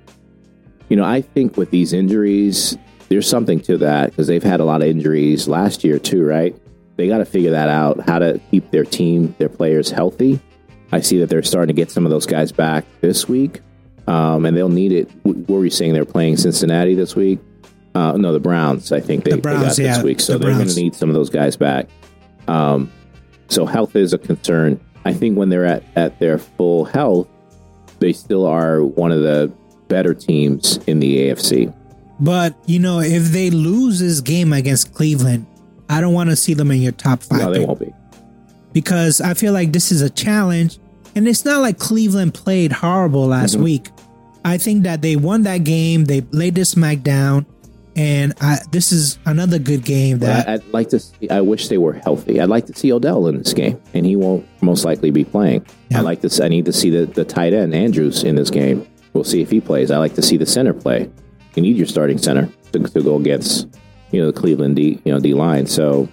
You 0.88 0.96
know, 0.96 1.04
I 1.04 1.20
think 1.20 1.56
with 1.56 1.70
these 1.70 1.92
injuries, 1.92 2.76
there's 3.08 3.28
something 3.28 3.60
to 3.62 3.78
that 3.78 4.10
because 4.10 4.26
they've 4.26 4.42
had 4.42 4.60
a 4.60 4.64
lot 4.64 4.82
of 4.82 4.88
injuries 4.88 5.48
last 5.48 5.84
year 5.84 5.98
too, 5.98 6.24
right? 6.24 6.56
They 6.96 7.08
got 7.08 7.18
to 7.18 7.24
figure 7.24 7.50
that 7.50 7.68
out, 7.68 8.00
how 8.00 8.18
to 8.18 8.40
keep 8.50 8.70
their 8.70 8.84
team, 8.84 9.34
their 9.38 9.48
players 9.48 9.90
healthy. 9.90 10.40
I 10.92 11.00
see 11.00 11.18
that 11.18 11.28
they're 11.28 11.42
starting 11.42 11.74
to 11.74 11.80
get 11.80 11.90
some 11.90 12.06
of 12.06 12.10
those 12.10 12.26
guys 12.26 12.52
back 12.52 12.84
this 13.00 13.28
week, 13.28 13.60
um, 14.06 14.46
and 14.46 14.56
they'll 14.56 14.68
need 14.68 14.92
it. 14.92 15.10
What 15.24 15.48
were 15.48 15.64
you 15.64 15.70
saying? 15.70 15.92
They're 15.92 16.04
playing 16.04 16.36
Cincinnati 16.36 16.94
this 16.94 17.16
week. 17.16 17.40
Uh, 17.94 18.16
no, 18.16 18.32
the 18.32 18.40
Browns. 18.40 18.92
I 18.92 19.00
think 19.00 19.24
they, 19.24 19.32
The 19.32 19.38
Browns, 19.38 19.76
they 19.76 19.84
got 19.84 19.88
yeah, 19.88 19.94
this 19.96 20.04
week, 20.04 20.20
so 20.20 20.34
the 20.34 20.46
they're 20.46 20.54
going 20.54 20.68
to 20.68 20.74
need 20.74 20.94
some 20.94 21.08
of 21.08 21.14
those 21.14 21.30
guys 21.30 21.56
back. 21.56 21.88
Um, 22.46 22.92
so 23.48 23.66
health 23.66 23.94
is 23.96 24.12
a 24.12 24.18
concern. 24.18 24.80
I 25.04 25.12
think 25.12 25.36
when 25.36 25.48
they're 25.50 25.64
at, 25.66 25.82
at 25.96 26.18
their 26.18 26.38
full 26.38 26.84
health, 26.84 27.28
they 27.98 28.12
still 28.12 28.46
are 28.46 28.82
one 28.84 29.12
of 29.12 29.20
the 29.22 29.52
better 29.88 30.14
teams 30.14 30.78
in 30.86 30.98
the 31.00 31.28
AFC. 31.28 31.72
But 32.20 32.54
you 32.66 32.78
know, 32.78 33.00
if 33.00 33.24
they 33.32 33.50
lose 33.50 33.98
this 33.98 34.20
game 34.20 34.52
against 34.52 34.94
Cleveland, 34.94 35.46
I 35.88 36.00
don't 36.00 36.14
want 36.14 36.30
to 36.30 36.36
see 36.36 36.54
them 36.54 36.70
in 36.70 36.80
your 36.80 36.92
top 36.92 37.22
five 37.22 37.40
No, 37.40 37.52
they 37.52 37.58
pick 37.60 37.68
won't 37.68 37.80
be. 37.80 37.92
because 38.72 39.20
I 39.20 39.34
feel 39.34 39.52
like 39.52 39.72
this 39.72 39.92
is 39.92 40.00
a 40.00 40.10
challenge, 40.10 40.78
and 41.14 41.28
it's 41.28 41.44
not 41.44 41.60
like 41.60 41.78
Cleveland 41.78 42.34
played 42.34 42.72
horrible 42.72 43.26
last 43.26 43.54
Mm-hmm. 43.54 43.64
week. 43.64 43.88
I 44.46 44.58
think 44.58 44.82
that 44.84 45.00
they 45.02 45.16
won 45.16 45.42
that 45.44 45.64
game. 45.64 46.04
They 46.04 46.20
laid 46.30 46.54
the 46.54 46.64
smack 46.66 47.02
down, 47.02 47.46
and 47.96 48.34
I, 48.40 48.58
this 48.70 48.92
is 48.92 49.18
another 49.26 49.58
good 49.58 49.84
game 49.84 50.18
that 50.20 50.48
I'd 50.48 50.66
like 50.72 50.88
to. 50.90 50.98
See, 51.00 51.28
I 51.30 51.40
wish 51.40 51.68
they 51.68 51.78
were 51.78 51.92
healthy. 51.94 52.40
I'd 52.40 52.48
like 52.48 52.66
to 52.66 52.74
see 52.74 52.92
Odell 52.92 53.26
in 53.28 53.38
this 53.38 53.52
game, 53.52 53.80
and 53.92 54.04
he 54.04 54.16
won't 54.16 54.46
most 54.62 54.84
likely 54.84 55.10
be 55.10 55.24
playing. 55.24 55.66
Yeah. 55.90 55.98
I 55.98 56.00
like 56.02 56.20
to. 56.22 56.26
s- 56.26 56.40
I 56.40 56.48
need 56.48 56.64
to 56.66 56.72
see 56.72 56.90
the, 56.90 57.06
the 57.06 57.24
tight 57.24 57.52
end 57.54 57.74
Andrews 57.74 58.24
in 58.24 58.34
this 58.36 58.50
game. 58.50 58.86
We'll 59.12 59.24
see 59.24 59.40
if 59.42 59.50
he 59.50 59.60
plays. 59.60 59.90
I 59.90 59.98
like 59.98 60.14
to 60.14 60.22
see 60.22 60.36
the 60.36 60.46
center 60.46 60.72
play. 60.74 61.10
You 61.54 61.62
need 61.62 61.76
your 61.76 61.86
starting 61.86 62.18
center 62.18 62.48
to, 62.72 62.80
to 62.80 63.02
go 63.02 63.16
against 63.16 63.68
you 64.10 64.20
know 64.20 64.30
the 64.30 64.38
Cleveland 64.40 64.76
D 64.76 65.00
you 65.04 65.12
know 65.12 65.20
D 65.20 65.34
line. 65.34 65.66
So 65.66 66.08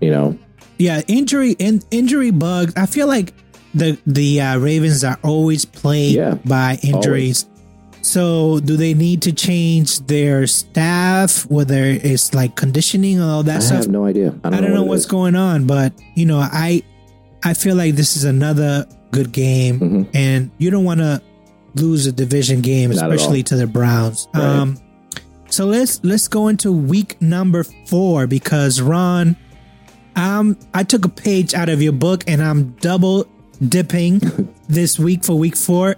you 0.00 0.10
know 0.10 0.38
yeah 0.78 1.00
injury 1.08 1.52
in, 1.52 1.82
injury 1.90 2.30
bugs. 2.30 2.74
I 2.76 2.84
feel 2.84 3.06
like 3.06 3.32
the 3.74 3.98
the 4.06 4.40
uh, 4.42 4.58
Ravens 4.58 5.02
are 5.04 5.18
always 5.22 5.64
plagued 5.64 6.16
Yeah, 6.16 6.34
by 6.44 6.78
injuries. 6.82 7.46
So, 8.06 8.60
do 8.60 8.76
they 8.76 8.94
need 8.94 9.22
to 9.22 9.32
change 9.32 9.98
their 10.06 10.46
staff, 10.46 11.44
whether 11.50 11.82
it's 11.82 12.32
like 12.34 12.54
conditioning 12.54 13.16
and 13.20 13.24
all 13.28 13.42
that 13.42 13.56
I 13.56 13.58
stuff? 13.58 13.72
I 13.72 13.80
have 13.82 13.88
no 13.88 14.04
idea. 14.06 14.28
I 14.44 14.50
don't, 14.50 14.54
I 14.54 14.60
don't 14.60 14.70
know, 14.74 14.82
what 14.82 14.86
it 14.86 14.90
what's 14.90 15.06
going 15.06 15.34
on, 15.34 15.66
but 15.66 15.92
you 16.14 16.24
know, 16.24 16.38
I 16.38 16.84
I 17.44 17.54
feel 17.54 17.74
like 17.74 17.96
this 17.96 18.16
is 18.16 18.22
another 18.22 18.86
good 19.10 19.32
game, 19.32 19.80
Mhm. 19.80 20.06
and 20.14 20.50
you 20.58 20.70
don't 20.70 20.84
want 20.84 21.00
to 21.00 21.20
lose 21.74 22.06
a 22.06 22.12
division 22.12 22.60
game, 22.60 22.90
Not 22.90 23.10
especially 23.10 23.42
to 23.42 23.56
the 23.56 23.66
Browns. 23.66 24.28
Right. 24.32 24.44
Um, 24.44 24.78
so 25.50 25.66
let's 25.66 25.98
let's 26.04 26.28
go 26.28 26.46
into 26.46 26.70
week 26.70 27.20
number 27.20 27.64
four 27.86 28.28
because 28.28 28.80
Ron, 28.80 29.34
um, 30.14 30.56
I 30.72 30.84
took 30.84 31.04
a 31.04 31.08
page 31.10 31.54
out 31.54 31.68
of 31.68 31.82
your 31.82 31.92
book 31.92 32.22
and 32.28 32.40
I'm 32.40 32.76
double 32.80 33.26
dipping 33.68 34.20
this 34.68 34.96
week 34.96 35.24
for 35.24 35.34
week 35.34 35.56
four. 35.56 35.96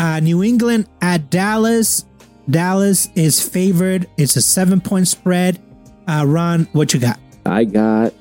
Uh, 0.00 0.18
New 0.18 0.42
England 0.42 0.88
at 1.02 1.28
Dallas. 1.28 2.06
Dallas 2.48 3.10
is 3.16 3.46
favored. 3.46 4.08
It's 4.16 4.34
a 4.34 4.40
seven 4.40 4.80
point 4.80 5.06
spread. 5.08 5.60
Uh, 6.08 6.24
Ron, 6.26 6.66
what 6.72 6.94
you 6.94 7.00
got? 7.00 7.20
I 7.44 7.64
got 7.64 8.14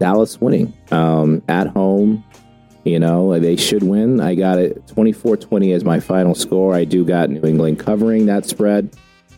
Dallas 0.00 0.40
winning 0.40 0.72
um, 0.90 1.42
at 1.46 1.66
home. 1.66 2.24
You 2.84 2.98
know, 3.00 3.38
they 3.38 3.56
should 3.56 3.82
win. 3.82 4.18
I 4.18 4.34
got 4.34 4.58
it 4.58 4.86
24 4.86 5.36
20 5.36 5.72
as 5.72 5.84
my 5.84 6.00
final 6.00 6.34
score. 6.34 6.74
I 6.74 6.84
do 6.84 7.04
got 7.04 7.28
New 7.28 7.46
England 7.46 7.80
covering 7.80 8.24
that 8.26 8.46
spread. 8.46 8.96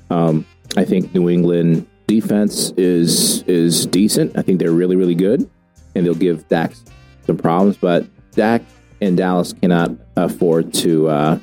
Um, 0.08 0.46
I 0.76 0.84
think 0.84 1.12
New 1.12 1.28
England 1.28 1.84
defense 2.06 2.70
is 2.76 3.42
is 3.48 3.86
decent. 3.86 4.38
I 4.38 4.42
think 4.42 4.60
they're 4.60 4.70
really, 4.70 4.94
really 4.94 5.16
good, 5.16 5.50
and 5.96 6.06
they'll 6.06 6.14
give 6.14 6.46
Dak 6.46 6.74
some 7.26 7.38
problems. 7.38 7.76
But 7.76 8.06
Dak 8.36 8.62
and 9.00 9.16
Dallas 9.16 9.52
cannot 9.52 9.90
afford 10.16 10.72
to 10.74 11.08
uh, 11.08 11.38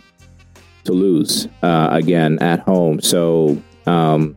to 0.85 0.93
lose 0.93 1.47
uh, 1.61 1.89
again 1.91 2.39
at 2.39 2.59
home. 2.61 3.01
So, 3.01 3.61
um, 3.85 4.35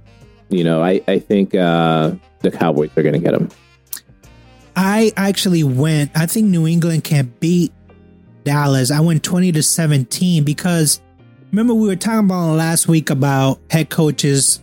you 0.49 0.64
know, 0.64 0.82
I, 0.82 1.01
I 1.07 1.18
think 1.18 1.55
uh, 1.55 2.12
the 2.40 2.51
Cowboys 2.51 2.90
are 2.96 3.03
going 3.03 3.14
to 3.14 3.18
get 3.18 3.32
them. 3.32 3.49
I 4.76 5.12
actually 5.16 5.64
went. 5.64 6.11
I 6.14 6.26
think 6.26 6.46
New 6.46 6.66
England 6.66 7.05
can 7.05 7.32
beat 7.40 7.72
Dallas. 8.44 8.90
I 8.90 9.01
went 9.01 9.22
20 9.22 9.53
to 9.53 9.62
17 9.62 10.44
because 10.44 11.01
remember 11.51 11.74
we 11.74 11.88
were 11.88 11.96
talking 11.96 12.26
about 12.26 12.55
last 12.55 12.88
week 12.88 13.11
about 13.11 13.61
head 13.70 13.90
coaches 13.90 14.62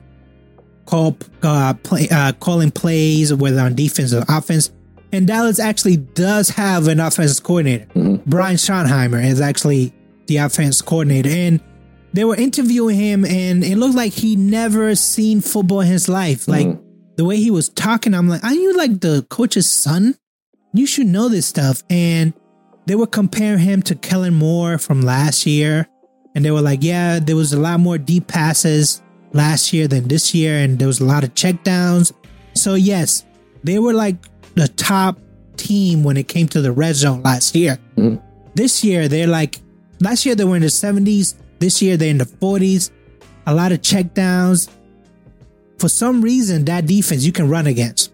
call 0.86 1.18
uh, 1.44 1.74
play, 1.84 2.08
uh, 2.12 2.32
calling 2.34 2.72
plays 2.72 3.34
whether 3.34 3.60
on 3.60 3.76
defense 3.76 4.14
or 4.14 4.24
offense. 4.30 4.72
And 5.12 5.28
Dallas 5.28 5.60
actually 5.60 5.98
does 5.98 6.50
have 6.50 6.88
an 6.88 7.00
offense 7.00 7.40
coordinator. 7.40 7.88
Brian 8.26 8.58
Schottenheimer 8.58 9.24
is 9.24 9.40
actually 9.40 9.94
the 10.28 10.38
offense 10.38 10.82
coordinator, 10.82 11.30
and 11.30 11.62
they 12.16 12.24
were 12.24 12.36
interviewing 12.36 12.96
him, 12.96 13.26
and 13.26 13.64
it 13.64 13.78
looked 13.78 13.96
like 13.96 14.14
he 14.14 14.36
never 14.38 14.96
seen 14.96 15.42
football 15.42 15.82
in 15.82 15.88
his 15.88 16.08
life. 16.08 16.48
Like 16.48 16.68
the 17.18 17.26
way 17.26 17.38
he 17.38 17.52
was 17.52 17.68
talking, 17.70 18.14
I'm 18.14 18.30
like, 18.30 18.44
are 18.44 18.54
you 18.54 18.76
like 18.78 19.02
the 19.02 19.26
coach's 19.30 19.70
son? 19.70 20.16
You 20.74 20.86
should 20.86 21.08
know 21.08 21.30
this 21.30 21.46
stuff. 21.46 21.84
And 21.90 22.34
they 22.86 22.96
were 22.96 23.08
comparing 23.08 23.60
him 23.60 23.82
to 23.84 23.96
Kellen 23.96 24.34
Moore 24.34 24.78
from 24.78 25.02
last 25.02 25.46
year. 25.46 25.88
And 26.36 26.44
they 26.44 26.52
were 26.52 26.62
like, 26.62 26.84
yeah, 26.84 27.20
there 27.20 27.36
was 27.36 27.54
a 27.54 27.60
lot 27.60 27.80
more 27.80 27.98
deep 27.98 28.28
passes 28.28 29.02
last 29.32 29.72
year 29.74 29.88
than 29.88 30.08
this 30.08 30.34
year. 30.34 30.58
And 30.58 30.78
there 30.80 30.88
was 30.88 31.00
a 31.00 31.06
lot 31.06 31.24
of 31.24 31.34
checkdowns. 31.34 32.12
So, 32.54 32.76
yes, 32.76 33.26
they 33.64 33.80
were 33.80 33.94
like 33.94 34.16
the 34.56 34.68
top 34.68 35.18
team 35.58 36.04
when 36.04 36.18
it 36.18 36.28
came 36.28 36.48
to 36.50 36.62
the 36.62 36.72
red 36.72 36.96
zone 36.96 37.24
last 37.24 37.56
year. 37.56 37.78
Mhm. 37.98 38.22
This 38.54 38.84
year, 38.84 39.08
they're 39.08 39.28
like, 39.28 39.60
last 40.02 40.26
year 40.26 40.36
they 40.36 40.44
were 40.44 40.56
in 40.58 40.62
the 40.62 40.70
70s. 40.70 41.36
This 41.60 41.82
year, 41.82 41.98
they're 41.98 42.10
in 42.10 42.18
the 42.18 42.26
40s. 42.26 42.92
A 43.48 43.54
lot 43.54 43.72
of 43.72 43.82
checkdowns 43.82 44.70
for 45.78 45.90
some 45.90 46.22
reason 46.22 46.66
that 46.66 46.86
defense 46.86 47.24
you 47.26 47.32
can 47.32 47.48
run 47.50 47.68
against. 47.68 48.12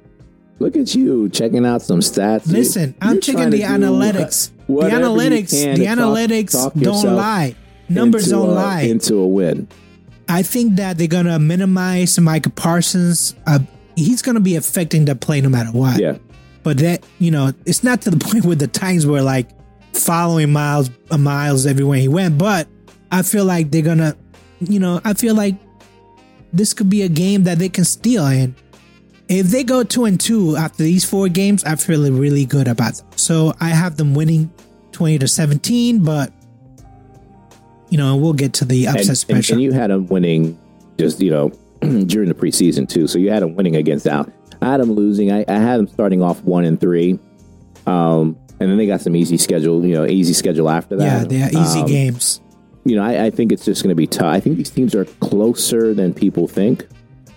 Look 0.60 0.76
at 0.76 0.94
you 0.94 1.30
checking 1.30 1.66
out 1.66 1.82
some 1.82 2.00
stats. 2.02 2.48
Listen, 2.52 2.94
I'm 3.02 3.20
checking 3.20 3.50
the 3.50 3.58
to 3.62 3.64
do 3.64 3.64
analytics. 3.64 4.52
The 4.68 4.74
analytics, 4.74 5.50
the 5.76 5.86
analytics 5.86 6.82
don't 6.82 7.16
lie. 7.16 7.56
Numbers 7.90 8.28
don't 8.30 8.50
a- 8.50 8.52
lie. 8.52 8.82
into 8.82 9.16
a 9.16 9.28
win. 9.28 9.68
I 10.30 10.44
think 10.44 10.76
that 10.78 10.98
they're 10.98 11.08
gonna 11.08 11.40
minimize 11.40 12.18
Micah 12.20 12.52
Parsons. 12.52 13.36
Uh, 13.46 13.60
he's 13.96 14.22
gonna 14.22 14.40
be 14.40 14.56
affecting 14.56 15.06
the 15.06 15.16
play 15.16 15.42
no 15.42 15.50
matter 15.50 15.72
what. 15.72 16.00
Yeah, 16.00 16.18
But 16.64 16.78
that 16.78 17.04
you 17.20 17.32
know, 17.32 17.54
it's 17.66 17.84
not 17.84 18.02
to 18.04 18.12
the 18.12 18.18
point 18.26 18.46
where 18.46 18.56
the 18.56 18.68
Titans 18.68 19.06
were 19.06 19.22
like 19.22 19.50
following 19.94 20.52
Myles 20.54 20.90
uh, 21.10 21.18
Myles 21.18 21.66
everywhere 21.66 21.98
he 22.00 22.08
went. 22.08 22.38
But 22.38 22.68
I 23.12 23.22
feel 23.24 23.46
like 23.46 23.72
they're 23.72 23.82
gonna, 23.82 24.16
you 24.60 24.80
know, 24.80 25.02
I 25.04 25.14
feel 25.14 25.36
like 25.36 25.56
this 26.54 26.74
could 26.74 26.90
be 26.90 27.02
a 27.04 27.10
game 27.10 27.44
that 27.44 27.60
they 27.60 27.70
can 27.70 27.84
steal. 27.86 28.26
And 28.26 28.56
if 29.28 29.48
they 29.48 29.64
go 29.64 29.84
two 29.84 30.06
and 30.06 30.20
two 30.20 30.56
after 30.56 30.84
these 30.84 31.04
four 31.06 31.28
games, 31.30 31.64
I 31.64 31.76
feel 31.76 32.10
really 32.12 32.46
good 32.46 32.68
about 32.68 32.96
them. 32.96 33.08
So 33.16 33.54
I 33.60 33.70
have 33.70 33.98
them 33.98 34.14
winning 34.14 34.52
twenty 34.92 35.18
to 35.20 35.28
seventeen. 35.28 36.04
But 36.04 36.32
you 37.90 37.98
know, 37.98 38.16
we'll 38.16 38.34
get 38.34 38.54
to 38.54 38.66
the 38.66 38.86
and, 38.86 38.96
upset 38.96 39.10
and, 39.10 39.18
special. 39.18 39.54
and 39.56 39.62
you 39.64 39.72
had 39.74 39.90
them 39.92 40.08
winning 40.08 40.58
just 40.98 41.20
you 41.20 41.30
know 41.32 41.50
during 41.82 42.30
the 42.30 42.36
preseason 42.36 42.88
too. 42.88 43.08
So 43.08 43.20
you 43.20 43.30
had 43.32 43.44
them 43.44 43.56
winning 43.56 43.76
against 43.76 44.08
Al. 44.08 44.30
I 44.62 44.72
had 44.72 44.80
them 44.82 44.92
losing. 44.92 45.32
I, 45.32 45.44
I 45.48 45.54
had 45.58 45.80
them 45.80 45.88
starting 45.88 46.22
off 46.22 46.42
one 46.44 46.64
and 46.66 46.80
three, 46.80 47.18
um, 47.88 48.38
and 48.60 48.70
then 48.70 48.78
they 48.78 48.86
got 48.86 49.02
some 49.02 49.16
easy 49.16 49.38
schedule. 49.38 49.86
You 49.86 49.96
know, 49.96 50.06
easy 50.06 50.34
schedule 50.34 50.70
after 50.70 50.96
that. 50.98 51.32
yeah, 51.32 51.50
they 51.50 51.58
are 51.58 51.62
easy 51.64 51.80
Um, 51.82 51.88
games. 51.88 52.40
You 52.84 52.96
know, 52.96 53.04
I, 53.04 53.26
I 53.26 53.30
think 53.30 53.52
it's 53.52 53.66
just 53.66 53.84
going 53.84 53.90
to 53.90 53.96
be 53.96 54.08
tough. 54.08 54.34
I 54.34 54.40
think 54.40 54.58
these 54.58 54.70
teams 54.70 54.96
are 54.96 55.06
closer 55.06 55.94
than 55.94 56.14
people 56.14 56.48
think. 56.48 56.88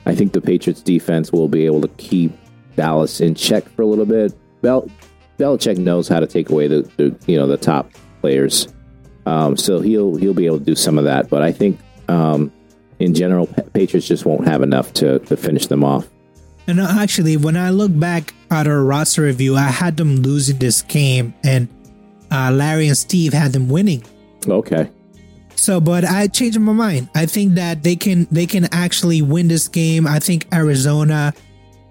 I 0.07 0.15
think 0.15 0.33
the 0.33 0.41
Patriots 0.41 0.83
defense 0.83 1.33
will 1.33 1.49
be 1.49 1.67
able 1.67 1.81
to 1.83 1.89
keep 1.89 2.33
Dallas 2.77 3.21
in 3.21 3.35
check 3.35 3.69
for 3.71 3.83
a 3.83 3.87
little 3.87 4.07
bit. 4.07 4.35
Bel- 4.63 4.91
Belichick 5.39 5.79
knows 5.79 6.09
how 6.09 6.21
to 6.21 6.27
take 6.27 6.51
away 6.51 6.69
the, 6.69 6.83
the 6.97 7.17
you 7.27 7.37
know 7.37 7.47
the 7.47 7.57
top 7.57 7.91
players, 8.21 8.69
um, 9.27 9.57
so 9.57 9.81
he'll 9.81 10.17
he'll 10.17 10.35
be 10.35 10.47
able 10.47 10.59
to 10.59 10.65
do 10.65 10.75
some 10.75 10.99
of 10.99 11.05
that. 11.05 11.29
But 11.29 11.43
I 11.43 11.53
think 11.53 11.79
um, 12.09 12.53
in 12.99 13.15
general, 13.15 13.47
Patriots 13.73 14.07
just 14.07 14.25
won't 14.25 14.47
have 14.47 14.63
enough 14.63 14.93
to 14.95 15.19
to 15.21 15.37
finish 15.37 15.67
them 15.67 15.83
off. 15.83 16.09
And 16.67 16.81
uh, 16.81 16.87
actually, 16.89 17.37
when 17.37 17.57
I 17.57 17.71
look 17.71 17.99
back 17.99 18.33
at 18.51 18.67
our 18.67 18.83
roster 18.83 19.23
review, 19.23 19.57
I 19.57 19.69
had 19.69 19.97
them 19.97 20.17
losing 20.17 20.59
this 20.59 20.83
game, 20.83 21.35
and 21.43 21.69
uh, 22.31 22.51
Larry 22.53 22.89
and 22.89 22.97
Steve 22.97 23.33
had 23.33 23.53
them 23.53 23.69
winning. 23.69 24.05
Okay, 24.47 24.89
So, 25.57 25.81
but 25.81 26.05
I 26.05 26.27
changed 26.27 26.59
my 26.61 26.73
mind. 26.73 27.09
I 27.15 27.27
think 27.27 27.55
that 27.55 27.83
they 27.83 27.97
can 27.97 28.27
they 28.31 28.47
can 28.47 28.67
actually 28.73 29.23
win 29.23 29.49
this 29.49 29.69
game. 29.69 30.07
I 30.07 30.19
think 30.19 30.47
Arizona 30.53 31.33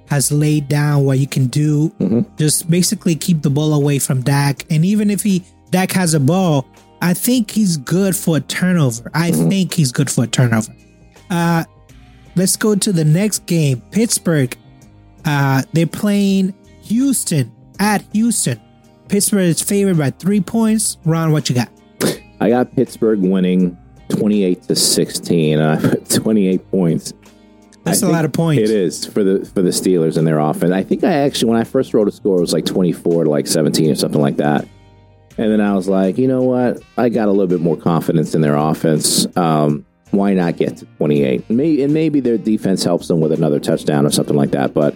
has 0.10 0.32
laid 0.32 0.68
down 0.68 1.06
what 1.06 1.18
you 1.20 1.28
can 1.28 1.48
do. 1.48 2.26
Just 2.38 2.70
basically 2.70 3.16
keep 3.16 3.42
the 3.42 3.50
ball 3.50 3.74
away 3.74 4.00
from 4.00 4.22
Dak, 4.22 4.66
and 4.70 4.86
even 4.86 5.10
if 5.10 5.24
he 5.24 5.44
Dak 5.72 5.92
has 5.94 6.14
a 6.14 6.20
ball, 6.20 6.68
I 7.02 7.14
think 7.14 7.50
he's 7.52 7.78
good 7.78 8.16
for 8.16 8.38
a 8.38 8.42
turnover. 8.42 9.10
I 9.14 9.32
Mm-hmm. 9.32 9.50
think 9.50 9.74
he's 9.74 9.92
good 9.92 10.12
for 10.12 10.26
a 10.26 10.28
turnover. 10.28 10.74
Uh, 11.32 11.64
let's 12.36 12.56
go 12.58 12.76
to 12.76 12.92
the 12.94 13.06
next 13.06 13.46
game. 13.48 13.82
Pittsburgh. 13.92 14.56
Uh, 15.26 15.64
they're 15.72 15.88
playing 15.88 16.54
Houston 16.84 17.50
at 17.80 18.04
Houston. 18.14 18.60
Pittsburgh 19.08 19.48
is 19.48 19.62
favored 19.62 19.98
by 19.98 20.10
three 20.12 20.42
points. 20.42 20.98
Ron, 21.06 21.32
what 21.32 21.48
you 21.50 21.56
got? 21.56 21.70
I 22.44 22.50
got 22.50 22.76
Pittsburgh 22.76 23.22
winning 23.22 23.78
28 24.10 24.64
to 24.64 24.76
16. 24.76 25.62
I 25.62 25.80
put 25.80 26.10
28 26.10 26.72
points. 26.72 27.14
That's 27.86 28.02
a 28.02 28.10
lot 28.10 28.26
of 28.26 28.34
points. 28.34 28.62
It 28.62 28.70
is 28.70 29.06
for 29.06 29.24
the 29.24 29.46
for 29.46 29.62
the 29.62 29.70
Steelers 29.70 30.18
and 30.18 30.28
their 30.28 30.40
offense. 30.40 30.74
I 30.74 30.84
think 30.84 31.06
I 31.06 31.14
actually 31.14 31.52
when 31.52 31.60
I 31.60 31.64
first 31.64 31.94
wrote 31.94 32.10
a 32.10 32.12
score 32.12 32.38
it 32.38 32.42
was 32.42 32.52
like 32.52 32.66
24 32.66 33.24
to 33.24 33.30
like 33.30 33.48
17 33.48 33.92
or 33.92 33.96
something 33.96 34.20
like 34.20 34.36
that. 34.38 34.68
And 35.38 35.52
then 35.52 35.62
I 35.62 35.74
was 35.74 35.88
like, 35.88 36.18
you 36.18 36.28
know 36.28 36.42
what? 36.42 36.82
I 36.98 37.08
got 37.08 37.30
a 37.30 37.32
little 37.32 37.48
bit 37.48 37.62
more 37.62 37.78
confidence 37.78 38.36
in 38.36 38.42
their 38.42 38.56
offense. 38.56 39.26
Um, 39.38 39.86
why 40.12 40.34
not 40.34 40.58
get 40.58 40.78
to 40.78 40.86
28? 40.98 41.50
Maybe, 41.50 41.82
and 41.82 41.94
maybe 41.94 42.20
their 42.20 42.38
defense 42.38 42.84
helps 42.84 43.08
them 43.08 43.22
with 43.22 43.32
another 43.32 43.60
touchdown 43.62 44.06
or 44.06 44.12
something 44.12 44.36
like 44.36 44.52
that. 44.52 44.74
But 44.74 44.96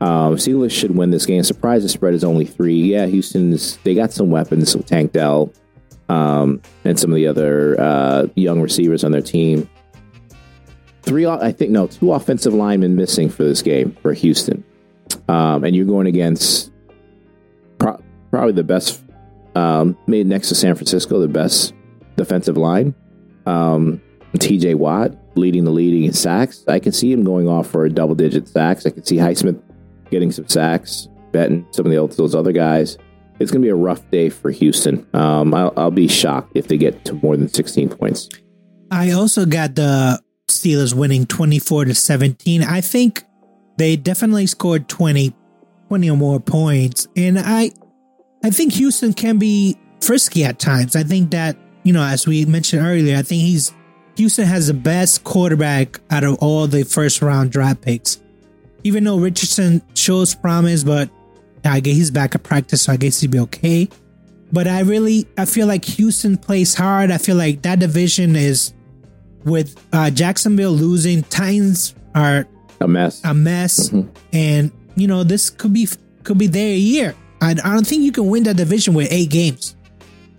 um, 0.00 0.36
Steelers 0.36 0.70
should 0.70 0.96
win 0.96 1.10
this 1.10 1.26
game. 1.26 1.42
Surprise, 1.42 1.82
the 1.82 1.88
spread 1.88 2.14
is 2.14 2.22
only 2.22 2.44
three. 2.44 2.76
Yeah, 2.76 3.06
Houston's 3.06 3.78
they 3.78 3.96
got 3.96 4.12
some 4.12 4.30
weapons, 4.30 4.76
with 4.76 4.86
Tank 4.86 5.12
Dell, 5.12 5.52
um, 6.08 6.60
and 6.84 6.98
some 6.98 7.10
of 7.10 7.16
the 7.16 7.26
other 7.26 7.80
uh, 7.80 8.26
young 8.34 8.60
receivers 8.60 9.04
on 9.04 9.12
their 9.12 9.22
team. 9.22 9.68
Three, 11.02 11.26
I 11.26 11.52
think, 11.52 11.70
no, 11.70 11.86
two 11.86 12.12
offensive 12.12 12.54
linemen 12.54 12.96
missing 12.96 13.28
for 13.28 13.44
this 13.44 13.60
game 13.60 13.96
for 14.02 14.14
Houston, 14.14 14.64
um, 15.28 15.64
and 15.64 15.76
you're 15.76 15.84
going 15.84 16.06
against 16.06 16.72
pro- 17.78 18.02
probably 18.30 18.52
the 18.52 18.64
best, 18.64 19.02
um, 19.54 19.98
made 20.06 20.26
next 20.26 20.48
to 20.48 20.54
San 20.54 20.74
Francisco, 20.74 21.20
the 21.20 21.28
best 21.28 21.74
defensive 22.16 22.56
line. 22.56 22.94
Um, 23.44 24.00
T.J. 24.38 24.74
Watt 24.74 25.12
leading 25.36 25.64
the 25.64 25.70
leading 25.70 26.04
in 26.04 26.12
sacks. 26.12 26.64
I 26.68 26.78
can 26.78 26.92
see 26.92 27.12
him 27.12 27.24
going 27.24 27.48
off 27.48 27.68
for 27.68 27.84
a 27.84 27.90
double 27.90 28.14
digit 28.14 28.48
sacks. 28.48 28.86
I 28.86 28.90
can 28.90 29.04
see 29.04 29.16
Highsmith 29.16 29.60
getting 30.10 30.32
some 30.32 30.48
sacks, 30.48 31.08
betting 31.32 31.66
some 31.70 31.86
of 31.86 31.92
the, 31.92 32.16
those 32.16 32.34
other 32.34 32.52
guys. 32.52 32.98
It's 33.38 33.50
going 33.50 33.62
to 33.62 33.66
be 33.66 33.70
a 33.70 33.74
rough 33.74 34.08
day 34.10 34.28
for 34.28 34.50
Houston. 34.50 35.06
Um, 35.12 35.54
I'll, 35.54 35.72
I'll 35.76 35.90
be 35.90 36.08
shocked 36.08 36.52
if 36.54 36.68
they 36.68 36.76
get 36.76 37.04
to 37.06 37.14
more 37.14 37.36
than 37.36 37.48
16 37.48 37.88
points. 37.90 38.28
I 38.90 39.10
also 39.10 39.44
got 39.44 39.74
the 39.74 40.20
Steelers 40.48 40.94
winning 40.94 41.26
24 41.26 41.86
to 41.86 41.94
17. 41.94 42.62
I 42.62 42.80
think 42.80 43.24
they 43.76 43.96
definitely 43.96 44.46
scored 44.46 44.88
20, 44.88 45.34
20 45.88 46.10
or 46.10 46.16
more 46.16 46.40
points. 46.40 47.08
And 47.16 47.38
I 47.38 47.72
I 48.44 48.50
think 48.50 48.74
Houston 48.74 49.14
can 49.14 49.38
be 49.38 49.76
frisky 50.02 50.44
at 50.44 50.58
times. 50.58 50.94
I 50.94 51.02
think 51.02 51.30
that, 51.30 51.56
you 51.82 51.92
know, 51.92 52.02
as 52.02 52.26
we 52.26 52.44
mentioned 52.44 52.84
earlier, 52.84 53.16
I 53.16 53.22
think 53.22 53.40
he's 53.42 53.72
Houston 54.16 54.44
has 54.44 54.68
the 54.68 54.74
best 54.74 55.24
quarterback 55.24 55.98
out 56.10 56.24
of 56.24 56.36
all 56.36 56.66
the 56.66 56.84
first 56.84 57.22
round 57.22 57.50
draft 57.50 57.80
picks. 57.80 58.20
Even 58.84 59.04
though 59.04 59.18
Richardson 59.18 59.80
shows 59.94 60.34
promise, 60.34 60.84
but 60.84 61.08
I 61.64 61.80
guess 61.80 61.94
he's 61.96 62.10
back 62.10 62.34
at 62.34 62.42
practice, 62.42 62.82
so 62.82 62.92
I 62.92 62.96
guess 62.96 63.20
he'd 63.20 63.30
be 63.30 63.38
okay. 63.40 63.88
But 64.52 64.68
I 64.68 64.80
really 64.80 65.26
I 65.38 65.44
feel 65.46 65.66
like 65.66 65.84
Houston 65.84 66.36
plays 66.36 66.74
hard. 66.74 67.10
I 67.10 67.18
feel 67.18 67.36
like 67.36 67.62
that 67.62 67.78
division 67.80 68.36
is 68.36 68.72
with 69.44 69.74
uh, 69.92 70.10
Jacksonville 70.10 70.72
losing, 70.72 71.22
Titans 71.24 71.94
are 72.14 72.46
A 72.80 72.88
mess. 72.88 73.22
a 73.24 73.34
mess, 73.34 73.92
and 74.32 74.70
you 74.96 75.06
know 75.08 75.24
this 75.24 75.50
could 75.50 75.72
be 75.72 75.88
could 76.22 76.38
be 76.38 76.46
their 76.46 76.74
year. 76.74 77.14
I, 77.40 77.50
I 77.50 77.54
don't 77.54 77.86
think 77.86 78.02
you 78.02 78.12
can 78.12 78.26
win 78.28 78.44
that 78.44 78.56
division 78.56 78.94
with 78.94 79.08
eight 79.10 79.30
games. 79.30 79.76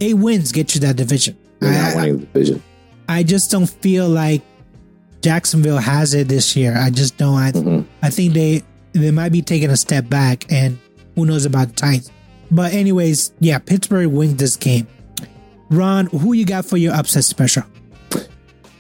Eight 0.02 0.16
wins 0.16 0.52
get 0.52 0.74
you 0.76 0.82
that 0.82 0.96
division. 0.96 1.38
Not 1.62 1.74
I, 1.74 1.96
winning 1.96 2.20
the 2.20 2.26
division. 2.28 2.64
I 3.08 3.24
just 3.24 3.52
don't 3.52 3.68
feel 3.68 4.08
like 4.10 4.42
Jacksonville 5.22 5.78
has 5.78 6.14
it 6.14 6.28
this 6.28 6.56
year. 6.56 6.76
I 6.78 6.90
just 6.90 7.18
don't. 7.18 7.36
I, 7.36 8.08
I 8.08 8.10
think 8.10 8.34
they 8.34 8.64
they 8.94 9.12
might 9.12 9.32
be 9.32 9.42
taking 9.42 9.70
a 9.70 9.78
step 9.78 10.10
back, 10.10 10.52
and 10.52 10.80
who 11.16 11.26
knows 11.26 11.46
about 11.46 11.76
the 11.76 12.12
But 12.52 12.74
anyways, 12.74 13.34
yeah, 13.40 13.60
Pittsburgh 13.60 14.08
wins 14.08 14.36
this 14.36 14.56
game. 14.56 14.88
Ron, 15.70 16.06
who 16.08 16.34
you 16.34 16.46
got 16.46 16.66
for 16.66 16.78
your 16.78 16.94
upset 16.94 17.24
special? 17.24 17.64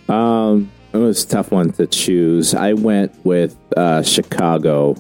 Um, 0.08 0.72
it 0.94 0.98
was 0.98 1.24
a 1.24 1.28
tough 1.28 1.52
one 1.52 1.72
to 1.74 1.88
choose. 1.88 2.54
I 2.54 2.74
went 2.74 3.14
with 3.26 3.58
uh, 3.76 4.04
Chicago 4.04 4.96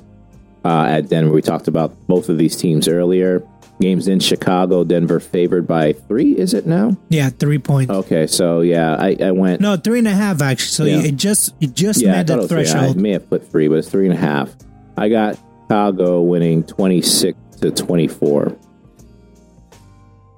uh, 0.64 0.86
at 0.86 1.10
Denver. 1.10 1.32
We 1.32 1.42
talked 1.42 1.68
about 1.68 1.96
both 2.08 2.30
of 2.30 2.38
these 2.38 2.56
teams 2.56 2.88
earlier. 2.88 3.44
Games 3.82 4.08
in 4.08 4.22
Chicago, 4.22 4.86
Denver 4.86 5.20
favored 5.20 5.68
by 5.68 5.94
three. 5.94 6.32
Is 6.38 6.54
it 6.54 6.66
now? 6.66 6.98
Yeah, 7.10 7.30
three 7.30 7.60
points. 7.60 7.92
Okay, 7.92 8.26
so 8.26 8.62
yeah, 8.62 8.96
I, 8.96 9.18
I 9.22 9.32
went. 9.32 9.60
No, 9.60 9.76
three 9.76 10.00
and 10.00 10.08
a 10.08 10.12
half 10.12 10.42
actually. 10.42 10.94
So 10.94 11.00
Yeah. 11.02 11.08
it 11.08 11.18
just 11.18 11.54
it 11.60 11.74
just 11.74 12.02
yeah, 12.02 12.12
met 12.14 12.28
the 12.28 12.38
was 12.38 12.50
three. 12.50 12.68
I 12.70 12.94
may 12.94 13.12
have 13.12 13.30
put 13.30 13.52
three, 13.52 13.68
but 13.68 13.76
it's 13.80 13.90
three 13.90 14.06
and 14.06 14.14
a 14.14 14.20
half. 14.20 14.56
I 14.96 15.10
got 15.10 15.38
Chicago 15.66 16.22
winning 16.22 16.63
twenty 16.63 17.01
six 17.01 17.38
to 17.61 17.72
twenty 17.72 18.07
four. 18.07 18.55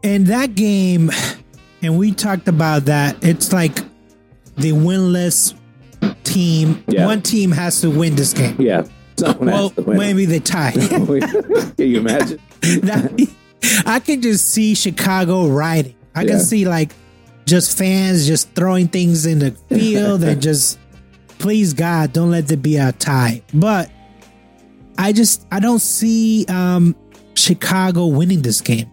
And 0.04 0.28
that 0.28 0.56
game, 0.56 1.12
and 1.82 1.98
we 1.98 2.14
talked 2.14 2.48
about 2.48 2.86
that. 2.86 3.18
It's 3.24 3.52
like 3.52 3.76
the 4.56 4.72
winless 4.72 5.54
team. 6.24 6.84
Yeah. 6.88 7.06
One 7.06 7.22
team 7.22 7.52
has 7.52 7.82
to 7.82 7.90
win 7.90 8.16
this 8.16 8.32
game. 8.34 8.56
Yeah, 8.62 8.86
someone 9.18 9.48
Well, 9.48 9.68
has 9.70 9.76
to 9.76 9.82
win. 9.82 9.98
maybe 9.98 10.26
they 10.26 10.40
tie. 10.40 10.72
Can 10.72 11.74
you 11.78 12.00
imagine? 12.00 12.40
That- 12.62 13.28
I 13.86 14.00
can 14.00 14.22
just 14.22 14.50
see 14.50 14.76
Chicago 14.76 15.48
riding. 15.48 15.96
I 16.16 16.22
Yeah. 16.22 16.32
can 16.32 16.40
see 16.40 16.66
like 16.66 16.92
just 17.46 17.78
fans 17.78 18.28
just 18.28 18.50
throwing 18.54 18.88
things 18.88 19.26
in 19.26 19.40
the 19.40 19.52
field 19.70 20.24
and 20.24 20.42
just 20.50 20.78
please 21.40 21.74
God, 21.74 22.14
don't 22.14 22.30
let 22.32 22.48
there 22.48 22.58
be 22.58 22.78
a 22.78 22.92
tie. 22.94 23.42
But 23.54 23.90
I 24.98 25.14
just 25.14 25.46
I 25.52 25.60
don't 25.60 25.80
see 25.80 26.46
um 26.48 26.96
Chicago 27.36 28.08
winning 28.08 28.42
this 28.42 28.62
game. 28.62 28.90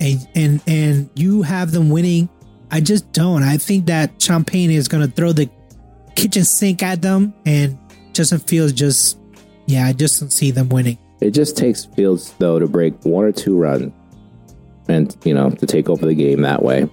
And 0.00 0.28
and 0.34 0.62
and 0.66 1.10
you 1.14 1.42
have 1.42 1.72
them 1.72 1.90
winning. 1.90 2.28
I 2.70 2.80
just 2.80 3.10
don't. 3.12 3.42
I 3.42 3.56
think 3.56 3.86
that 3.86 4.20
Champagne 4.20 4.70
is 4.70 4.88
gonna 4.88 5.08
throw 5.08 5.32
the 5.32 5.50
kitchen 6.14 6.44
sink 6.44 6.82
at 6.82 7.00
them 7.00 7.32
and 7.46 7.78
Justin 8.12 8.40
Fields 8.40 8.72
just 8.72 9.18
yeah, 9.66 9.86
I 9.86 9.92
just 9.92 10.18
don't 10.18 10.30
see 10.30 10.50
them 10.50 10.68
winning. 10.70 10.98
It 11.20 11.32
just 11.32 11.56
takes 11.56 11.84
Fields 11.84 12.34
though 12.38 12.58
to 12.58 12.66
break 12.66 12.94
one 13.04 13.24
or 13.24 13.32
two 13.32 13.58
runs, 13.58 13.92
and 14.88 15.16
you 15.24 15.34
know 15.34 15.50
to 15.50 15.66
take 15.66 15.88
over 15.88 16.06
the 16.06 16.14
game 16.14 16.42
that 16.42 16.62
way. 16.62 16.88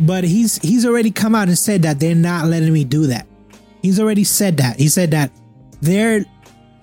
But 0.00 0.24
he's 0.24 0.58
he's 0.58 0.84
already 0.86 1.10
come 1.10 1.34
out 1.34 1.48
and 1.48 1.58
said 1.58 1.82
that 1.82 2.00
they're 2.00 2.14
not 2.14 2.46
letting 2.46 2.72
me 2.72 2.84
do 2.84 3.06
that. 3.08 3.26
He's 3.82 4.00
already 4.00 4.24
said 4.24 4.58
that. 4.58 4.78
He 4.78 4.88
said 4.88 5.10
that 5.12 5.30
they're 5.80 6.24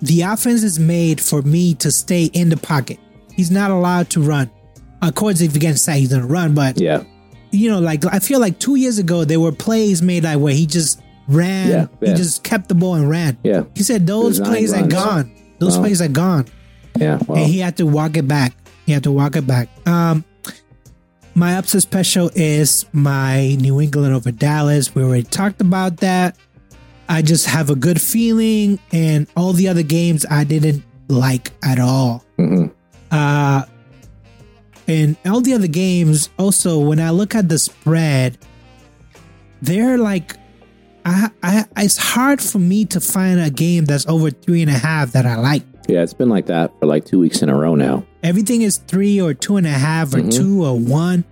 the 0.02 0.22
offense 0.22 0.62
is 0.62 0.78
made 0.78 1.20
for 1.20 1.40
me 1.42 1.74
to 1.76 1.90
stay 1.90 2.24
in 2.26 2.48
the 2.50 2.56
pocket. 2.56 2.98
He's 3.34 3.50
not 3.50 3.70
allowed 3.70 4.10
to 4.10 4.20
run. 4.20 4.50
Of 5.00 5.14
course, 5.14 5.40
if 5.40 5.58
gets 5.58 5.80
sacked, 5.80 5.98
he's 6.00 6.10
gonna 6.12 6.26
run. 6.26 6.54
But 6.54 6.78
Yeah, 6.80 7.04
you 7.50 7.70
know, 7.70 7.78
like 7.80 8.04
I 8.04 8.18
feel 8.18 8.40
like 8.40 8.58
two 8.58 8.74
years 8.76 8.98
ago 8.98 9.24
there 9.24 9.40
were 9.40 9.52
plays 9.52 10.02
made 10.02 10.24
like 10.24 10.38
where 10.38 10.52
he 10.54 10.66
just 10.66 11.00
ran. 11.28 11.68
Yeah, 11.70 11.86
He 12.00 12.14
just 12.16 12.42
kept 12.42 12.68
the 12.68 12.74
ball 12.74 12.94
and 12.96 13.08
ran. 13.08 13.38
yeah, 13.42 13.62
He 13.74 13.82
said 13.82 14.06
those 14.06 14.38
plays 14.40 14.72
are 14.74 14.86
gone. 14.86 15.32
Those 15.60 15.76
Wow. 15.76 15.84
plays 15.84 16.02
are 16.02 16.08
gone 16.08 16.46
yeah. 16.98 17.18
Well, 17.26 17.38
and 17.38 17.46
he 17.50 17.60
had 17.60 17.76
to 17.78 17.86
walk 17.86 18.16
it 18.16 18.26
back. 18.28 18.52
He 18.84 18.92
had 18.92 19.04
to 19.04 19.12
walk 19.12 19.36
it 19.36 19.46
back. 19.46 19.68
Um, 19.86 20.24
my 21.34 21.56
upset 21.56 21.82
special 21.82 22.30
is 22.34 22.84
my 22.92 23.56
New 23.60 23.80
England 23.80 24.12
over 24.14 24.30
Dallas. 24.30 24.94
We 24.94 25.02
already 25.02 25.22
talked 25.22 25.60
about 25.60 25.98
that. 25.98 26.36
I 27.12 27.20
just 27.22 27.46
have 27.46 27.68
a 27.70 27.74
good 27.76 28.00
feeling, 28.00 28.78
and 28.90 29.26
all 29.36 29.52
the 29.52 29.68
other 29.68 29.82
games 29.82 30.24
I 30.30 30.44
didn't 30.44 30.82
like 31.08 31.52
at 31.62 31.78
all. 31.78 32.24
mhm. 32.38 32.70
Uh, 33.10 33.64
and 34.88 35.16
all 35.26 35.40
the 35.42 35.52
other 35.54 35.66
games, 35.68 36.30
also, 36.38 36.78
when 36.80 36.98
I 37.00 37.10
look 37.10 37.34
at 37.34 37.48
the 37.48 37.58
spread, 37.58 38.38
they're 39.60 39.98
like, 39.98 40.36
I, 41.04 41.30
I, 41.42 41.64
it's 41.78 41.96
hard 41.98 42.40
for 42.40 42.58
me 42.58 42.84
to 42.86 43.00
find 43.00 43.40
a 43.40 43.50
game 43.50 43.84
that's 43.84 44.06
over 44.06 44.30
three 44.30 44.62
and 44.62 44.70
a 44.70 44.78
half 44.78 45.12
that 45.12 45.26
I 45.26 45.36
like. 45.36 45.62
yeah. 45.88 46.02
It's 46.02 46.14
been 46.14 46.28
like 46.30 46.46
that 46.46 46.72
for 46.80 46.86
like 46.86 47.04
two 47.04 47.18
weeks 47.20 47.42
in 47.42 47.48
a 47.48 47.56
row 47.56 47.74
now. 47.74 48.04
everything 48.22 48.62
is 48.62 48.76
three 48.78 49.20
or 49.20 49.34
two 49.34 49.56
and 49.56 49.66
a 49.66 49.70
half 49.70 50.14
or 50.14 50.18
Mhm. 50.18 50.32
two 50.34 50.64
or 50.64 50.78
one. 50.78 51.24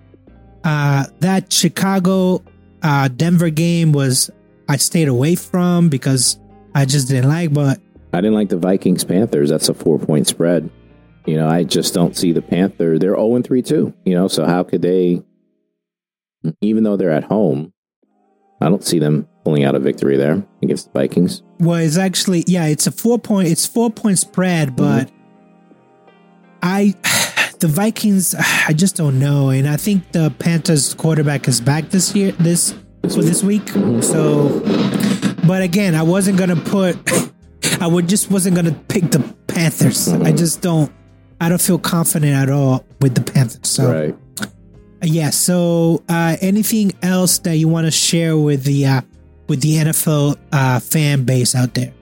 Uh, 0.64 1.06
that 1.20 1.52
Chicago 1.52 2.42
uh, 2.82 3.08
Denver 3.08 3.48
game 3.50 3.92
was 3.92 4.28
I 4.70 4.76
stayed 4.76 5.08
away 5.08 5.34
from 5.34 5.88
because 5.88 6.38
I 6.76 6.84
just 6.84 7.08
didn't 7.08 7.28
like. 7.28 7.52
But 7.52 7.80
I 8.12 8.18
didn't 8.20 8.34
like 8.34 8.50
the 8.50 8.56
Vikings 8.56 9.02
Panthers. 9.02 9.50
That's 9.50 9.68
a 9.68 9.74
four 9.74 9.98
point 9.98 10.28
spread. 10.28 10.70
You 11.26 11.36
know, 11.36 11.48
I 11.48 11.64
just 11.64 11.92
don't 11.92 12.16
see 12.16 12.30
the 12.30 12.40
Panther. 12.40 12.96
They're 12.96 13.14
zero 13.14 13.34
and 13.34 13.44
three 13.44 13.62
too. 13.62 13.92
You 14.04 14.14
know, 14.14 14.28
so 14.28 14.46
how 14.46 14.62
could 14.62 14.82
they? 14.82 15.24
Even 16.60 16.84
though 16.84 16.96
they're 16.96 17.10
at 17.10 17.24
home, 17.24 17.72
I 18.60 18.68
don't 18.68 18.84
see 18.84 19.00
them 19.00 19.28
pulling 19.44 19.64
out 19.64 19.74
a 19.74 19.80
victory 19.80 20.16
there 20.16 20.42
against 20.62 20.92
the 20.92 21.00
Vikings. 21.00 21.42
well, 21.58 21.80
it's 21.80 21.98
actually 21.98 22.44
yeah, 22.46 22.66
it's 22.66 22.86
a 22.86 22.92
four 22.92 23.18
point 23.18 23.48
it's 23.48 23.66
four 23.66 23.90
point 23.90 24.20
spread, 24.20 24.68
mm-hmm. 24.68 24.76
but 24.76 25.10
I 26.62 26.94
the 27.58 27.66
Vikings, 27.66 28.36
I 28.38 28.72
just 28.72 28.94
don't 28.94 29.18
know, 29.18 29.50
and 29.50 29.68
I 29.68 29.76
think 29.76 30.12
the 30.12 30.32
Panthers 30.38 30.94
quarterback 30.94 31.48
is 31.48 31.60
back 31.60 31.90
this 31.90 32.14
year, 32.14 32.30
this 32.32 32.74
for 33.02 33.22
this 33.22 33.42
week. 33.42 33.68
So, 34.02 34.60
but 35.46 35.62
again, 35.62 35.94
I 35.94 36.02
wasn't 36.02 36.38
gonna 36.38 36.56
put, 36.56 36.96
I 37.80 37.86
would 37.86 38.08
just 38.08 38.30
wasn't 38.30 38.56
gonna 38.56 38.78
pick 38.88 39.10
the 39.10 39.20
Panthers. 39.48 40.08
I 40.08 40.32
just 40.32 40.60
don't, 40.60 40.92
I 41.40 41.48
don't 41.48 41.60
feel 41.60 41.78
confident 41.78 42.32
at 42.34 42.50
all 42.50 42.84
with 43.00 43.14
the 43.14 43.22
Panthers. 43.32 43.68
So, 43.68 43.90
Right. 43.90 44.16
yeah. 45.02 45.30
So, 45.30 46.02
uh, 46.08 46.36
anything 46.40 46.92
else 47.02 47.38
that 47.40 47.56
you 47.56 47.68
want 47.68 47.86
to 47.86 47.90
share 47.90 48.36
with 48.36 48.64
the 48.64 48.86
uh, 48.86 49.00
with 49.48 49.60
the 49.62 49.74
NFL 49.76 50.36
uh, 50.52 50.78
fan 50.80 51.24
base 51.24 51.54
out 51.54 51.74
there? 51.74 51.92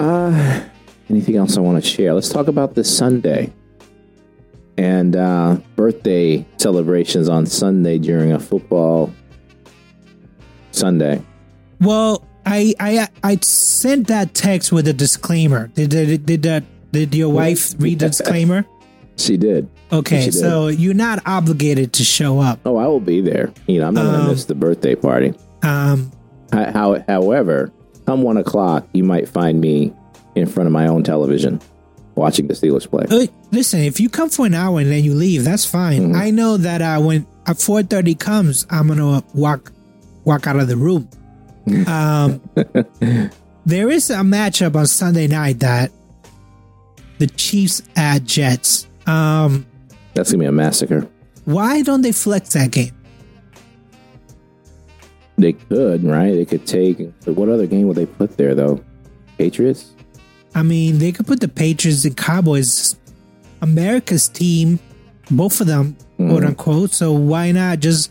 Uh, 0.00 0.62
anything 1.08 1.36
else 1.36 1.56
I 1.56 1.60
want 1.60 1.82
to 1.82 1.88
share? 1.88 2.14
Let's 2.14 2.30
talk 2.30 2.48
about 2.48 2.74
this 2.74 2.94
Sunday 2.96 3.52
and 4.78 5.14
uh, 5.14 5.58
birthday 5.76 6.44
celebrations 6.56 7.28
on 7.28 7.44
Sunday 7.46 7.98
during 7.98 8.32
a 8.32 8.40
football 8.40 9.12
Sunday. 10.80 11.22
Well, 11.80 12.24
I 12.46 12.74
I 12.80 13.08
I 13.22 13.36
sent 13.42 14.08
that 14.08 14.34
text 14.34 14.72
with 14.72 14.88
a 14.88 14.92
disclaimer. 14.92 15.68
Did 15.68 15.90
did, 15.90 16.26
did 16.26 16.42
that 16.42 16.64
did 16.92 17.14
your 17.14 17.28
wife 17.32 17.74
read 17.78 17.98
the 18.00 18.08
disclaimer? 18.08 18.64
She 19.16 19.36
did. 19.36 19.68
Okay, 19.92 20.20
She 20.24 20.30
did. 20.30 20.40
so 20.40 20.68
you're 20.68 20.94
not 20.94 21.20
obligated 21.26 21.92
to 21.94 22.04
show 22.04 22.40
up. 22.40 22.58
Oh, 22.64 22.78
I 22.78 22.86
will 22.86 23.00
be 23.00 23.20
there. 23.20 23.52
You 23.66 23.78
know, 23.80 23.86
I'm 23.88 23.92
not 23.92 24.04
going 24.04 24.14
Um, 24.14 24.26
to 24.28 24.32
miss 24.32 24.46
the 24.46 24.54
birthday 24.54 24.94
party. 24.94 25.34
Um, 25.62 26.10
How, 26.50 26.72
how, 26.72 27.04
however, 27.06 27.70
come 28.06 28.22
one 28.22 28.38
o'clock, 28.38 28.88
you 28.94 29.04
might 29.04 29.28
find 29.28 29.60
me 29.60 29.92
in 30.36 30.46
front 30.46 30.68
of 30.68 30.72
my 30.72 30.86
own 30.86 31.02
television 31.02 31.60
watching 32.14 32.46
the 32.46 32.54
Steelers 32.54 32.88
play. 32.88 33.04
uh, 33.10 33.26
listen, 33.52 33.80
if 33.80 34.00
you 34.00 34.08
come 34.08 34.30
for 34.30 34.46
an 34.46 34.54
hour 34.54 34.80
and 34.80 34.90
then 34.90 35.04
you 35.04 35.12
leave, 35.12 35.44
that's 35.44 35.66
fine. 35.66 36.16
I 36.16 36.30
know 36.30 36.56
that 36.56 36.80
uh, 36.80 36.98
when 37.02 37.26
at 37.46 37.56
4:30 37.58 38.18
comes, 38.18 38.66
I'm 38.70 38.88
gonna 38.88 39.22
walk 39.34 39.70
walk 40.30 40.46
out 40.46 40.56
of 40.56 40.68
the 40.68 40.76
room. 40.76 41.08
Um, 41.86 42.40
there 43.66 43.90
is 43.90 44.08
a 44.10 44.16
matchup 44.24 44.74
on 44.74 44.86
Sunday 44.86 45.26
night 45.28 45.60
that 45.60 45.92
the 47.18 47.26
Chiefs 47.28 47.82
at 47.94 48.24
Jets. 48.24 48.88
Um, 49.06 49.66
That's 50.14 50.32
gonna 50.32 50.40
be 50.42 50.46
a 50.46 50.52
massacre. 50.52 51.06
why 51.44 51.82
don't 51.82 52.00
they 52.00 52.12
flex 52.12 52.54
that 52.54 52.70
game? 52.72 52.92
They 55.36 55.52
could, 55.52 56.02
right? 56.02 56.32
They 56.32 56.44
could 56.46 56.66
take. 56.66 56.98
What 57.26 57.48
other 57.50 57.66
game 57.66 57.86
would 57.88 57.96
they 57.96 58.06
put 58.06 58.36
there 58.36 58.54
though? 58.54 58.82
Patriots. 59.38 59.92
I 60.54 60.62
mean, 60.62 60.98
they 60.98 61.12
could 61.12 61.26
put 61.26 61.40
the 61.40 61.48
Patriots 61.48 62.04
and 62.04 62.16
Cowboys, 62.16 62.96
America's 63.62 64.28
team, 64.28 64.80
both 65.30 65.60
of 65.60 65.66
them, 65.68 65.96
quote 66.16 66.42
unquote. 66.44 66.90
So 66.92 67.12
why 67.12 67.52
not 67.52 67.78
just 67.80 68.10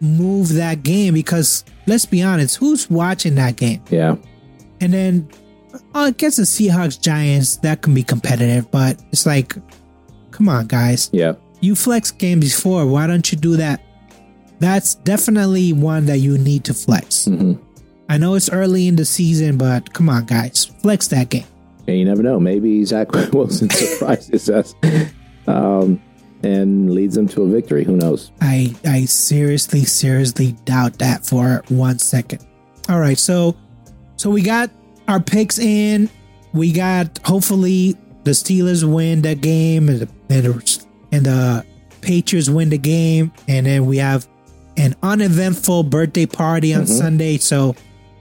move 0.00 0.54
that 0.54 0.82
game? 0.82 1.14
Because 1.14 1.64
let's 1.86 2.06
be 2.06 2.22
honest, 2.22 2.56
who's 2.56 2.88
watching 2.90 3.34
that 3.36 3.56
game? 3.56 3.82
Yeah, 3.90 4.16
And 4.80 4.92
then 4.92 5.28
oh, 5.94 6.04
I 6.04 6.10
guess 6.12 6.36
the 6.36 6.42
Seahawks 6.42 7.00
Giants 7.00 7.56
that 7.58 7.82
can 7.82 7.94
be 7.94 8.02
competitive, 8.02 8.70
but 8.70 9.00
it's 9.12 9.26
like, 9.26 9.54
come 10.30 10.48
on, 10.48 10.66
guys, 10.66 11.10
yeah. 11.12 11.34
you 11.60 11.74
flex 11.74 12.10
game 12.10 12.40
before. 12.40 12.86
Why 12.86 13.06
don't 13.06 13.30
you 13.30 13.38
do 13.38 13.56
that? 13.56 13.82
That's 14.60 14.96
definitely 14.96 15.72
one 15.72 16.06
that 16.06 16.18
you 16.18 16.36
need 16.38 16.64
to 16.64 16.74
flex. 16.74 17.26
hmm 17.26 17.54
I 18.10 18.16
know 18.16 18.36
it's 18.36 18.48
early 18.50 18.88
in 18.88 18.96
the 18.96 19.04
season, 19.04 19.58
but 19.58 19.92
come 19.92 20.08
on, 20.08 20.24
guys, 20.24 20.64
flex 20.64 21.08
that 21.08 21.28
game. 21.28 21.44
And 21.86 21.98
you 21.98 22.06
never 22.06 22.22
know. 22.22 22.40
Maybe 22.40 22.82
Zach 22.86 23.12
Wilson 23.34 23.68
surprises 23.68 24.48
us 24.48 24.74
um, 25.46 26.00
and 26.42 26.92
leads 26.92 27.14
them 27.14 27.28
to 27.28 27.42
a 27.42 27.46
victory. 27.48 27.84
Who 27.84 27.96
knows? 27.96 28.30
I 28.40 28.74
I 28.86 29.04
seriously 29.06 29.84
seriously 29.84 30.52
doubt 30.64 30.98
that 30.98 31.24
for 31.26 31.62
one 31.68 31.98
second. 31.98 32.46
All 32.88 33.00
right, 33.00 33.18
so 33.18 33.56
so 34.16 34.30
we 34.30 34.42
got 34.42 34.70
our 35.06 35.20
picks 35.20 35.58
in. 35.58 36.08
We 36.52 36.72
got 36.72 37.18
hopefully 37.24 37.96
the 38.24 38.30
Steelers 38.32 38.82
win 38.90 39.22
the 39.22 39.34
game 39.34 39.88
and 39.88 40.00
the, 40.00 40.08
and 40.30 40.44
the, 40.44 40.86
and 41.12 41.26
the 41.26 41.66
Patriots 42.00 42.48
win 42.48 42.70
the 42.70 42.78
game, 42.78 43.32
and 43.48 43.66
then 43.66 43.86
we 43.86 43.98
have 43.98 44.26
an 44.76 44.94
uneventful 45.02 45.82
birthday 45.82 46.26
party 46.26 46.72
on 46.74 46.86
Sunday. 46.86 47.36
So 47.38 47.74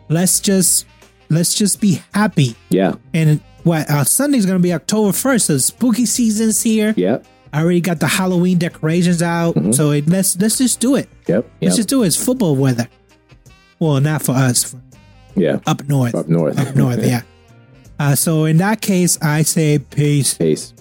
let's 0.09 0.39
just 0.39 0.85
let's 1.29 1.53
just 1.53 1.79
be 1.79 2.01
happy. 2.13 2.55
Yeah, 2.69 2.95
And 3.13 3.39
what 3.63 3.89
uh, 3.89 4.03
Sunday's 4.03 4.45
gonna 4.45 4.59
be 4.59 4.73
October 4.73 5.11
first, 5.13 5.45
so 5.47 5.57
spooky 5.57 6.05
season's 6.05 6.61
here. 6.61 6.93
yep, 6.97 7.25
I 7.53 7.61
already 7.61 7.81
got 7.81 7.99
the 7.99 8.07
Halloween 8.07 8.57
decorations 8.57 9.21
out, 9.21 9.55
so 9.73 9.91
it, 9.91 10.07
let's 10.07 10.37
let's 10.37 10.57
just 10.57 10.79
do 10.79 10.95
it. 10.95 11.09
yep, 11.27 11.45
yep. 11.45 11.45
Let's 11.61 11.75
just 11.77 11.89
do 11.89 12.03
it. 12.03 12.07
It's 12.07 12.23
football 12.23 12.55
weather. 12.55 12.87
Well, 13.79 13.99
not 13.99 14.21
for 14.21 14.33
us, 14.33 14.71
for 14.71 14.81
yeah. 15.35 15.59
up 15.65 15.87
north. 15.87 16.15
Up 16.15 16.27
north. 16.27 16.59
Up 16.59 16.75
north, 16.75 17.05
yeah. 17.05 17.21
Uh, 17.99 18.15
so 18.15 18.45
in 18.45 18.57
that 18.57 18.81
case, 18.81 19.17
I 19.21 19.41
say 19.43 19.79
peace. 19.79 20.35
Peace. 20.35 20.73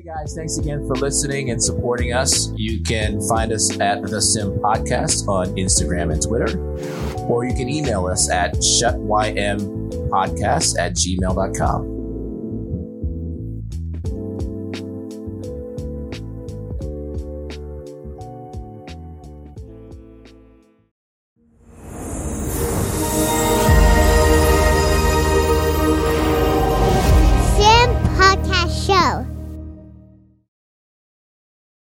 Hey 0.00 0.06
guys, 0.06 0.32
thanks 0.34 0.56
again 0.56 0.86
for 0.86 0.96
listening 0.96 1.50
and 1.50 1.62
supporting 1.62 2.14
us. 2.14 2.50
You 2.56 2.80
can 2.80 3.20
find 3.28 3.52
us 3.52 3.78
at 3.80 4.00
The 4.00 4.22
Sim 4.22 4.58
Podcast 4.58 5.28
on 5.28 5.48
Instagram 5.56 6.10
and 6.10 6.22
Twitter, 6.22 6.58
or 7.24 7.44
you 7.44 7.52
can 7.52 7.68
email 7.68 8.06
us 8.06 8.30
at 8.30 8.54
shutympodcast 8.54 10.78
at 10.78 10.94
gmail.com. 10.94 11.99